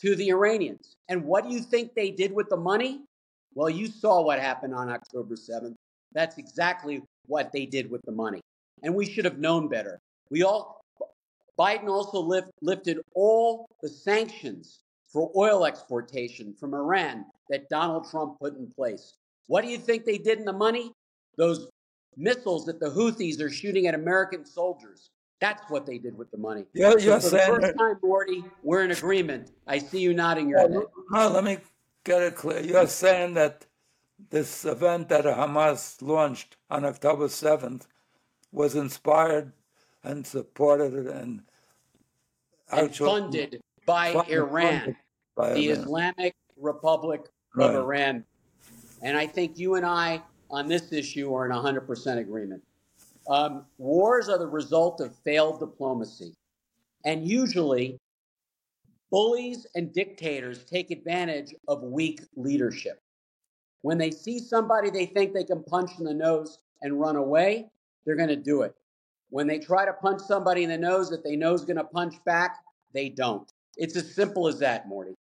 to 0.00 0.14
the 0.14 0.28
Iranians. 0.30 0.96
And 1.08 1.24
what 1.24 1.44
do 1.44 1.52
you 1.52 1.60
think 1.60 1.94
they 1.94 2.10
did 2.10 2.32
with 2.32 2.48
the 2.48 2.56
money? 2.56 3.04
Well, 3.54 3.70
you 3.70 3.86
saw 3.86 4.22
what 4.22 4.38
happened 4.38 4.74
on 4.74 4.88
October 4.88 5.34
7th. 5.34 5.74
That's 6.12 6.38
exactly 6.38 7.02
what 7.26 7.52
they 7.52 7.66
did 7.66 7.90
with 7.90 8.02
the 8.02 8.12
money. 8.12 8.40
And 8.82 8.94
we 8.94 9.06
should 9.06 9.24
have 9.24 9.38
known 9.38 9.68
better. 9.68 9.98
We 10.30 10.42
all, 10.42 10.80
Biden 11.58 11.88
also 11.88 12.20
lift, 12.20 12.50
lifted 12.62 12.98
all 13.14 13.66
the 13.82 13.88
sanctions 13.88 14.80
for 15.12 15.30
oil 15.36 15.64
exportation 15.64 16.54
from 16.54 16.74
Iran 16.74 17.24
that 17.50 17.68
Donald 17.68 18.08
Trump 18.10 18.38
put 18.40 18.56
in 18.56 18.70
place. 18.76 19.14
What 19.46 19.64
do 19.64 19.70
you 19.70 19.78
think 19.78 20.04
they 20.04 20.18
did 20.18 20.38
in 20.38 20.44
the 20.44 20.52
money? 20.52 20.92
Those 21.36 21.68
missiles 22.16 22.66
that 22.66 22.80
the 22.80 22.90
Houthis 22.90 23.40
are 23.40 23.50
shooting 23.50 23.86
at 23.86 23.94
American 23.94 24.44
soldiers. 24.44 25.08
That's 25.40 25.62
what 25.70 25.86
they 25.86 25.98
did 25.98 26.16
with 26.18 26.30
the 26.30 26.36
money. 26.36 26.64
Yeah, 26.74 26.90
so 26.90 26.98
you're 26.98 27.20
for 27.20 27.30
the 27.30 27.38
first 27.38 27.78
time, 27.78 27.96
Morty, 28.02 28.44
we're 28.62 28.84
in 28.84 28.90
agreement. 28.90 29.52
I 29.66 29.78
see 29.78 30.00
you 30.00 30.12
nodding 30.12 30.48
your 30.48 30.58
head. 30.58 30.72
No, 31.10 31.28
let 31.28 31.44
me 31.44 31.58
get 32.04 32.22
it 32.22 32.36
clear. 32.36 32.60
You're 32.60 32.86
saying 32.86 33.34
that 33.34 33.66
this 34.30 34.64
event 34.64 35.08
that 35.08 35.24
Hamas 35.24 36.02
launched 36.02 36.56
on 36.70 36.84
October 36.84 37.26
7th 37.26 37.86
was 38.52 38.74
inspired 38.74 39.52
and 40.02 40.26
supported 40.26 40.94
and, 41.06 41.42
and 42.70 42.94
funded 42.94 43.60
by 43.86 44.12
funded, 44.12 44.34
Iran, 44.34 44.78
funded 44.78 44.96
by 45.36 45.54
the 45.54 45.70
Iran. 45.70 45.80
Islamic 45.80 46.36
Republic 46.56 47.22
right. 47.54 47.70
of 47.70 47.76
Iran. 47.76 48.24
And 49.02 49.16
I 49.16 49.26
think 49.26 49.58
you 49.58 49.74
and 49.76 49.86
I 49.86 50.22
on 50.50 50.66
this 50.66 50.92
issue 50.92 51.32
are 51.34 51.46
in 51.46 51.52
100% 51.52 52.18
agreement. 52.18 52.62
Um, 53.28 53.66
wars 53.76 54.28
are 54.28 54.38
the 54.38 54.46
result 54.46 55.00
of 55.00 55.14
failed 55.24 55.60
diplomacy. 55.60 56.34
And 57.04 57.26
usually, 57.26 57.98
bullies 59.10 59.66
and 59.74 59.92
dictators 59.92 60.64
take 60.64 60.90
advantage 60.90 61.54
of 61.66 61.82
weak 61.82 62.20
leadership. 62.36 63.00
When 63.82 63.98
they 63.98 64.10
see 64.10 64.38
somebody 64.38 64.90
they 64.90 65.06
think 65.06 65.32
they 65.32 65.44
can 65.44 65.62
punch 65.62 65.92
in 65.98 66.04
the 66.04 66.14
nose 66.14 66.58
and 66.82 67.00
run 67.00 67.16
away, 67.16 67.70
they're 68.04 68.16
going 68.16 68.28
to 68.28 68.36
do 68.36 68.62
it. 68.62 68.74
When 69.30 69.46
they 69.46 69.58
try 69.58 69.84
to 69.84 69.92
punch 69.92 70.22
somebody 70.22 70.64
in 70.64 70.70
the 70.70 70.78
nose 70.78 71.10
that 71.10 71.22
they 71.22 71.36
know 71.36 71.52
is 71.54 71.64
going 71.64 71.76
to 71.76 71.84
punch 71.84 72.14
back, 72.24 72.56
they 72.92 73.08
don't. 73.08 73.50
It's 73.76 73.96
as 73.96 74.14
simple 74.14 74.48
as 74.48 74.58
that, 74.60 74.88
Morty. 74.88 75.14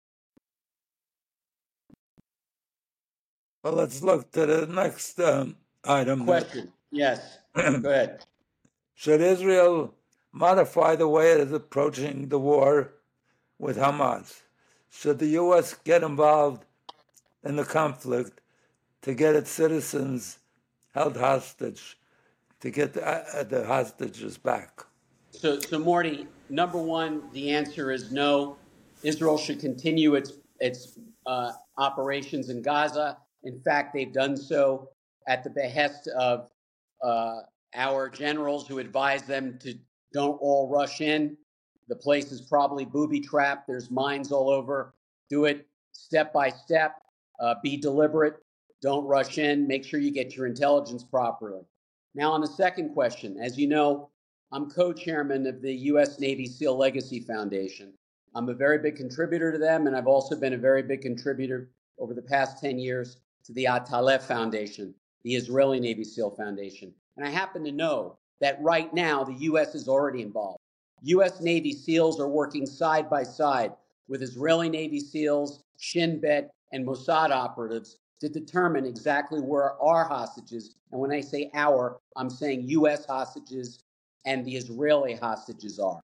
Well, 3.63 3.73
let's 3.73 4.01
look 4.01 4.31
to 4.31 4.45
the 4.45 4.65
next 4.67 5.19
um, 5.19 5.57
item. 5.83 6.25
Question. 6.25 6.71
Yes. 6.91 7.39
Go 7.55 7.63
ahead. 7.63 8.25
Should 8.95 9.21
Israel 9.21 9.93
modify 10.31 10.95
the 10.95 11.07
way 11.07 11.33
it 11.33 11.41
is 11.41 11.51
approaching 11.51 12.29
the 12.29 12.39
war 12.39 12.93
with 13.59 13.77
Hamas? 13.77 14.41
Should 14.89 15.19
the 15.19 15.27
U.S. 15.27 15.75
get 15.83 16.03
involved 16.03 16.65
in 17.43 17.55
the 17.55 17.65
conflict 17.65 18.41
to 19.01 19.13
get 19.13 19.35
its 19.35 19.49
citizens 19.49 20.39
held 20.93 21.17
hostage, 21.17 21.97
to 22.61 22.71
get 22.71 22.93
the, 22.93 23.07
uh, 23.07 23.43
the 23.43 23.65
hostages 23.65 24.37
back? 24.37 24.83
So, 25.31 25.59
so 25.59 25.77
Morty, 25.77 26.27
number 26.49 26.77
one, 26.77 27.23
the 27.31 27.51
answer 27.51 27.91
is 27.91 28.11
no. 28.11 28.57
Israel 29.03 29.37
should 29.37 29.59
continue 29.59 30.15
its 30.15 30.33
its 30.59 30.97
uh, 31.27 31.51
operations 31.77 32.49
in 32.49 32.61
Gaza. 32.61 33.17
In 33.43 33.59
fact, 33.59 33.93
they've 33.93 34.11
done 34.11 34.35
so 34.35 34.89
at 35.27 35.43
the 35.43 35.49
behest 35.49 36.07
of 36.07 36.49
uh, 37.03 37.41
our 37.75 38.09
generals 38.09 38.67
who 38.67 38.79
advise 38.79 39.23
them 39.23 39.59
to 39.61 39.75
don't 40.13 40.37
all 40.41 40.69
rush 40.69 41.01
in. 41.01 41.37
The 41.87 41.95
place 41.95 42.31
is 42.31 42.41
probably 42.41 42.85
booby 42.85 43.19
trapped. 43.19 43.67
There's 43.67 43.89
mines 43.89 44.31
all 44.31 44.49
over. 44.49 44.93
Do 45.29 45.45
it 45.45 45.67
step 45.91 46.33
by 46.33 46.49
step. 46.49 47.01
Uh, 47.39 47.55
be 47.63 47.77
deliberate. 47.77 48.35
Don't 48.81 49.05
rush 49.05 49.37
in. 49.37 49.67
Make 49.67 49.83
sure 49.83 49.99
you 49.99 50.11
get 50.11 50.35
your 50.35 50.45
intelligence 50.45 51.03
properly. 51.03 51.61
Now, 52.15 52.31
on 52.31 52.41
the 52.41 52.47
second 52.47 52.93
question, 52.93 53.37
as 53.39 53.57
you 53.57 53.67
know, 53.67 54.09
I'm 54.51 54.69
co 54.69 54.93
chairman 54.93 55.45
of 55.45 55.61
the 55.61 55.73
U.S. 55.73 56.19
Navy 56.19 56.47
SEAL 56.47 56.77
Legacy 56.77 57.19
Foundation. 57.19 57.93
I'm 58.35 58.49
a 58.49 58.53
very 58.53 58.77
big 58.77 58.95
contributor 58.95 59.51
to 59.51 59.57
them, 59.57 59.87
and 59.87 59.95
I've 59.95 60.07
also 60.07 60.35
been 60.35 60.53
a 60.53 60.57
very 60.57 60.83
big 60.83 61.01
contributor 61.01 61.69
over 61.99 62.13
the 62.13 62.21
past 62.21 62.61
10 62.61 62.77
years 62.79 63.17
to 63.45 63.53
the 63.53 63.67
At-Talef 63.67 64.21
Foundation, 64.21 64.93
the 65.23 65.35
Israeli 65.35 65.79
Navy 65.79 66.03
SEAL 66.03 66.31
Foundation. 66.31 66.93
And 67.17 67.25
I 67.25 67.29
happen 67.29 67.63
to 67.63 67.71
know 67.71 68.17
that 68.39 68.61
right 68.61 68.93
now 68.93 69.23
the 69.23 69.33
U.S. 69.33 69.73
is 69.73 69.87
already 69.87 70.21
involved. 70.21 70.56
U.S. 71.03 71.41
Navy 71.41 71.73
SEALs 71.73 72.19
are 72.19 72.27
working 72.27 72.65
side 72.65 73.09
by 73.09 73.23
side 73.23 73.73
with 74.07 74.21
Israeli 74.21 74.69
Navy 74.69 74.99
SEALs, 74.99 75.63
Shin 75.77 76.19
Bet, 76.19 76.51
and 76.71 76.85
Mossad 76.85 77.31
operatives 77.31 77.97
to 78.19 78.29
determine 78.29 78.85
exactly 78.85 79.39
where 79.39 79.79
our 79.81 80.03
hostages, 80.05 80.75
and 80.91 80.99
when 80.99 81.11
I 81.11 81.21
say 81.21 81.51
our, 81.53 81.99
I'm 82.15 82.29
saying 82.29 82.67
U.S. 82.69 83.05
hostages 83.05 83.83
and 84.25 84.43
the 84.43 84.55
Israeli 84.55 85.15
hostages 85.15 85.79
are. 85.79 86.01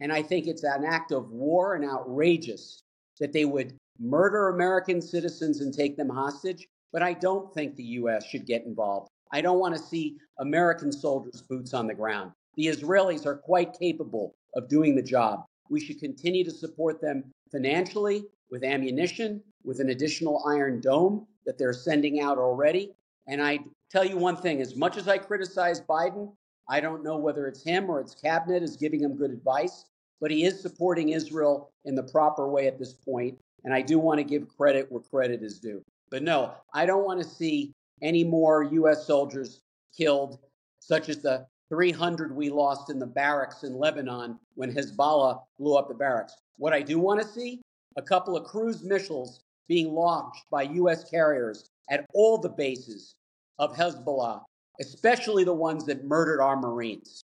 And 0.00 0.12
I 0.12 0.22
think 0.22 0.46
it's 0.46 0.64
an 0.64 0.84
act 0.84 1.12
of 1.12 1.30
war 1.30 1.74
and 1.74 1.84
outrageous 1.84 2.82
that 3.20 3.32
they 3.32 3.44
would 3.44 3.76
murder 3.98 4.48
American 4.48 5.00
citizens 5.00 5.60
and 5.60 5.72
take 5.72 5.96
them 5.96 6.08
hostage. 6.08 6.66
But 6.92 7.02
I 7.02 7.12
don't 7.14 7.52
think 7.54 7.74
the 7.74 7.84
U.S. 7.84 8.24
should 8.26 8.46
get 8.46 8.64
involved. 8.64 9.08
I 9.32 9.40
don't 9.40 9.58
want 9.58 9.74
to 9.74 9.82
see 9.82 10.16
American 10.38 10.92
soldiers' 10.92 11.42
boots 11.42 11.74
on 11.74 11.86
the 11.86 11.94
ground. 11.94 12.32
The 12.56 12.66
Israelis 12.66 13.26
are 13.26 13.36
quite 13.36 13.78
capable 13.78 14.34
of 14.54 14.68
doing 14.68 14.94
the 14.94 15.02
job. 15.02 15.44
We 15.70 15.80
should 15.80 15.98
continue 15.98 16.44
to 16.44 16.50
support 16.50 17.00
them 17.00 17.24
financially 17.50 18.24
with 18.50 18.64
ammunition, 18.64 19.42
with 19.64 19.80
an 19.80 19.90
additional 19.90 20.42
Iron 20.46 20.80
Dome 20.80 21.26
that 21.46 21.58
they're 21.58 21.72
sending 21.72 22.20
out 22.20 22.38
already. 22.38 22.92
And 23.26 23.42
I 23.42 23.60
tell 23.90 24.04
you 24.04 24.16
one 24.16 24.36
thing 24.36 24.60
as 24.60 24.76
much 24.76 24.96
as 24.96 25.08
I 25.08 25.18
criticize 25.18 25.80
Biden, 25.80 26.32
I 26.68 26.80
don't 26.80 27.04
know 27.04 27.16
whether 27.16 27.46
it's 27.46 27.62
him 27.62 27.90
or 27.90 28.00
its 28.00 28.14
cabinet 28.14 28.62
is 28.62 28.76
giving 28.76 29.00
him 29.00 29.16
good 29.16 29.30
advice, 29.30 29.86
but 30.20 30.30
he 30.30 30.44
is 30.44 30.60
supporting 30.60 31.10
Israel 31.10 31.70
in 31.84 31.94
the 31.94 32.02
proper 32.02 32.48
way 32.48 32.66
at 32.66 32.78
this 32.78 32.92
point. 32.92 33.38
And 33.64 33.72
I 33.74 33.82
do 33.82 33.98
want 33.98 34.18
to 34.18 34.24
give 34.24 34.48
credit 34.48 34.90
where 34.90 35.02
credit 35.02 35.42
is 35.42 35.58
due. 35.58 35.82
But 36.10 36.22
no, 36.22 36.54
I 36.72 36.86
don't 36.86 37.04
want 37.04 37.20
to 37.22 37.28
see 37.28 37.72
any 38.02 38.24
more 38.24 38.62
U.S. 38.62 39.06
soldiers 39.06 39.60
killed, 39.96 40.38
such 40.80 41.08
as 41.08 41.18
the 41.18 41.46
300 41.70 42.34
we 42.34 42.50
lost 42.50 42.90
in 42.90 42.98
the 42.98 43.06
barracks 43.06 43.62
in 43.64 43.74
Lebanon 43.74 44.38
when 44.54 44.72
Hezbollah 44.72 45.40
blew 45.58 45.76
up 45.76 45.88
the 45.88 45.94
barracks. 45.94 46.34
What 46.56 46.72
I 46.72 46.82
do 46.82 46.98
want 46.98 47.20
to 47.20 47.26
see 47.26 47.60
a 47.96 48.02
couple 48.02 48.36
of 48.36 48.44
cruise 48.44 48.82
missiles 48.82 49.40
being 49.68 49.92
launched 49.92 50.44
by 50.50 50.62
U.S. 50.62 51.08
carriers 51.08 51.68
at 51.90 52.06
all 52.14 52.38
the 52.38 52.48
bases 52.48 53.14
of 53.58 53.76
Hezbollah, 53.76 54.42
especially 54.80 55.44
the 55.44 55.54
ones 55.54 55.84
that 55.86 56.04
murdered 56.04 56.40
our 56.40 56.56
Marines? 56.56 57.22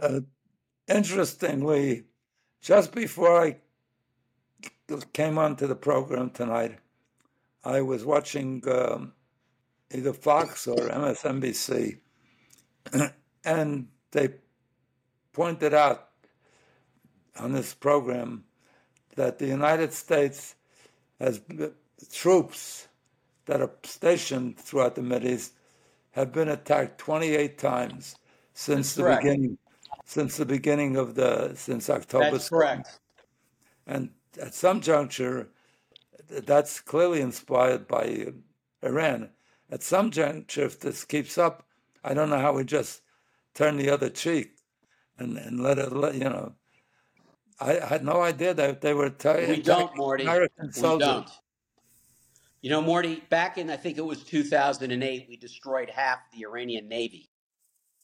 Uh, 0.00 0.20
interestingly, 0.88 2.04
just 2.60 2.92
before 2.92 3.40
I 3.40 3.56
came 5.12 5.38
onto 5.38 5.66
the 5.66 5.76
program 5.76 6.30
tonight, 6.30 6.78
I 7.64 7.80
was 7.80 8.04
watching 8.04 8.62
um, 8.68 9.12
either 9.92 10.12
Fox 10.12 10.66
or 10.66 10.76
MSNBC, 10.76 11.98
and 13.44 13.88
they 14.12 14.28
pointed 15.32 15.74
out 15.74 16.08
on 17.38 17.52
this 17.52 17.74
program 17.74 18.44
that 19.16 19.38
the 19.38 19.46
United 19.46 19.92
States 19.92 20.54
has 21.20 21.40
troops 22.12 22.88
that 23.46 23.60
are 23.60 23.70
stationed 23.82 24.58
throughout 24.58 24.94
the 24.94 25.02
Middle 25.02 25.28
East 25.28 25.52
have 26.12 26.32
been 26.32 26.48
attacked 26.48 26.98
28 26.98 27.58
times 27.58 28.16
since 28.54 28.94
That's 28.94 28.94
the 28.94 29.02
correct. 29.02 29.22
beginning 29.22 29.58
since 30.04 30.36
the 30.36 30.44
beginning 30.44 30.96
of 30.96 31.14
the 31.14 31.54
since 31.54 31.88
October. 31.88 32.30
That's 32.30 32.48
correct. 32.48 33.00
And 33.86 34.10
at 34.40 34.54
some 34.54 34.80
juncture, 34.80 35.48
that's 36.28 36.80
clearly 36.80 37.20
inspired 37.20 37.88
by 37.88 38.28
Iran. 38.82 39.30
At 39.70 39.82
some 39.82 40.10
juncture, 40.10 40.64
if 40.64 40.80
this 40.80 41.04
keeps 41.04 41.38
up, 41.38 41.66
I 42.04 42.14
don't 42.14 42.30
know 42.30 42.38
how 42.38 42.52
we 42.52 42.64
just 42.64 43.00
turn 43.54 43.76
the 43.76 43.90
other 43.90 44.10
cheek 44.10 44.58
and, 45.18 45.38
and 45.38 45.60
let 45.60 45.78
it, 45.78 45.92
let, 45.92 46.14
you 46.14 46.24
know. 46.24 46.52
I, 47.58 47.80
I 47.80 47.86
had 47.86 48.04
no 48.04 48.20
idea 48.20 48.52
that 48.54 48.80
they 48.80 48.94
were 48.94 49.10
t- 49.10 49.46
we 49.48 49.62
don't, 49.62 49.96
Morty. 49.96 50.24
American 50.24 50.72
soldiers. 50.72 51.08
We 51.08 51.12
don't. 51.14 51.30
You 52.60 52.70
know, 52.70 52.82
Morty, 52.82 53.22
back 53.28 53.58
in, 53.58 53.70
I 53.70 53.76
think 53.76 53.98
it 53.98 54.04
was 54.04 54.22
2008, 54.22 55.26
we 55.28 55.36
destroyed 55.36 55.90
half 55.90 56.18
the 56.32 56.44
Iranian 56.44 56.88
Navy 56.88 57.30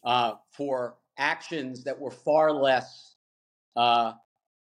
uh, 0.05 0.35
for 0.53 0.97
actions 1.19 1.85
that 1.85 1.99
were 1.99 2.11
far 2.11 2.53
less 2.53 3.17
uh, 3.77 4.13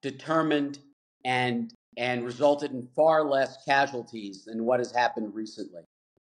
determined 0.02 0.78
and 1.24 1.72
and 1.96 2.24
resulted 2.24 2.70
in 2.70 2.86
far 2.94 3.24
less 3.24 3.58
casualties 3.64 4.44
than 4.44 4.64
what 4.64 4.78
has 4.78 4.92
happened 4.92 5.34
recently. 5.34 5.82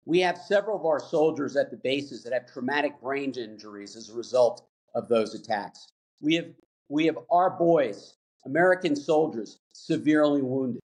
We 0.07 0.21
have 0.21 0.39
several 0.39 0.79
of 0.79 0.85
our 0.85 1.01
soldiers 1.01 1.57
at 1.57 1.71
the 1.71 1.79
bases 1.79 2.23
that 2.25 2.33
have 2.33 2.47
traumatic 2.47 3.01
brain 3.01 3.33
injuries 3.33 3.97
as 3.97 4.11
a 4.11 4.15
result 4.15 4.67
of 4.95 5.09
those 5.09 5.35
attacks. 5.35 5.89
We 6.21 6.35
have 6.35 6.47
we 6.89 7.07
have 7.07 7.19
our 7.31 7.51
boys, 7.51 8.15
American 8.45 8.95
soldiers, 8.95 9.59
severely 9.73 10.43
wounded. 10.43 10.81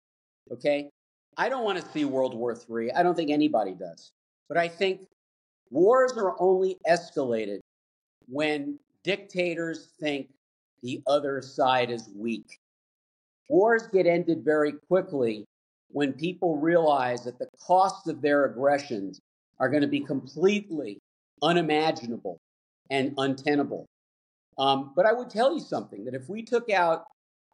Okay? 0.52 0.90
I 1.38 1.50
don't 1.50 1.64
want 1.64 1.80
to 1.82 1.92
see 1.92 2.06
World 2.06 2.36
War 2.36 2.56
III. 2.70 2.92
I 2.94 3.04
don't 3.04 3.16
think 3.16 3.32
anybody 3.32 3.74
does. 3.74 4.12
But 4.48 4.58
I 4.58 4.68
think 4.68 5.02
wars 5.70 6.14
are 6.18 6.36
only 6.40 6.78
escalated 6.88 7.60
when 8.28 8.80
dictators 9.04 9.90
think 10.00 10.30
the 10.84 11.02
other 11.08 11.42
side 11.42 11.90
is 11.90 12.10
weak. 12.16 12.60
Wars 13.50 13.88
get 13.88 14.06
ended 14.06 14.44
very 14.44 14.74
quickly 14.74 15.46
when 15.90 16.14
people 16.14 16.58
realize 16.58 17.24
that 17.24 17.40
the 17.40 17.48
cost 17.66 18.08
of 18.08 18.22
their 18.22 18.46
aggressions 18.46 19.20
are 19.60 19.70
going 19.70 19.82
to 19.82 19.88
be 19.88 20.00
completely 20.00 21.00
unimaginable 21.42 22.40
and 22.90 23.14
untenable. 23.18 23.86
Um, 24.58 24.94
but 24.96 25.06
I 25.06 25.14
would 25.14 25.30
tell 25.30 25.54
you 25.54 25.60
something 25.60 26.04
that 26.06 26.14
if 26.14 26.30
we 26.30 26.44
took 26.44 26.70
out 26.70 27.06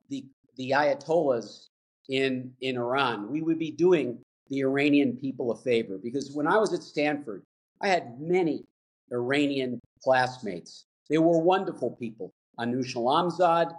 the 0.09 0.25
the 0.57 0.71
Ayatollahs 0.71 1.67
in 2.09 2.53
in 2.61 2.77
Iran, 2.77 3.29
we 3.29 3.41
would 3.41 3.59
be 3.59 3.71
doing 3.71 4.19
the 4.49 4.61
Iranian 4.61 5.17
people 5.17 5.51
a 5.51 5.57
favor 5.57 5.97
because 5.97 6.31
when 6.31 6.47
I 6.47 6.57
was 6.57 6.73
at 6.73 6.83
Stanford, 6.83 7.43
I 7.81 7.87
had 7.87 8.19
many 8.19 8.63
Iranian 9.11 9.79
classmates. 10.03 10.85
They 11.09 11.17
were 11.17 11.39
wonderful 11.39 11.91
people. 11.91 12.31
Anush 12.59 12.95
Alamzad, 12.95 13.73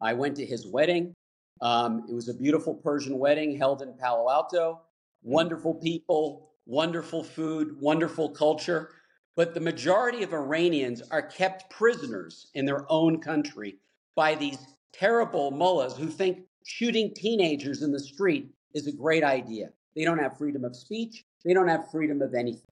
I 0.00 0.14
went 0.14 0.36
to 0.36 0.46
his 0.46 0.66
wedding. 0.66 1.14
Um, 1.60 2.06
it 2.08 2.14
was 2.14 2.28
a 2.28 2.34
beautiful 2.34 2.74
Persian 2.74 3.18
wedding 3.18 3.56
held 3.56 3.82
in 3.82 3.92
Palo 3.94 4.30
Alto. 4.30 4.80
Wonderful 5.22 5.74
people, 5.74 6.52
wonderful 6.66 7.22
food, 7.22 7.80
wonderful 7.80 8.30
culture. 8.30 8.90
But 9.36 9.54
the 9.54 9.60
majority 9.60 10.22
of 10.22 10.32
Iranians 10.32 11.02
are 11.10 11.22
kept 11.22 11.70
prisoners 11.70 12.50
in 12.54 12.64
their 12.64 12.90
own 12.90 13.20
country 13.20 13.76
by 14.14 14.34
these 14.34 14.58
terrible 14.92 15.50
mullahs 15.50 15.96
who 15.96 16.08
think 16.08 16.40
shooting 16.64 17.12
teenagers 17.14 17.82
in 17.82 17.92
the 17.92 18.00
street 18.00 18.50
is 18.74 18.86
a 18.86 18.92
great 18.92 19.24
idea. 19.24 19.70
They 19.94 20.04
don't 20.04 20.18
have 20.18 20.38
freedom 20.38 20.64
of 20.64 20.76
speech, 20.76 21.24
they 21.44 21.54
don't 21.54 21.68
have 21.68 21.90
freedom 21.90 22.22
of 22.22 22.34
anything. 22.34 22.62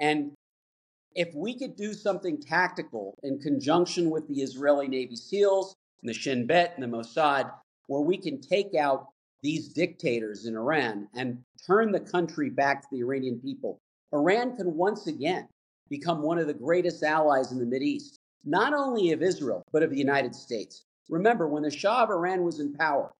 And 0.00 0.32
if 1.14 1.34
we 1.34 1.58
could 1.58 1.76
do 1.76 1.94
something 1.94 2.40
tactical 2.40 3.18
in 3.22 3.38
conjunction 3.38 4.10
with 4.10 4.28
the 4.28 4.42
Israeli 4.42 4.88
Navy 4.88 5.16
SEALs 5.16 5.74
and 6.02 6.08
the 6.08 6.14
Shin 6.14 6.46
Bet 6.46 6.74
and 6.76 6.82
the 6.82 6.96
Mossad 6.96 7.50
where 7.86 8.02
we 8.02 8.16
can 8.16 8.40
take 8.40 8.74
out 8.74 9.08
these 9.42 9.68
dictators 9.68 10.46
in 10.46 10.56
Iran 10.56 11.08
and 11.14 11.38
turn 11.66 11.92
the 11.92 12.00
country 12.00 12.50
back 12.50 12.82
to 12.82 12.88
the 12.90 13.00
Iranian 13.00 13.40
people, 13.40 13.80
Iran 14.12 14.56
can 14.56 14.74
once 14.74 15.06
again 15.06 15.48
become 15.88 16.22
one 16.22 16.38
of 16.38 16.46
the 16.46 16.54
greatest 16.54 17.02
allies 17.02 17.52
in 17.52 17.58
the 17.58 17.64
Mideast, 17.64 18.18
not 18.44 18.72
only 18.72 19.12
of 19.12 19.22
Israel, 19.22 19.62
but 19.72 19.82
of 19.82 19.90
the 19.90 19.98
United 19.98 20.34
States. 20.34 20.84
Remember, 21.08 21.48
when 21.48 21.62
the 21.62 21.70
Shah 21.70 22.02
of 22.02 22.10
Iran 22.10 22.42
was 22.42 22.60
in 22.60 22.72
power, 22.74 23.12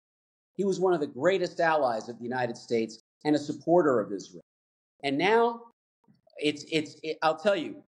he 0.57 0.65
was 0.65 0.81
one 0.81 0.95
of 0.95 1.01
the 1.01 1.07
greatest 1.07 1.61
allies 1.61 2.09
of 2.09 2.19
the 2.19 2.25
United 2.25 2.57
States 2.57 2.99
and 3.25 3.37
a 3.37 3.39
supporter 3.39 4.01
of 4.01 4.13
Israel. 4.13 4.43
And 5.05 5.19
now 5.19 5.61
it's 6.39 6.65
it's 6.71 6.97
it, 7.03 7.19
I'll 7.23 7.39
tell 7.39 7.57
you, 7.57 7.83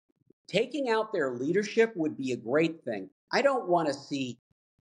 taking 0.48 0.90
out 0.90 1.12
their 1.12 1.32
leadership 1.32 1.92
would 1.96 2.16
be 2.16 2.32
a 2.32 2.36
great 2.36 2.82
thing. 2.84 3.08
I 3.32 3.42
don't 3.42 3.68
want 3.68 3.88
to 3.88 3.94
see 3.94 4.38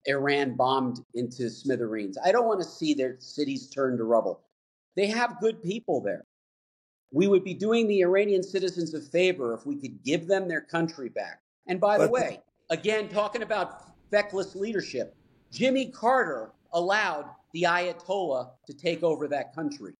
Iran 0.06 0.56
bombed 0.56 1.00
into 1.14 1.50
smithereens. 1.50 2.18
I 2.24 2.32
don't 2.32 2.48
want 2.48 2.62
to 2.62 2.68
see 2.68 2.94
their 2.94 3.16
cities 3.20 3.70
turned 3.70 3.98
to 4.00 4.04
rubble. 4.04 4.42
They 4.96 5.08
have 5.08 5.40
good 5.40 5.62
people 5.64 6.02
there. 6.02 6.26
We 7.12 7.28
would 7.28 7.44
be 7.44 7.54
doing 7.54 7.88
the 7.88 8.02
Iranian 8.02 8.44
citizens 8.44 8.94
a 8.94 9.02
favor 9.02 9.54
if 9.54 9.66
we 9.66 9.76
could 9.76 10.04
give 10.04 10.28
them 10.28 10.48
their 10.48 10.62
country 10.62 11.10
back. 11.10 11.42
And 11.68 11.80
by 11.80 11.98
the 11.98 12.10
way, 12.10 12.42
again, 12.70 13.08
talking 13.08 13.44
about 13.44 13.84
feckless 14.10 14.56
leadership, 14.56 15.16
Jimmy 15.52 15.90
Carter 15.90 16.52
allowed 16.74 17.30
the 17.54 17.64
Ayatollah 17.64 18.50
to 18.66 18.74
take 18.74 19.04
over 19.04 19.28
that 19.28 19.54
country. 19.56 19.94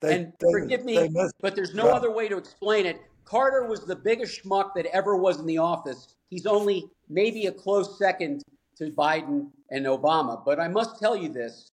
They, 0.00 0.14
and 0.14 0.32
they, 0.38 0.52
forgive 0.52 0.84
me, 0.84 1.08
but 1.40 1.56
there's 1.56 1.74
no 1.74 1.88
other 1.88 2.10
way 2.10 2.28
to 2.28 2.36
explain 2.36 2.86
it. 2.86 3.00
Carter 3.24 3.66
was 3.66 3.80
the 3.80 3.96
biggest 3.96 4.42
schmuck 4.42 4.74
that 4.74 4.86
ever 4.86 5.16
was 5.16 5.40
in 5.40 5.46
the 5.46 5.58
office. 5.58 6.14
He's 6.30 6.46
only 6.46 6.84
maybe 7.08 7.46
a 7.46 7.52
close 7.52 7.98
second 7.98 8.42
to 8.78 8.90
Biden 8.90 9.50
and 9.70 9.86
Obama. 9.86 10.42
But 10.44 10.60
I 10.60 10.68
must 10.68 10.98
tell 10.98 11.16
you 11.16 11.28
this 11.28 11.72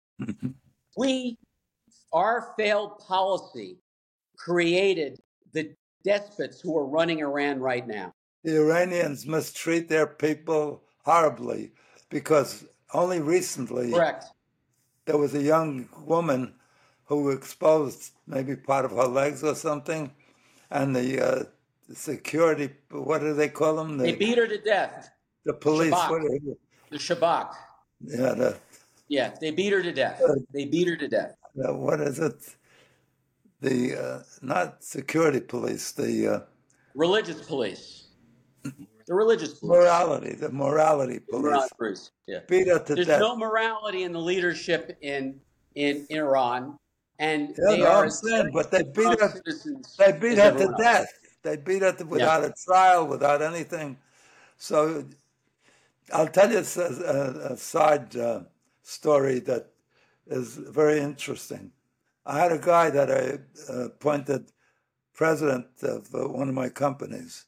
we, 0.97 1.37
our 2.11 2.53
failed 2.57 2.99
policy 2.99 3.77
created 4.37 5.19
the 5.53 5.73
despots 6.03 6.61
who 6.61 6.77
are 6.77 6.85
running 6.85 7.19
Iran 7.19 7.59
right 7.59 7.87
now. 7.87 8.13
The 8.43 8.57
Iranians 8.57 9.25
mistreat 9.25 9.87
their 9.87 10.07
people 10.07 10.83
horribly 11.05 11.71
because 12.09 12.65
only 12.93 13.19
recently 13.19 13.91
Correct. 13.91 14.25
there 15.05 15.17
was 15.17 15.33
a 15.33 15.41
young 15.41 15.87
woman 16.05 16.53
who 17.05 17.31
exposed 17.31 18.11
maybe 18.27 18.55
part 18.55 18.85
of 18.85 18.91
her 18.91 19.07
legs 19.07 19.43
or 19.43 19.55
something, 19.55 20.11
and 20.71 20.95
the, 20.95 21.21
uh, 21.21 21.43
the 21.87 21.95
security, 21.95 22.69
what 22.91 23.19
do 23.19 23.33
they 23.33 23.49
call 23.49 23.75
them? 23.75 23.97
The, 23.97 24.05
they 24.05 24.15
beat 24.15 24.37
her 24.37 24.47
to 24.47 24.57
death. 24.57 25.09
The 25.45 25.53
police, 25.53 25.93
the 26.93 26.99
Shabak. 26.99 27.53
Yeah, 28.05 28.33
the, 28.33 28.57
yeah, 29.09 29.33
they 29.41 29.51
beat 29.51 29.73
her 29.73 29.83
to 29.83 29.91
death. 29.91 30.21
Uh, 30.21 30.35
they 30.53 30.65
beat 30.65 30.87
her 30.87 30.95
to 30.95 31.07
death. 31.07 31.35
Uh, 31.57 31.73
what 31.73 31.99
is 31.99 32.19
it? 32.19 32.55
The 33.61 33.95
uh, 33.95 34.23
not 34.41 34.83
security 34.83 35.39
police, 35.39 35.91
the 35.91 36.27
uh, 36.27 36.39
religious 36.95 37.41
police. 37.45 38.07
The 38.63 39.13
religious 39.13 39.53
police. 39.55 39.77
morality, 39.77 40.35
the 40.35 40.49
morality 40.49 41.19
police. 41.19 41.43
Morality 41.43 41.75
police. 41.77 42.11
Yeah, 42.27 42.39
beat 42.47 42.67
her 42.67 42.79
to 42.79 42.95
There's 42.95 43.07
death. 43.07 43.19
no 43.19 43.35
morality 43.35 44.03
in 44.03 44.13
the 44.13 44.19
leadership 44.19 44.97
in 45.01 45.39
in 45.75 46.05
Iran, 46.09 46.77
and 47.19 47.49
yeah, 47.49 47.55
they 47.69 47.79
no, 47.79 47.87
are. 47.87 48.09
But 48.53 48.71
they 48.71 48.83
beat 48.83 49.19
her. 49.19 49.41
They 49.97 50.11
beat 50.11 50.37
her 50.37 50.51
to 50.51 50.73
death. 50.77 51.07
They 51.43 51.57
beat 51.57 51.81
her 51.81 51.91
to, 51.91 52.05
without 52.05 52.41
yeah. 52.41 52.49
a 52.49 52.53
trial, 52.65 53.07
without 53.07 53.41
anything. 53.41 53.97
So 54.57 55.03
I'll 56.11 56.27
tell 56.27 56.51
you 56.51 56.57
a, 56.57 57.53
a 57.53 57.57
side 57.57 58.15
uh, 58.15 58.41
story 58.81 59.39
that 59.41 59.67
is 60.27 60.55
very 60.55 60.99
interesting. 60.99 61.71
I 62.25 62.39
had 62.39 62.51
a 62.51 62.57
guy 62.57 62.89
that 62.89 63.11
I 63.11 63.71
uh, 63.71 63.85
appointed 63.85 64.51
president 65.13 65.67
of 65.81 66.13
uh, 66.13 66.27
one 66.27 66.49
of 66.49 66.55
my 66.55 66.69
companies, 66.69 67.45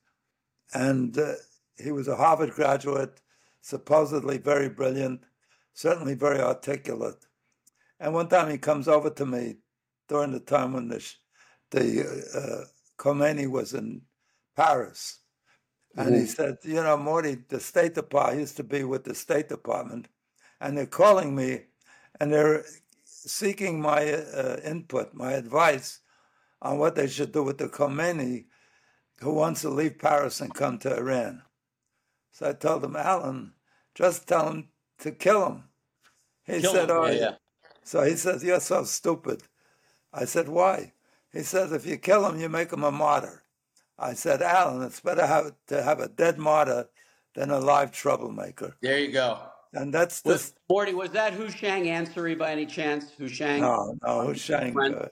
and 0.74 1.18
uh, 1.18 1.34
he 1.78 1.92
was 1.92 2.08
a 2.08 2.16
Harvard 2.16 2.52
graduate, 2.52 3.22
supposedly 3.62 4.38
very 4.38 4.70
brilliant, 4.70 5.24
certainly 5.74 6.14
very 6.14 6.40
articulate. 6.40 7.26
And 8.00 8.14
one 8.14 8.28
time 8.28 8.50
he 8.50 8.58
comes 8.58 8.88
over 8.88 9.10
to 9.10 9.26
me 9.26 9.58
during 10.08 10.32
the 10.32 10.40
time 10.40 10.74
when 10.74 10.90
the, 10.90 11.16
the 11.72 12.68
Khomeini 12.98 13.50
was 13.50 13.74
in 13.74 14.02
Paris. 14.56 15.20
And 15.96 16.10
mm-hmm. 16.10 16.20
he 16.20 16.26
said, 16.26 16.58
You 16.64 16.84
know, 16.84 16.98
Morty, 16.98 17.38
the 17.48 17.60
State 17.60 17.96
Department, 17.96 18.38
I 18.38 18.40
used 18.42 18.58
to 18.58 18.64
be 18.64 18.84
with 18.84 19.04
the 19.04 19.16
State 19.16 19.50
Department, 19.50 20.08
and 20.60 20.78
they're 20.78 20.86
calling 20.86 21.36
me 21.36 21.62
and 22.20 22.32
they're 22.32 22.66
seeking 23.04 23.82
my 23.82 24.14
uh, 24.14 24.60
input, 24.64 25.14
my 25.14 25.34
advice 25.34 26.00
on 26.62 26.78
what 26.78 26.96
they 26.96 27.08
should 27.08 27.32
do 27.32 27.44
with 27.44 27.58
the 27.58 27.68
Khomeini 27.68 28.46
who 29.20 29.34
wants 29.34 29.62
to 29.62 29.70
leave 29.70 30.00
Paris 30.00 30.42
and 30.42 30.54
come 30.54 30.78
to 30.80 30.98
Iran. 30.98 31.42
So 32.32 32.50
I 32.50 32.54
told 32.54 32.84
him, 32.84 32.96
Alan, 32.96 33.54
just 33.94 34.28
tell 34.28 34.50
him 34.50 34.70
to 35.00 35.12
kill 35.12 35.46
him. 35.48 35.64
He 36.46 36.62
kill 36.62 36.74
said, 36.74 36.90
him. 36.90 36.98
Oh, 36.98 37.06
yeah, 37.06 37.14
yeah. 37.14 37.32
So 37.84 38.04
he 38.04 38.16
says, 38.16 38.44
You're 38.44 38.60
so 38.60 38.84
stupid. 38.84 39.44
I 40.14 40.26
said, 40.26 40.50
Why? 40.50 40.94
He 41.32 41.44
says, 41.44 41.72
If 41.72 41.86
you 41.86 41.98
kill 41.98 42.28
him, 42.28 42.40
you 42.40 42.50
make 42.50 42.74
him 42.74 42.84
a 42.84 42.92
martyr. 42.92 43.44
I 43.98 44.14
said, 44.14 44.42
Alan, 44.42 44.84
it's 44.84 45.00
better 45.00 45.26
have, 45.26 45.54
to 45.68 45.82
have 45.82 46.00
a 46.00 46.10
dead 46.10 46.38
martyr 46.38 46.88
than 47.34 47.50
a 47.50 47.60
live 47.60 47.92
troublemaker. 47.92 48.76
There 48.82 49.00
you 49.00 49.12
go. 49.12 49.40
And 49.74 49.94
that's 49.94 50.22
the. 50.22 50.32
Was, 50.32 50.54
Morty, 50.70 50.94
was 50.94 51.12
that 51.12 51.34
Hushang 51.34 51.86
Ansari 51.86 52.38
by 52.38 52.52
any 52.52 52.66
chance? 52.66 53.12
Hushang? 53.18 53.62
No, 53.62 53.98
no, 54.04 54.28
Hushang. 54.28 54.78
Uh, 54.80 55.08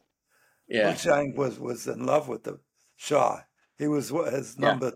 yeah. 0.67 0.91
Hushang 0.91 1.35
was, 1.35 1.59
was 1.59 1.87
in 1.87 2.05
love 2.05 2.27
with 2.27 2.43
the 2.43 2.59
Shah. 2.95 3.41
He 3.77 3.87
was 3.87 4.09
his 4.09 4.57
number 4.57 4.87
yeah. 4.87 4.91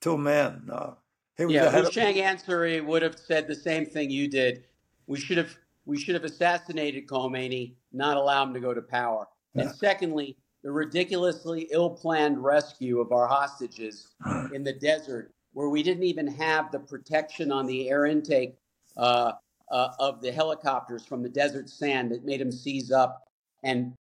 two 0.00 0.18
man. 0.18 0.64
No. 0.66 0.98
He 1.36 1.46
was 1.46 1.54
yeah, 1.54 1.70
Hushang 1.70 2.14
Ansari 2.16 2.84
would 2.84 3.02
have 3.02 3.18
said 3.18 3.46
the 3.46 3.54
same 3.54 3.86
thing 3.86 4.10
you 4.10 4.28
did. 4.28 4.64
We 5.06 5.18
should 5.18 5.38
have 5.38 5.56
we 5.86 5.98
should 5.98 6.14
have 6.14 6.24
assassinated 6.24 7.06
Khomeini, 7.06 7.74
not 7.92 8.16
allow 8.16 8.42
him 8.42 8.52
to 8.54 8.60
go 8.60 8.74
to 8.74 8.82
power. 8.82 9.26
Yeah. 9.54 9.62
And 9.62 9.70
secondly, 9.70 10.36
the 10.66 10.72
ridiculously 10.72 11.68
ill-planned 11.70 12.42
rescue 12.42 12.98
of 12.98 13.12
our 13.12 13.28
hostages 13.28 14.08
in 14.52 14.64
the 14.64 14.72
desert, 14.72 15.32
where 15.52 15.68
we 15.68 15.80
didn't 15.80 16.02
even 16.02 16.26
have 16.26 16.72
the 16.72 16.78
protection 16.80 17.52
on 17.52 17.66
the 17.66 17.88
air 17.88 18.06
intake 18.06 18.56
uh, 18.96 19.30
uh, 19.70 19.90
of 20.00 20.20
the 20.20 20.32
helicopters 20.32 21.06
from 21.06 21.22
the 21.22 21.28
desert 21.28 21.70
sand 21.70 22.10
that 22.10 22.24
made 22.24 22.40
them 22.40 22.50
seize 22.50 22.90
up, 22.90 23.28
and 23.62 23.94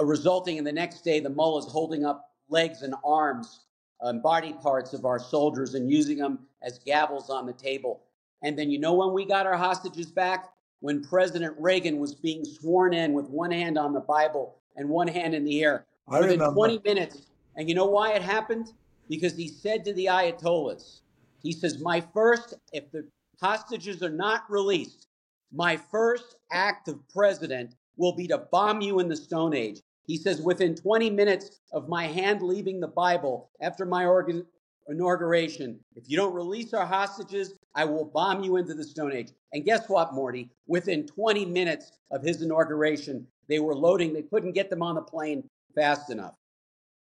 uh, 0.00 0.04
resulting 0.04 0.56
in 0.56 0.62
the 0.62 0.70
next 0.70 1.00
day 1.00 1.18
the 1.18 1.28
mullahs 1.28 1.66
holding 1.66 2.04
up 2.04 2.30
legs 2.48 2.82
and 2.82 2.94
arms 3.04 3.64
and 4.02 4.22
body 4.22 4.52
parts 4.52 4.92
of 4.92 5.04
our 5.04 5.18
soldiers 5.18 5.74
and 5.74 5.90
using 5.90 6.18
them 6.18 6.38
as 6.62 6.78
gavels 6.78 7.28
on 7.28 7.44
the 7.44 7.52
table. 7.54 8.04
And 8.44 8.56
then 8.56 8.70
you 8.70 8.78
know 8.78 8.94
when 8.94 9.12
we 9.12 9.24
got 9.24 9.46
our 9.46 9.56
hostages 9.56 10.12
back? 10.12 10.48
When 10.78 11.02
President 11.02 11.56
Reagan 11.58 11.98
was 11.98 12.14
being 12.14 12.44
sworn 12.44 12.94
in 12.94 13.12
with 13.14 13.28
one 13.28 13.50
hand 13.50 13.76
on 13.76 13.92
the 13.92 14.00
Bible 14.00 14.59
and 14.76 14.88
one 14.88 15.08
hand 15.08 15.34
in 15.34 15.44
the 15.44 15.62
air 15.62 15.86
I 16.08 16.20
within 16.20 16.38
remember. 16.38 16.54
20 16.54 16.80
minutes. 16.84 17.26
And 17.56 17.68
you 17.68 17.74
know 17.74 17.86
why 17.86 18.12
it 18.12 18.22
happened? 18.22 18.72
Because 19.08 19.36
he 19.36 19.48
said 19.48 19.84
to 19.84 19.92
the 19.92 20.06
Ayatollahs, 20.06 21.00
he 21.42 21.52
says, 21.52 21.80
My 21.80 22.00
first, 22.00 22.54
if 22.72 22.90
the 22.92 23.08
hostages 23.40 24.02
are 24.02 24.10
not 24.10 24.42
released, 24.48 25.08
my 25.52 25.76
first 25.76 26.36
act 26.52 26.88
of 26.88 27.00
president 27.08 27.74
will 27.96 28.14
be 28.14 28.28
to 28.28 28.38
bomb 28.38 28.80
you 28.80 29.00
in 29.00 29.08
the 29.08 29.16
Stone 29.16 29.54
Age. 29.54 29.80
He 30.06 30.16
says, 30.16 30.40
within 30.40 30.74
20 30.74 31.10
minutes 31.10 31.60
of 31.72 31.88
my 31.88 32.06
hand 32.06 32.42
leaving 32.42 32.80
the 32.80 32.88
Bible 32.88 33.50
after 33.60 33.84
my 33.84 34.06
organ- 34.06 34.46
inauguration, 34.88 35.78
if 35.94 36.08
you 36.08 36.16
don't 36.16 36.34
release 36.34 36.74
our 36.74 36.86
hostages, 36.86 37.54
I 37.74 37.84
will 37.84 38.04
bomb 38.04 38.42
you 38.42 38.56
into 38.56 38.74
the 38.74 38.84
Stone 38.84 39.12
Age. 39.12 39.30
And 39.52 39.64
guess 39.64 39.88
what, 39.88 40.14
Morty? 40.14 40.50
Within 40.66 41.06
20 41.06 41.44
minutes 41.44 41.92
of 42.10 42.22
his 42.22 42.42
inauguration, 42.42 43.26
they 43.50 43.58
were 43.58 43.74
loading, 43.74 44.14
they 44.14 44.22
couldn't 44.22 44.52
get 44.52 44.70
them 44.70 44.82
on 44.82 44.94
the 44.94 45.02
plane 45.02 45.42
fast 45.74 46.10
enough. 46.10 46.34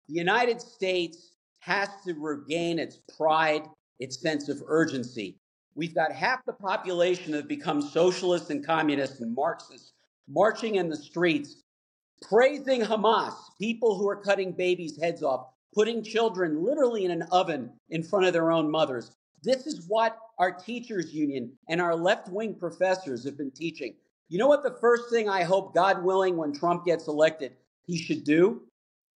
The 0.08 0.14
United 0.14 0.60
States 0.60 1.36
has 1.60 1.88
to 2.06 2.14
regain 2.14 2.78
its 2.78 2.98
pride, 3.16 3.62
its 4.00 4.20
sense 4.20 4.48
of 4.48 4.62
urgency. 4.66 5.36
We've 5.74 5.94
got 5.94 6.10
half 6.10 6.44
the 6.46 6.54
population 6.54 7.32
that 7.32 7.38
have 7.38 7.48
become 7.48 7.82
socialists 7.82 8.50
and 8.50 8.66
communists 8.66 9.20
and 9.20 9.34
Marxists 9.34 9.92
marching 10.28 10.76
in 10.76 10.88
the 10.88 10.96
streets, 10.96 11.62
praising 12.22 12.80
Hamas, 12.80 13.34
people 13.60 13.96
who 13.98 14.08
are 14.08 14.16
cutting 14.16 14.52
babies' 14.52 15.00
heads 15.00 15.22
off, 15.22 15.46
putting 15.74 16.02
children 16.02 16.64
literally 16.64 17.04
in 17.04 17.10
an 17.10 17.22
oven 17.30 17.70
in 17.90 18.02
front 18.02 18.26
of 18.26 18.32
their 18.32 18.50
own 18.50 18.70
mothers. 18.70 19.12
This 19.42 19.66
is 19.66 19.86
what 19.88 20.18
our 20.38 20.52
teachers 20.52 21.12
union 21.12 21.52
and 21.68 21.80
our 21.80 21.94
left-wing 21.94 22.54
professors 22.54 23.24
have 23.24 23.36
been 23.36 23.50
teaching. 23.50 23.94
You 24.30 24.38
know 24.38 24.46
what 24.46 24.62
the 24.62 24.78
first 24.80 25.10
thing 25.10 25.28
I 25.28 25.42
hope, 25.42 25.74
God 25.74 26.04
willing, 26.04 26.36
when 26.36 26.52
Trump 26.52 26.84
gets 26.84 27.08
elected, 27.08 27.56
he 27.84 27.98
should 27.98 28.22
do? 28.22 28.62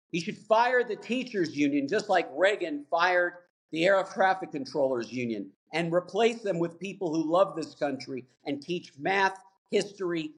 He 0.09 0.21
should 0.21 0.37
fire 0.37 0.85
the 0.85 0.95
teachers 0.95 1.53
union, 1.53 1.89
just 1.89 2.07
like 2.07 2.29
Reagan 2.33 2.85
fired 2.89 3.33
the 3.73 3.85
air 3.85 4.01
traffic 4.03 4.51
controllers 4.51 5.11
union, 5.11 5.51
and 5.73 5.93
replace 5.93 6.41
them 6.41 6.59
with 6.59 6.79
people 6.79 7.13
who 7.13 7.29
love 7.29 7.57
this 7.57 7.75
country 7.75 8.25
and 8.45 8.61
teach 8.61 8.93
math, 8.97 9.37
history, 9.69 10.31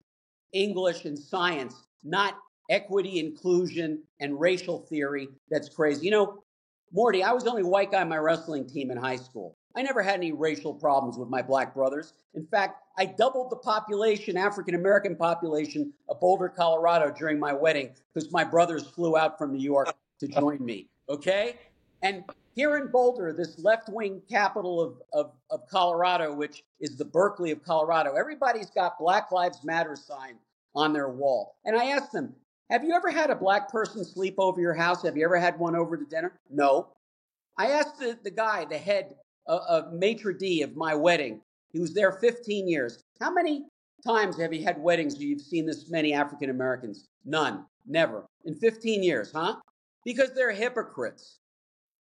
English, 0.54 1.06
and 1.06 1.20
science, 1.20 1.84
not 2.04 2.40
equity, 2.72 3.20
inclusion, 3.20 4.02
and 4.22 4.40
racial 4.40 4.80
theory 4.80 5.28
that's 5.52 5.70
crazy. 5.70 6.06
You 6.06 6.12
know, 6.12 6.44
Morty, 6.92 7.24
I 7.24 7.32
was 7.32 7.44
the 7.44 7.52
only 7.52 7.64
white 7.64 7.92
guy 7.92 8.02
on 8.02 8.10
my 8.10 8.18
wrestling 8.18 8.68
team 8.68 8.90
in 8.90 8.98
high 8.98 9.18
school. 9.18 9.56
I 9.76 9.82
never 9.82 10.04
had 10.04 10.16
any 10.16 10.32
racial 10.32 10.74
problems 10.74 11.18
with 11.18 11.30
my 11.30 11.42
black 11.42 11.74
brothers. 11.74 12.14
In 12.36 12.46
fact, 12.46 12.84
I 12.98 13.06
doubled 13.06 13.50
the 13.50 13.56
population, 13.56 14.38
African 14.38 14.76
American 14.76 15.16
population 15.16 15.92
of 16.10 16.20
Boulder, 16.20 16.50
Colorado 16.50 17.12
during 17.12 17.40
my 17.40 17.54
wedding 17.54 17.90
because 18.14 18.32
my 18.32 18.44
brothers 18.44 18.88
flew 18.88 19.18
out 19.18 19.38
from 19.38 19.54
New 19.54 19.64
York 19.64 19.96
to 20.20 20.28
join 20.28 20.64
me. 20.64 20.90
Okay? 21.10 21.58
And 22.04 22.24
here 22.56 22.78
in 22.78 22.88
Boulder, 22.88 23.34
this 23.34 23.58
left 23.58 23.90
wing 23.90 24.22
capital 24.30 24.80
of, 24.80 25.02
of, 25.12 25.32
of, 25.50 25.68
Colorado, 25.68 26.34
which 26.34 26.64
is 26.80 26.96
the 26.98 27.06
Berkeley 27.06 27.50
of 27.52 27.64
Colorado, 27.64 28.14
everybody's 28.14 28.70
got 28.70 29.00
Black 29.00 29.32
Lives 29.32 29.64
Matter 29.64 29.96
sign 29.96 30.36
on 30.76 30.94
their 30.94 31.10
wall. 31.10 31.56
And 31.66 31.76
I 31.76 31.86
asked 31.86 32.12
them, 32.12 32.34
have 32.70 32.84
you 32.84 32.94
ever 32.94 33.10
had 33.10 33.30
a 33.30 33.36
black 33.36 33.70
person 33.70 34.06
sleep 34.06 34.36
over 34.38 34.62
your 34.62 34.74
house? 34.74 35.04
Have 35.04 35.18
you 35.18 35.26
ever 35.26 35.40
had 35.40 35.58
one 35.58 35.76
over 35.76 35.98
to 35.98 36.06
dinner? 36.06 36.40
No. 36.50 36.90
I 37.58 37.72
asked 37.72 38.00
the, 38.00 38.18
the 38.24 38.32
guy, 38.32 38.66
the 38.66 38.78
head, 38.78 39.16
uh, 39.48 39.60
uh, 39.68 39.90
maitre 39.92 40.34
d' 40.34 40.62
of 40.62 40.76
my 40.76 40.96
wedding, 40.96 41.42
he 41.72 41.80
was 41.80 41.94
there 41.94 42.12
15 42.12 42.68
years. 42.68 43.04
How 43.20 43.32
many 43.32 43.66
times 44.06 44.40
have 44.40 44.54
you 44.54 44.64
had 44.64 44.82
weddings 44.82 45.16
where 45.16 45.24
you've 45.24 45.42
seen 45.42 45.66
this 45.66 45.90
many 45.90 46.14
African 46.14 46.50
Americans? 46.50 47.08
None. 47.26 47.66
Never. 47.86 48.26
In 48.46 48.56
15 48.56 49.04
years, 49.04 49.32
huh? 49.34 49.56
Because 50.06 50.34
they're 50.34 50.52
hypocrites. 50.52 51.40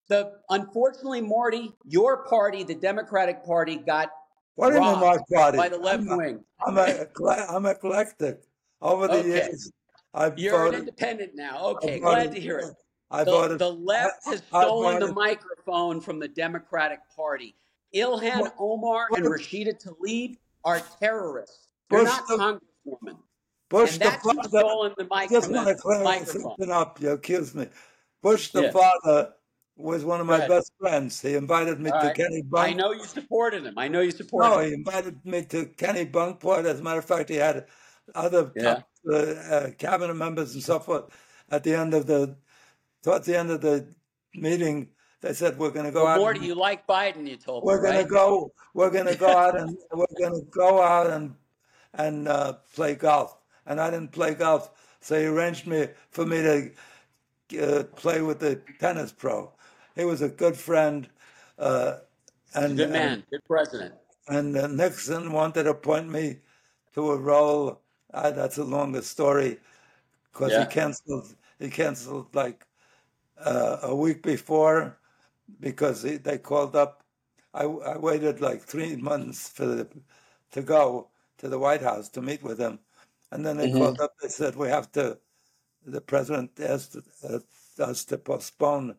The 0.09 0.33
unfortunately, 0.49 1.21
Morty, 1.21 1.73
your 1.85 2.25
party, 2.25 2.63
the 2.63 2.75
Democratic 2.75 3.43
Party, 3.45 3.77
got 3.77 4.09
what 4.55 4.69
do 4.69 4.75
you 4.75 4.81
mean 4.81 4.99
my 4.99 5.17
party? 5.33 5.57
by 5.57 5.69
the 5.69 5.77
left 5.77 6.03
I'm 6.09 6.17
wing. 6.17 6.43
I'm, 6.65 6.77
a, 6.77 7.07
I'm 7.49 7.65
eclectic. 7.65 8.41
Over 8.81 9.07
the 9.07 9.19
okay. 9.19 9.27
years, 9.27 9.71
I've 10.13 10.37
You're 10.37 10.57
voted, 10.57 10.73
an 10.73 10.79
independent 10.81 11.31
now. 11.35 11.65
Okay, 11.69 11.99
glad 11.99 12.33
to 12.33 12.39
hear 12.39 12.59
it. 12.59 12.65
I 13.13 13.23
the, 13.23 13.57
the 13.57 13.71
left 13.71 14.25
has 14.25 14.41
stolen 14.47 14.95
voted, 14.95 15.09
the 15.09 15.13
microphone 15.13 16.01
from 16.01 16.19
the 16.19 16.27
Democratic 16.27 16.99
Party. 17.15 17.55
Ilhan 17.95 18.39
what, 18.39 18.55
Omar 18.57 19.05
what, 19.09 19.19
and 19.19 19.29
Rashida 19.29 19.79
Tlaib 19.79 20.37
are 20.65 20.81
terrorists. 20.99 21.67
They're 21.89 22.03
not 22.03 22.27
the, 22.27 22.37
congresswomen. 22.37 23.17
Bush 23.69 23.93
and 23.93 24.01
the 24.01 24.05
that's 24.05 24.23
father, 24.23 24.49
stolen 24.49 24.93
the 24.97 25.07
mic, 25.11 25.29
just 25.29 25.51
want 25.51 25.67
to 25.67 25.75
clear 25.75 26.25
something 26.25 26.71
up. 26.71 26.99
You 26.99 27.11
accuse 27.11 27.53
me. 27.53 27.67
Bush 28.21 28.49
the 28.49 28.63
yeah. 28.63 28.71
father 28.71 29.33
was 29.75 30.03
one 30.03 30.21
of 30.21 30.27
my 30.27 30.47
best 30.47 30.71
friends. 30.79 31.21
He 31.21 31.35
invited 31.35 31.79
me 31.79 31.89
All 31.89 32.01
to 32.01 32.07
right. 32.07 32.15
Kennebunk. 32.15 32.59
I 32.59 32.73
know 32.73 32.91
you 32.91 33.03
supported 33.03 33.65
him. 33.65 33.73
I 33.77 33.87
know 33.87 34.01
you 34.01 34.11
supported 34.11 34.49
no, 34.49 34.59
him. 34.59 34.61
No, 34.61 34.67
he 34.67 34.73
invited 34.73 35.25
me 35.25 35.45
to 35.45 35.65
Kennebunkport. 35.65 36.65
As 36.65 36.79
a 36.79 36.83
matter 36.83 36.99
of 36.99 37.05
fact, 37.05 37.29
he 37.29 37.35
had 37.35 37.67
other 38.15 38.51
yeah. 38.55 38.63
top, 38.63 38.89
uh, 39.11 39.15
uh, 39.15 39.71
cabinet 39.77 40.15
members 40.15 40.53
and 40.53 40.63
so 40.63 40.79
forth. 40.79 41.05
At 41.49 41.63
the 41.63 41.75
end 41.75 41.93
of 41.93 42.07
the, 42.07 42.35
towards 43.03 43.27
the 43.27 43.37
end 43.37 43.51
of 43.51 43.61
the 43.61 43.85
meeting, 44.33 44.87
they 45.21 45.33
said 45.33 45.57
we're 45.57 45.71
going 45.71 45.85
to 45.85 45.91
go 45.91 46.05
well, 46.05 46.13
out. 46.13 46.19
More, 46.19 46.31
and, 46.31 46.43
you 46.43 46.55
like 46.55 46.87
Biden? 46.87 47.27
You 47.27 47.37
told 47.37 47.63
we're 47.63 47.81
me. 47.81 47.87
We're 47.87 47.93
going 47.93 48.03
to 48.05 48.09
go. 48.09 48.53
We're 48.73 48.89
going 48.89 49.07
to 49.07 49.15
go 49.15 49.37
out 49.37 49.59
and 49.59 49.77
we're 49.93 50.05
going 50.19 50.33
to 50.33 50.45
go 50.49 50.81
out 50.81 51.09
and 51.09 51.35
and 51.93 52.27
uh, 52.27 52.53
play 52.73 52.95
golf. 52.95 53.37
And 53.65 53.79
I 53.79 53.89
didn't 53.89 54.11
play 54.11 54.33
golf, 54.33 54.71
so 54.99 55.17
he 55.17 55.25
arranged 55.25 55.67
me 55.67 55.87
for 56.09 56.25
me 56.25 56.41
to 56.41 56.71
uh, 57.61 57.83
play 57.95 58.21
with 58.21 58.39
the 58.39 58.61
tennis 58.79 59.11
pro. 59.11 59.51
He 59.95 60.03
was 60.03 60.21
a 60.21 60.29
good 60.29 60.57
friend. 60.57 61.07
Uh, 61.57 61.97
and 62.55 62.77
good 62.77 62.91
man, 62.91 63.13
and, 63.13 63.23
good 63.29 63.45
president. 63.45 63.93
And 64.27 64.57
uh, 64.57 64.67
Nixon 64.67 65.31
wanted 65.31 65.63
to 65.63 65.71
appoint 65.71 66.09
me 66.09 66.37
to 66.95 67.11
a 67.11 67.17
role. 67.17 67.79
Uh, 68.13 68.31
that's 68.31 68.57
a 68.57 68.63
longer 68.63 69.01
story 69.01 69.59
because 70.31 70.51
yeah. 70.51 70.65
he 70.65 70.71
canceled. 70.71 71.33
He 71.59 71.69
canceled 71.69 72.35
like 72.35 72.65
uh, 73.43 73.79
a 73.83 73.95
week 73.95 74.23
before 74.23 74.97
because 75.59 76.01
they 76.01 76.37
called 76.37 76.75
up. 76.75 77.03
I, 77.53 77.63
I 77.63 77.97
waited 77.97 78.41
like 78.41 78.61
three 78.61 78.95
months 78.95 79.49
for 79.49 79.65
the, 79.65 79.87
to 80.51 80.61
go 80.61 81.09
to 81.37 81.49
the 81.49 81.59
White 81.59 81.81
House 81.81 82.09
to 82.09 82.21
meet 82.21 82.41
with 82.41 82.59
him, 82.59 82.79
and 83.31 83.45
then 83.45 83.57
they 83.57 83.67
mm-hmm. 83.67 83.77
called 83.77 83.99
up. 84.01 84.13
They 84.21 84.29
said 84.29 84.55
we 84.55 84.69
have 84.69 84.91
to. 84.93 85.17
The 85.85 86.01
president 86.01 86.51
asked 86.59 86.97
uh, 87.27 87.39
us 87.79 88.05
to 88.05 88.17
postpone 88.17 88.95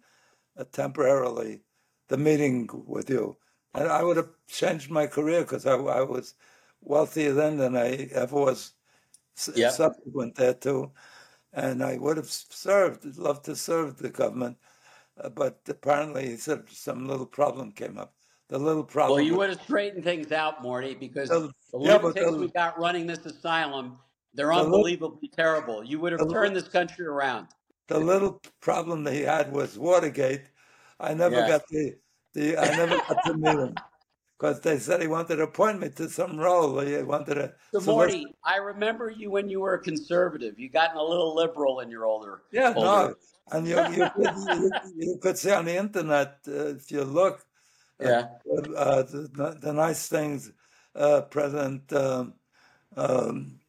uh, 0.57 0.65
temporarily 0.71 1.63
the 2.09 2.17
meeting 2.17 2.69
with 2.87 3.11
you. 3.11 3.37
And 3.75 3.89
I 3.89 4.03
would 4.03 4.17
have 4.17 4.31
changed 4.47 4.91
my 4.91 5.07
career 5.07 5.41
because 5.41 5.67
I, 5.67 5.75
I, 5.75 6.03
was 6.03 6.35
wealthier 6.81 7.33
then 7.33 7.57
than 7.57 7.77
I 7.77 8.09
ever 8.13 8.37
was 8.37 8.73
yep. 9.55 9.73
subsequent 9.73 10.37
thereto. 10.37 10.93
And 11.55 11.83
I 11.83 11.99
would 11.99 12.17
have 12.17 12.31
served, 12.31 13.05
loved 13.17 13.45
to 13.47 13.57
serve 13.57 13.97
the 13.97 14.11
government. 14.11 14.57
Uh, 15.21 15.29
but 15.29 15.61
apparently, 15.69 16.27
he 16.27 16.37
said 16.37 16.65
some 16.69 17.07
little 17.07 17.27
problem 17.27 17.71
came 17.73 17.99
up. 17.99 18.15
The 18.49 18.59
little 18.59 18.85
problem. 18.85 19.17
Well, 19.17 19.25
you 19.25 19.37
would 19.37 19.51
have 19.51 19.63
straightened 19.63 20.05
things 20.05 20.33
out, 20.33 20.63
Morty, 20.63 20.95
because 20.95 21.29
the, 21.29 21.51
the 21.73 21.79
lunatics 21.79 22.21
yeah, 22.21 22.31
we 22.31 22.49
got 22.49 22.79
running 22.79 23.07
this 23.07 23.25
asylum, 23.25 23.99
they're 24.35 24.49
the 24.49 24.55
unbelievably 24.55 25.19
little, 25.21 25.37
terrible. 25.37 25.85
You 25.85 26.01
would 26.01 26.13
have 26.13 26.29
turned 26.31 26.55
this 26.55 26.69
country 26.69 27.07
around. 27.07 27.49
The 27.89 27.99
little 27.99 28.43
problem 28.61 29.05
that 29.05 29.15
he 29.15 29.23
had 29.23 29.53
was 29.53 29.79
Watergate. 29.79 30.43
I 31.01 31.15
never 31.15 31.37
yes. 31.37 31.49
got 31.49 31.63
the, 31.71 31.95
the 32.35 32.59
I 32.59 32.77
never 32.77 32.97
got 32.97 33.25
to 33.25 33.35
meet 33.35 33.59
him 33.59 33.75
because 34.39 34.61
they 34.61 34.79
said 34.79 35.01
he 35.01 35.07
wanted 35.07 35.37
to 35.37 35.45
appoint 35.45 35.81
me 35.81 35.89
to 35.91 36.09
some 36.09 36.39
role. 36.39 36.81
He 36.81 37.01
wanted 37.03 37.35
to. 37.35 37.55
So 37.73 37.81
Morty, 37.93 38.27
I 38.45 38.57
remember 38.57 39.11
you 39.11 39.31
when 39.31 39.49
you 39.49 39.61
were 39.61 39.75
a 39.75 39.81
conservative. 39.81 40.59
You 40.59 40.69
gotten 40.69 40.97
a 40.97 41.03
little 41.03 41.35
liberal 41.35 41.81
in 41.81 41.91
your 41.91 42.05
older. 42.05 42.43
Yeah, 42.53 42.75
older. 42.77 42.81
no, 42.81 43.15
and 43.53 43.67
you 43.67 43.77
you 43.93 44.11
could, 44.17 44.35
you, 44.57 44.71
you 44.97 45.19
could 45.23 45.39
see 45.39 45.53
on 45.53 45.65
the 45.65 45.77
internet 45.77 46.39
uh, 46.49 46.77
if 46.77 46.91
you 46.91 47.05
look. 47.05 47.45
Yeah. 48.01 48.27
Uh, 48.77 49.03
the, 49.03 49.57
the, 49.63 49.73
nice 49.73 50.09
things 50.09 50.51
uh, 50.97 51.23
President 51.23 51.93
um, 51.93 52.35
um, 52.97 53.61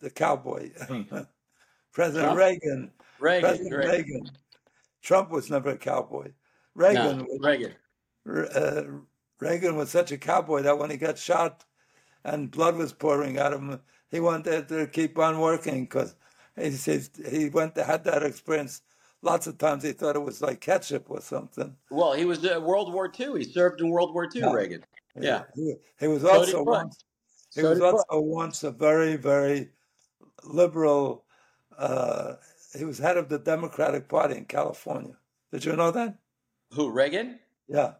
the 0.00 0.10
cowboy, 0.10 0.70
hmm. 0.88 1.02
President 1.92 2.24
Trump? 2.24 2.38
Reagan. 2.38 2.90
Reagan. 3.20 3.48
President 3.48 3.76
Reagan. 3.76 4.30
Trump 5.00 5.30
was 5.30 5.48
never 5.48 5.70
a 5.70 5.78
cowboy. 5.78 6.32
Reagan. 6.74 7.18
No, 7.18 7.26
Reagan. 7.40 7.74
Uh, 8.28 8.82
Reagan 9.40 9.76
was 9.76 9.90
such 9.90 10.12
a 10.12 10.18
cowboy 10.18 10.62
that 10.62 10.78
when 10.78 10.90
he 10.90 10.96
got 10.96 11.18
shot 11.18 11.64
and 12.24 12.50
blood 12.50 12.76
was 12.76 12.92
pouring 12.92 13.38
out 13.38 13.52
of 13.52 13.60
him, 13.60 13.80
he 14.10 14.20
wanted 14.20 14.68
to 14.68 14.86
keep 14.86 15.18
on 15.18 15.38
working 15.38 15.84
because 15.84 16.14
he 16.56 16.72
says 16.72 17.10
he 17.30 17.48
went 17.48 17.74
to, 17.76 17.84
had 17.84 18.04
that 18.04 18.22
experience. 18.22 18.82
Lots 19.22 19.46
of 19.46 19.58
times 19.58 19.82
he 19.82 19.92
thought 19.92 20.16
it 20.16 20.22
was 20.22 20.40
like 20.40 20.60
ketchup 20.60 21.06
or 21.08 21.20
something. 21.20 21.74
Well, 21.90 22.12
he 22.12 22.24
was 22.24 22.44
uh, 22.44 22.60
World 22.60 22.92
War 22.92 23.12
II. 23.18 23.38
He 23.38 23.44
served 23.44 23.80
in 23.80 23.88
World 23.88 24.14
War 24.14 24.28
II, 24.32 24.42
yeah. 24.42 24.52
Reagan. 24.52 24.84
Yeah. 25.20 25.42
He, 25.54 25.74
he 25.98 26.06
was 26.06 26.22
so 26.22 26.30
also 26.30 26.62
once. 26.62 27.04
He 27.54 27.62
so 27.62 27.70
was 27.70 27.80
also 27.80 28.20
once 28.20 28.62
a 28.62 28.70
very, 28.70 29.16
very 29.16 29.70
liberal. 30.44 31.24
Uh, 31.76 32.34
he 32.76 32.84
was 32.84 32.98
head 32.98 33.16
of 33.16 33.28
the 33.28 33.38
Democratic 33.38 34.08
Party 34.08 34.36
in 34.36 34.44
California. 34.44 35.16
Did 35.52 35.64
you 35.64 35.74
know 35.74 35.90
that? 35.90 36.14
Who 36.74 36.90
Reagan? 36.90 37.40
Yeah. 37.66 37.94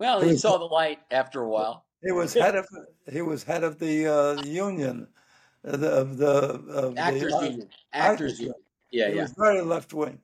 Well, 0.00 0.22
he, 0.22 0.30
he 0.30 0.36
saw 0.38 0.56
the 0.56 0.64
light 0.64 0.98
after 1.10 1.42
a 1.42 1.48
while. 1.48 1.84
He 2.02 2.10
was 2.10 2.32
head 2.32 2.56
of 2.56 2.66
he 3.12 3.20
was 3.20 3.44
head 3.44 3.62
of 3.62 3.78
the 3.78 4.06
uh, 4.06 4.42
union, 4.42 5.06
of 5.62 5.80
the, 5.80 5.90
of 5.90 6.16
the 6.16 6.32
of 6.72 6.96
actors 6.96 7.34
the, 7.34 7.44
union. 7.44 7.68
Actors, 7.92 8.40
union. 8.40 8.54
Yeah, 8.90 9.10
he 9.10 9.16
yeah. 9.16 9.22
was 9.22 9.32
very 9.32 9.60
left 9.60 9.92
wing. 9.92 10.18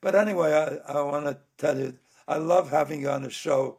But 0.00 0.14
anyway, 0.14 0.80
I, 0.88 0.92
I 0.92 1.02
want 1.02 1.26
to 1.26 1.36
tell 1.58 1.78
you, 1.78 1.92
I 2.26 2.38
love 2.38 2.70
having 2.70 3.02
you 3.02 3.10
on 3.10 3.22
the 3.22 3.28
show 3.30 3.78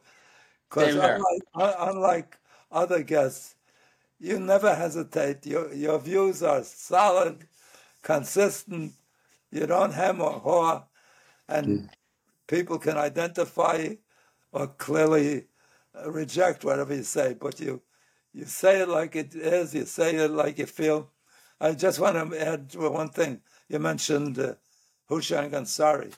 because 0.68 0.94
unlike, 0.94 1.74
unlike 1.80 2.38
other 2.70 3.02
guests, 3.02 3.56
you 4.20 4.38
never 4.38 4.72
hesitate. 4.72 5.44
Your 5.46 5.74
your 5.74 5.98
views 5.98 6.44
are 6.44 6.62
solid, 6.62 7.48
consistent. 8.02 8.92
You 9.50 9.66
don't 9.66 9.94
hem 9.94 10.20
or 10.20 10.38
haw, 10.38 10.84
and 11.48 11.66
mm. 11.66 11.88
people 12.46 12.78
can 12.78 12.96
identify 12.96 13.94
or 14.52 14.68
clearly 14.68 15.46
uh, 15.94 16.10
reject 16.10 16.64
whatever 16.64 16.94
you 16.94 17.02
say. 17.02 17.34
But 17.34 17.60
you 17.60 17.82
you 18.32 18.44
say 18.44 18.80
it 18.80 18.88
like 18.88 19.16
it 19.16 19.34
is. 19.34 19.74
You 19.74 19.84
say 19.86 20.16
it 20.16 20.30
like 20.30 20.58
you 20.58 20.66
feel. 20.66 21.10
I 21.60 21.72
just 21.72 21.98
want 22.00 22.32
to 22.32 22.40
add 22.40 22.74
one 22.74 23.10
thing. 23.10 23.40
You 23.68 23.78
mentioned 23.78 24.38
uh, 24.38 24.54
Ansari. 25.10 26.12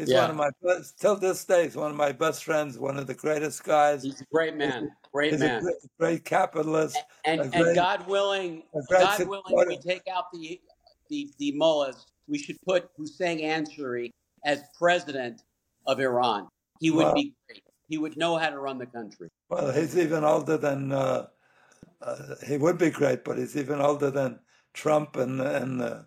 He's 0.00 0.10
yeah. 0.10 0.22
one 0.22 0.30
of 0.30 0.36
my 0.36 0.50
best, 0.62 0.98
till 0.98 1.16
this 1.16 1.44
day, 1.44 1.64
he's 1.64 1.76
one 1.76 1.90
of 1.90 1.96
my 1.96 2.12
best 2.12 2.44
friends, 2.44 2.78
one 2.78 2.96
of 2.98 3.06
the 3.06 3.12
greatest 3.14 3.62
guys. 3.64 4.02
He's 4.02 4.22
a 4.22 4.24
great 4.32 4.56
man. 4.56 4.90
Great 5.12 5.32
he's 5.32 5.40
man. 5.40 5.58
A 5.58 5.60
great, 5.60 5.74
great 5.98 6.24
capitalist. 6.24 6.96
And, 7.26 7.42
and, 7.42 7.52
great, 7.52 7.66
and 7.66 7.74
God 7.76 8.06
willing, 8.06 8.62
God 8.90 9.18
supporter. 9.18 9.42
willing, 9.50 9.68
we 9.68 9.76
take 9.76 10.02
out 10.10 10.32
the 10.32 10.58
the 11.10 11.28
the 11.38 11.52
mullahs. 11.52 12.06
We 12.28 12.38
should 12.38 12.56
put 12.66 12.88
Houshang 12.96 13.42
Ansari 13.42 14.10
as 14.46 14.62
president 14.78 15.42
of 15.86 16.00
Iran. 16.00 16.48
He 16.80 16.90
would 16.90 17.04
well, 17.04 17.14
be 17.14 17.34
great. 17.46 17.62
He 17.90 17.98
would 17.98 18.16
know 18.16 18.38
how 18.38 18.50
to 18.50 18.58
run 18.58 18.78
the 18.78 18.86
country. 18.86 19.28
Well, 19.48 19.72
he's 19.72 19.98
even 19.98 20.22
older 20.22 20.56
than 20.56 20.92
uh, 20.92 21.26
uh, 22.00 22.34
he 22.46 22.56
would 22.56 22.78
be 22.78 22.90
great, 22.90 23.24
but 23.24 23.36
he's 23.36 23.56
even 23.56 23.80
older 23.80 24.12
than 24.12 24.38
Trump 24.72 25.16
and 25.16 25.40
and 25.40 25.82
uh, 25.82 26.02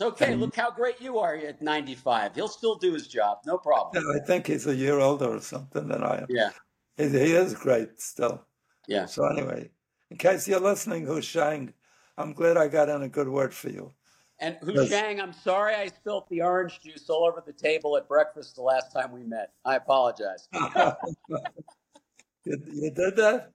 okay. 0.00 0.34
Look 0.34 0.56
how 0.56 0.70
great 0.70 1.02
you 1.02 1.18
are 1.18 1.36
at 1.36 1.60
95. 1.60 2.34
He'll 2.34 2.48
still 2.48 2.76
do 2.76 2.94
his 2.94 3.06
job. 3.06 3.40
No 3.44 3.58
problem. 3.58 4.02
I 4.16 4.24
think 4.26 4.46
he's 4.46 4.66
a 4.66 4.74
year 4.74 5.00
older 5.00 5.36
or 5.36 5.40
something 5.40 5.86
than 5.86 6.02
I 6.02 6.22
am. 6.22 6.26
Yeah. 6.30 6.50
He, 6.96 7.08
he 7.08 7.32
is 7.32 7.52
great 7.54 8.00
still. 8.00 8.46
Yeah. 8.88 9.04
So 9.04 9.26
anyway, 9.26 9.70
in 10.10 10.16
case 10.16 10.48
you're 10.48 10.60
listening, 10.60 11.04
Houshang, 11.04 11.74
I'm 12.16 12.32
glad 12.32 12.56
I 12.56 12.68
got 12.68 12.88
in 12.88 13.02
a 13.02 13.08
good 13.08 13.28
word 13.28 13.52
for 13.52 13.68
you. 13.68 13.92
And 14.42 14.56
Houshang, 14.60 15.22
I'm 15.22 15.32
sorry 15.32 15.76
I 15.76 15.86
spilled 15.86 16.24
the 16.28 16.42
orange 16.42 16.80
juice 16.82 17.08
all 17.08 17.24
over 17.24 17.40
the 17.46 17.52
table 17.52 17.96
at 17.96 18.08
breakfast 18.08 18.56
the 18.56 18.62
last 18.62 18.92
time 18.92 19.12
we 19.12 19.22
met. 19.22 19.52
I 19.64 19.76
apologize. 19.76 20.48
you, 20.52 20.96
you, 22.44 22.90
did 22.90 23.14
that? 23.16 23.52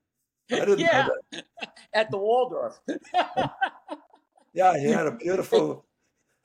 yeah, 0.49 1.09
that. 1.31 1.43
at 1.93 2.09
the 2.09 2.17
Waldorf. 2.17 2.79
yeah, 4.53 4.79
he 4.79 4.85
had 4.85 5.07
a 5.07 5.11
beautiful 5.11 5.85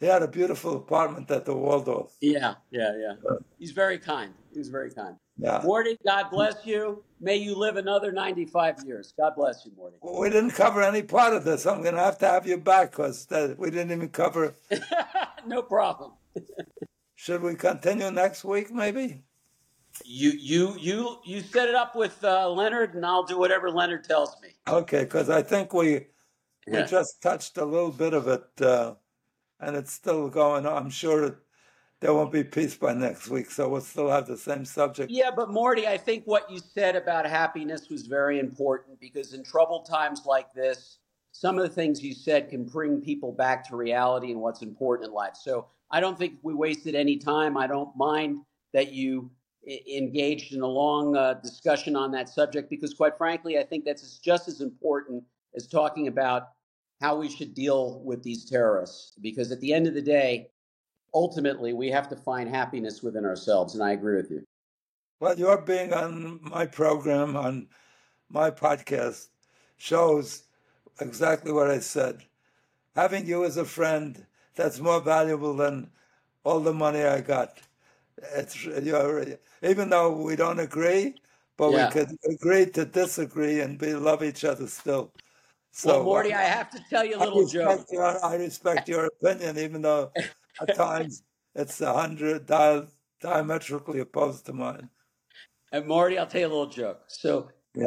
he 0.01 0.07
had 0.07 0.25
a 0.25 0.29
beautiful 0.29 0.77
apartment 0.77 1.31
at 1.31 1.45
the 1.45 1.55
Waldorf. 1.55 2.17
Yeah, 2.21 2.55
yeah, 2.73 2.91
yeah. 2.99 3.37
He's 3.61 3.71
very 3.71 4.01
kind. 4.01 4.35
He's 4.53 4.69
very 4.69 4.91
kind. 4.91 5.15
Yeah. 5.39 5.61
Morty, 5.65 5.99
God 6.05 6.31
bless 6.31 6.65
you. 6.65 7.03
May 7.21 7.37
you 7.37 7.57
live 7.57 7.77
another 7.77 8.13
95 8.13 8.85
years. 8.87 9.15
God 9.19 9.33
bless 9.37 9.65
you, 9.65 9.73
Morty. 9.77 9.97
Well, 10.01 10.21
we 10.21 10.31
didn't 10.31 10.51
cover 10.51 10.83
any 10.83 11.03
part 11.03 11.33
of 11.33 11.45
this. 11.45 11.67
I'm 11.67 11.83
going 11.83 11.95
to 11.95 12.01
have 12.01 12.19
to 12.19 12.27
have 12.27 12.47
you 12.47 12.59
back 12.59 12.91
because 12.91 13.27
we 13.59 13.71
didn't 13.71 13.93
even 13.93 14.09
cover. 14.09 14.55
no 15.47 15.63
problem. 15.63 16.13
Should 17.15 17.43
we 17.43 17.55
continue 17.55 18.11
next 18.11 18.45
week, 18.45 18.73
maybe? 18.73 19.23
You 20.05 20.31
you 20.31 20.75
you 20.81 21.19
you 21.23 21.41
set 21.41 21.69
it 21.69 21.75
up 21.75 21.95
with 21.95 22.25
uh, 22.25 22.49
Leonard, 22.49 22.95
and 22.95 23.05
I'll 23.05 23.25
do 23.25 23.39
whatever 23.39 23.71
Leonard 23.71 24.05
tells 24.05 24.35
me. 24.43 24.49
Okay, 24.67 25.05
because 25.05 25.29
I 25.29 25.43
think 25.43 25.75
we 25.75 26.07
we 26.67 26.79
yeah. 26.79 26.87
just 26.87 27.21
touched 27.21 27.59
a 27.59 27.65
little 27.65 27.91
bit 27.91 28.15
of 28.15 28.27
it. 28.27 28.43
Uh, 28.61 28.95
and 29.63 29.77
it's 29.77 29.93
still 29.93 30.29
going 30.29 30.67
on. 30.67 30.77
I'm 30.77 30.91
sure 30.91 31.43
there 32.03 32.13
won't 32.13 32.33
be 32.33 32.43
peace 32.43 32.75
by 32.75 32.93
next 32.93 33.29
week, 33.29 33.51
so 33.51 33.69
we'll 33.69 33.81
still 33.81 34.11
have 34.11 34.27
the 34.27 34.37
same 34.37 34.65
subject. 34.65 35.11
Yeah, 35.11 35.31
but 35.35 35.51
Morty, 35.51 35.87
I 35.87 35.97
think 35.97 36.25
what 36.25 36.51
you 36.51 36.59
said 36.59 36.97
about 36.97 37.25
happiness 37.27 37.89
was 37.89 38.03
very 38.03 38.41
important 38.41 39.01
because 39.01 39.35
in 39.35 39.45
troubled 39.45 39.87
times 39.87 40.27
like 40.27 40.53
this, 40.53 40.99
some 41.31 41.57
of 41.57 41.63
the 41.63 41.75
things 41.75 42.03
you 42.03 42.13
said 42.13 42.51
can 42.51 42.65
bring 42.65 43.01
people 43.01 43.33
back 43.33 43.67
to 43.69 43.77
reality 43.77 44.33
and 44.33 44.41
what's 44.41 44.63
important 44.63 45.09
in 45.09 45.15
life. 45.15 45.37
So 45.41 45.69
I 45.93 46.01
don't 46.01 46.19
think 46.19 46.35
we 46.43 46.55
wasted 46.55 46.97
any 46.97 47.17
time. 47.17 47.57
I 47.57 47.69
don't 47.69 47.97
mind 47.97 48.41
that 48.73 48.93
you 48.93 49.31
engaged 49.65 50.55
in 50.55 50.61
a 50.61 50.67
long 50.67 51.17
uh, 51.17 51.35
discussion 51.35 51.95
on 51.95 52.11
that 52.11 52.29
subject 52.29 52.69
because, 52.69 52.95
quite 52.95 53.17
frankly, 53.17 53.59
I 53.59 53.63
think 53.63 53.85
that's 53.85 54.19
just 54.19 54.49
as 54.49 54.61
important 54.61 55.23
as 55.55 55.69
talking 55.69 56.09
about 56.09 56.49
how 57.01 57.17
we 57.17 57.29
should 57.29 57.55
deal 57.55 58.01
with 58.05 58.23
these 58.25 58.45
terrorists. 58.45 59.13
Because 59.21 59.53
at 59.53 59.61
the 59.61 59.73
end 59.73 59.87
of 59.87 59.95
the 59.95 60.03
day, 60.03 60.49
ultimately, 61.15 61.73
we 61.73 61.89
have 61.89 62.09
to 62.09 62.17
find 62.17 62.49
happiness 62.49 63.03
within 63.03 63.25
ourselves. 63.25 63.75
And 63.75 63.83
I 63.83 63.93
agree 63.93 64.17
with 64.17 64.31
you. 64.31 64.45
Well, 65.21 65.39
your 65.39 65.61
being 65.61 65.93
on 65.93 66.41
my 66.43 66.67
program, 66.67 67.37
on 67.37 67.69
my 68.29 68.51
podcast, 68.51 69.29
shows 69.77 70.45
exactly 71.01 71.53
what 71.53 71.71
I 71.71 71.79
said. 71.79 72.23
Having 72.97 73.27
you 73.27 73.45
as 73.45 73.57
a 73.57 73.65
friend, 73.65 74.27
that's 74.55 74.81
more 74.81 75.01
valuable 75.01 75.55
than 75.55 75.91
all 76.45 76.61
the 76.61 76.75
money 76.75 77.03
I 77.03 77.21
got. 77.21 77.59
It's 78.35 78.65
you're, 78.65 79.25
even 79.63 79.91
though 79.91 80.11
we 80.11 80.37
don't 80.37 80.61
agree, 80.61 81.15
but 81.57 81.73
yeah. 81.73 81.87
we 81.87 81.93
could 81.93 82.17
agree 82.29 82.67
to 82.67 82.85
disagree 82.85 83.61
and 83.61 83.79
be 83.79 83.95
love 83.95 84.23
each 84.23 84.45
other 84.45 84.67
still. 84.67 85.13
So, 85.71 85.89
well, 85.89 86.05
Morty, 86.05 86.35
I 86.35 86.43
have 86.43 86.71
to 86.71 86.85
tell 86.91 87.05
you 87.05 87.17
a 87.17 87.21
little 87.21 87.47
joke. 87.47 87.87
Your, 87.91 88.25
I 88.25 88.35
respect 88.35 88.89
your 88.89 89.07
opinion, 89.07 89.59
even 89.59 89.81
though 89.81 90.13
at 90.61 90.75
times 90.75 91.23
it's 91.55 91.81
a 91.81 91.93
hundred 91.93 92.47
di- 92.47 92.87
diametrically 93.21 94.01
opposed 94.01 94.47
to 94.47 94.53
mine. 94.53 94.89
And 95.73 95.87
Morty, 95.87 96.19
I'll 96.19 96.27
tell 96.27 96.43
you 96.43 96.47
a 96.47 96.49
little 96.49 96.67
joke. 96.67 97.03
So, 97.09 97.49
yeah, 97.75 97.87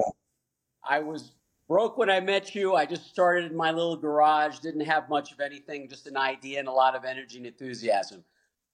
I 0.87 0.99
was 0.99 1.33
broke 1.67 1.97
when 1.97 2.09
I 2.09 2.19
met 2.19 2.55
you. 2.55 2.75
I 2.75 2.85
just 2.85 3.07
started 3.09 3.51
in 3.51 3.57
my 3.57 3.71
little 3.71 3.95
garage, 3.95 4.59
didn't 4.59 4.85
have 4.85 5.09
much 5.09 5.31
of 5.31 5.39
anything, 5.39 5.89
just 5.89 6.07
an 6.07 6.17
idea 6.17 6.59
and 6.59 6.67
a 6.67 6.71
lot 6.71 6.95
of 6.95 7.05
energy 7.05 7.37
and 7.37 7.45
enthusiasm. 7.45 8.23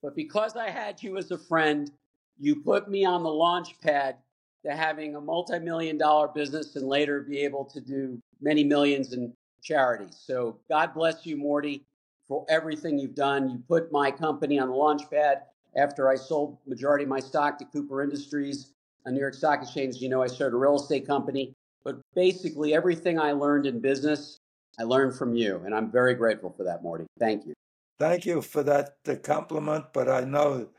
But 0.01 0.15
because 0.15 0.55
I 0.55 0.69
had 0.69 1.01
you 1.01 1.17
as 1.17 1.31
a 1.31 1.37
friend, 1.37 1.91
you 2.39 2.55
put 2.55 2.89
me 2.89 3.05
on 3.05 3.23
the 3.23 3.29
launch 3.29 3.79
pad 3.81 4.17
to 4.65 4.75
having 4.75 5.15
a 5.15 5.21
multi 5.21 5.59
million 5.59 5.97
dollar 5.97 6.27
business 6.27 6.75
and 6.75 6.87
later 6.87 7.21
be 7.21 7.39
able 7.39 7.65
to 7.65 7.81
do 7.81 8.21
many 8.41 8.63
millions 8.63 9.13
in 9.13 9.33
charities. 9.61 10.19
So 10.19 10.57
God 10.69 10.93
bless 10.93 11.25
you, 11.25 11.37
Morty, 11.37 11.85
for 12.31 12.45
everything 12.47 12.97
you've 12.97 13.13
done. 13.13 13.49
You 13.49 13.61
put 13.67 13.91
my 13.91 14.09
company 14.09 14.57
on 14.57 14.69
the 14.69 14.73
launch 14.73 15.01
pad 15.11 15.41
after 15.75 16.09
I 16.09 16.15
sold 16.15 16.57
majority 16.65 17.03
of 17.03 17.09
my 17.09 17.19
stock 17.19 17.57
to 17.57 17.65
Cooper 17.65 18.01
Industries 18.01 18.71
on 19.05 19.13
New 19.13 19.19
York 19.19 19.33
Stock 19.33 19.61
Exchange. 19.61 19.97
You 19.97 20.07
know, 20.07 20.23
I 20.23 20.27
started 20.27 20.55
a 20.55 20.57
real 20.57 20.77
estate 20.77 21.05
company. 21.05 21.51
But 21.83 21.99
basically, 22.15 22.73
everything 22.73 23.19
I 23.19 23.33
learned 23.33 23.65
in 23.65 23.81
business, 23.81 24.37
I 24.79 24.83
learned 24.83 25.13
from 25.13 25.35
you. 25.35 25.61
And 25.65 25.75
I'm 25.75 25.91
very 25.91 26.13
grateful 26.13 26.53
for 26.55 26.63
that, 26.63 26.81
Morty. 26.81 27.05
Thank 27.19 27.45
you. 27.45 27.53
Thank 27.99 28.25
you 28.25 28.41
for 28.41 28.63
that 28.63 28.95
compliment. 29.23 29.87
But 29.91 30.07
I 30.07 30.21
know 30.21 30.69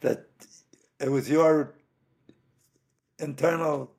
that 0.00 0.26
it 0.98 1.08
was 1.08 1.30
your 1.30 1.72
internal 3.20 3.92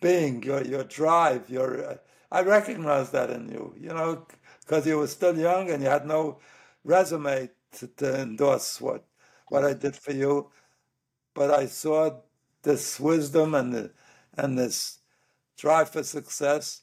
being, 0.00 0.42
your, 0.42 0.64
your 0.64 0.84
drive, 0.84 1.50
your. 1.50 1.86
Uh, 1.86 1.96
I 2.32 2.42
recognize 2.42 3.10
that 3.10 3.30
in 3.30 3.48
you, 3.50 3.74
you 3.78 3.88
know, 3.88 4.26
because 4.66 4.86
you 4.86 4.98
were 4.98 5.06
still 5.06 5.38
young 5.38 5.70
and 5.70 5.82
you 5.82 5.88
had 5.88 6.06
no 6.06 6.40
resume 6.84 7.50
to, 7.72 7.86
to 7.88 8.20
endorse 8.22 8.80
what 8.80 9.04
what 9.48 9.64
I 9.64 9.74
did 9.74 9.96
for 9.96 10.12
you. 10.12 10.50
But 11.34 11.50
I 11.52 11.66
saw 11.66 12.20
this 12.62 12.98
wisdom 13.00 13.54
and 13.54 13.72
the, 13.74 13.92
and 14.36 14.58
this 14.58 15.00
drive 15.58 15.90
for 15.90 16.02
success, 16.02 16.82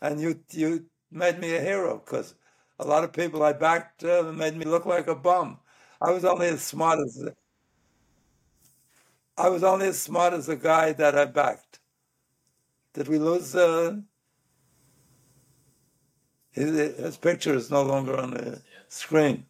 and 0.00 0.20
you 0.20 0.40
you 0.52 0.86
made 1.10 1.38
me 1.40 1.54
a 1.56 1.60
hero 1.62 1.98
because 2.04 2.34
a 2.78 2.86
lot 2.86 3.04
of 3.04 3.12
people 3.12 3.42
I 3.42 3.52
backed 3.54 4.04
uh, 4.04 4.24
made 4.34 4.56
me 4.56 4.64
look 4.66 4.86
like 4.86 5.08
a 5.08 5.14
bum. 5.14 5.60
I 6.00 6.10
was 6.12 6.24
only 6.24 6.48
as 6.48 6.62
smart 6.62 6.98
as 7.00 7.28
I 9.36 9.48
was 9.50 9.62
only 9.62 9.88
as 9.88 10.00
smart 10.00 10.32
as 10.32 10.46
the 10.46 10.56
guy 10.56 10.92
that 10.94 11.16
I 11.16 11.26
backed. 11.26 11.80
Did 12.94 13.08
we 13.08 13.18
lose? 13.18 13.54
Uh, 13.54 14.00
his, 16.52 17.16
picture 17.16 17.54
is 17.54 17.70
no 17.70 17.82
longer 17.82 18.16
on 18.16 18.32
the 18.32 18.62
screen. 18.88 19.46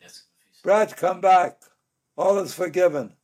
Yes. 0.00 0.24
Brett, 0.62 0.96
come 0.96 1.20
back. 1.20 1.62
All 2.16 2.38
is 2.38 2.54
forgiven. 2.54 3.14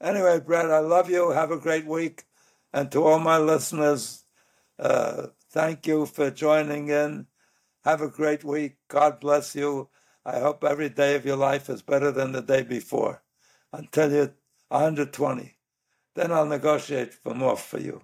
Anyway, 0.00 0.40
Brett, 0.40 0.70
I 0.70 0.78
love 0.78 1.10
you. 1.10 1.30
Have 1.30 1.50
a 1.50 1.58
great 1.58 1.86
week. 1.86 2.24
And 2.72 2.90
to 2.92 3.04
all 3.04 3.18
my 3.18 3.38
listeners, 3.38 4.24
uh, 4.78 5.28
thank 5.50 5.86
you 5.86 6.06
for 6.06 6.30
joining 6.30 6.88
in. 6.88 7.26
Have 7.84 8.00
a 8.00 8.08
great 8.08 8.44
week. 8.44 8.76
God 8.88 9.20
bless 9.20 9.54
you. 9.54 9.88
I 10.24 10.38
hope 10.38 10.62
every 10.64 10.90
day 10.90 11.16
of 11.16 11.24
your 11.24 11.36
life 11.36 11.68
is 11.68 11.82
better 11.82 12.12
than 12.12 12.32
the 12.32 12.42
day 12.42 12.62
before 12.62 13.22
until 13.72 14.12
you're 14.12 14.34
120. 14.68 15.56
Then 16.14 16.32
I'll 16.32 16.46
negotiate 16.46 17.14
for 17.14 17.34
more 17.34 17.56
for 17.56 17.80
you. 17.80 18.02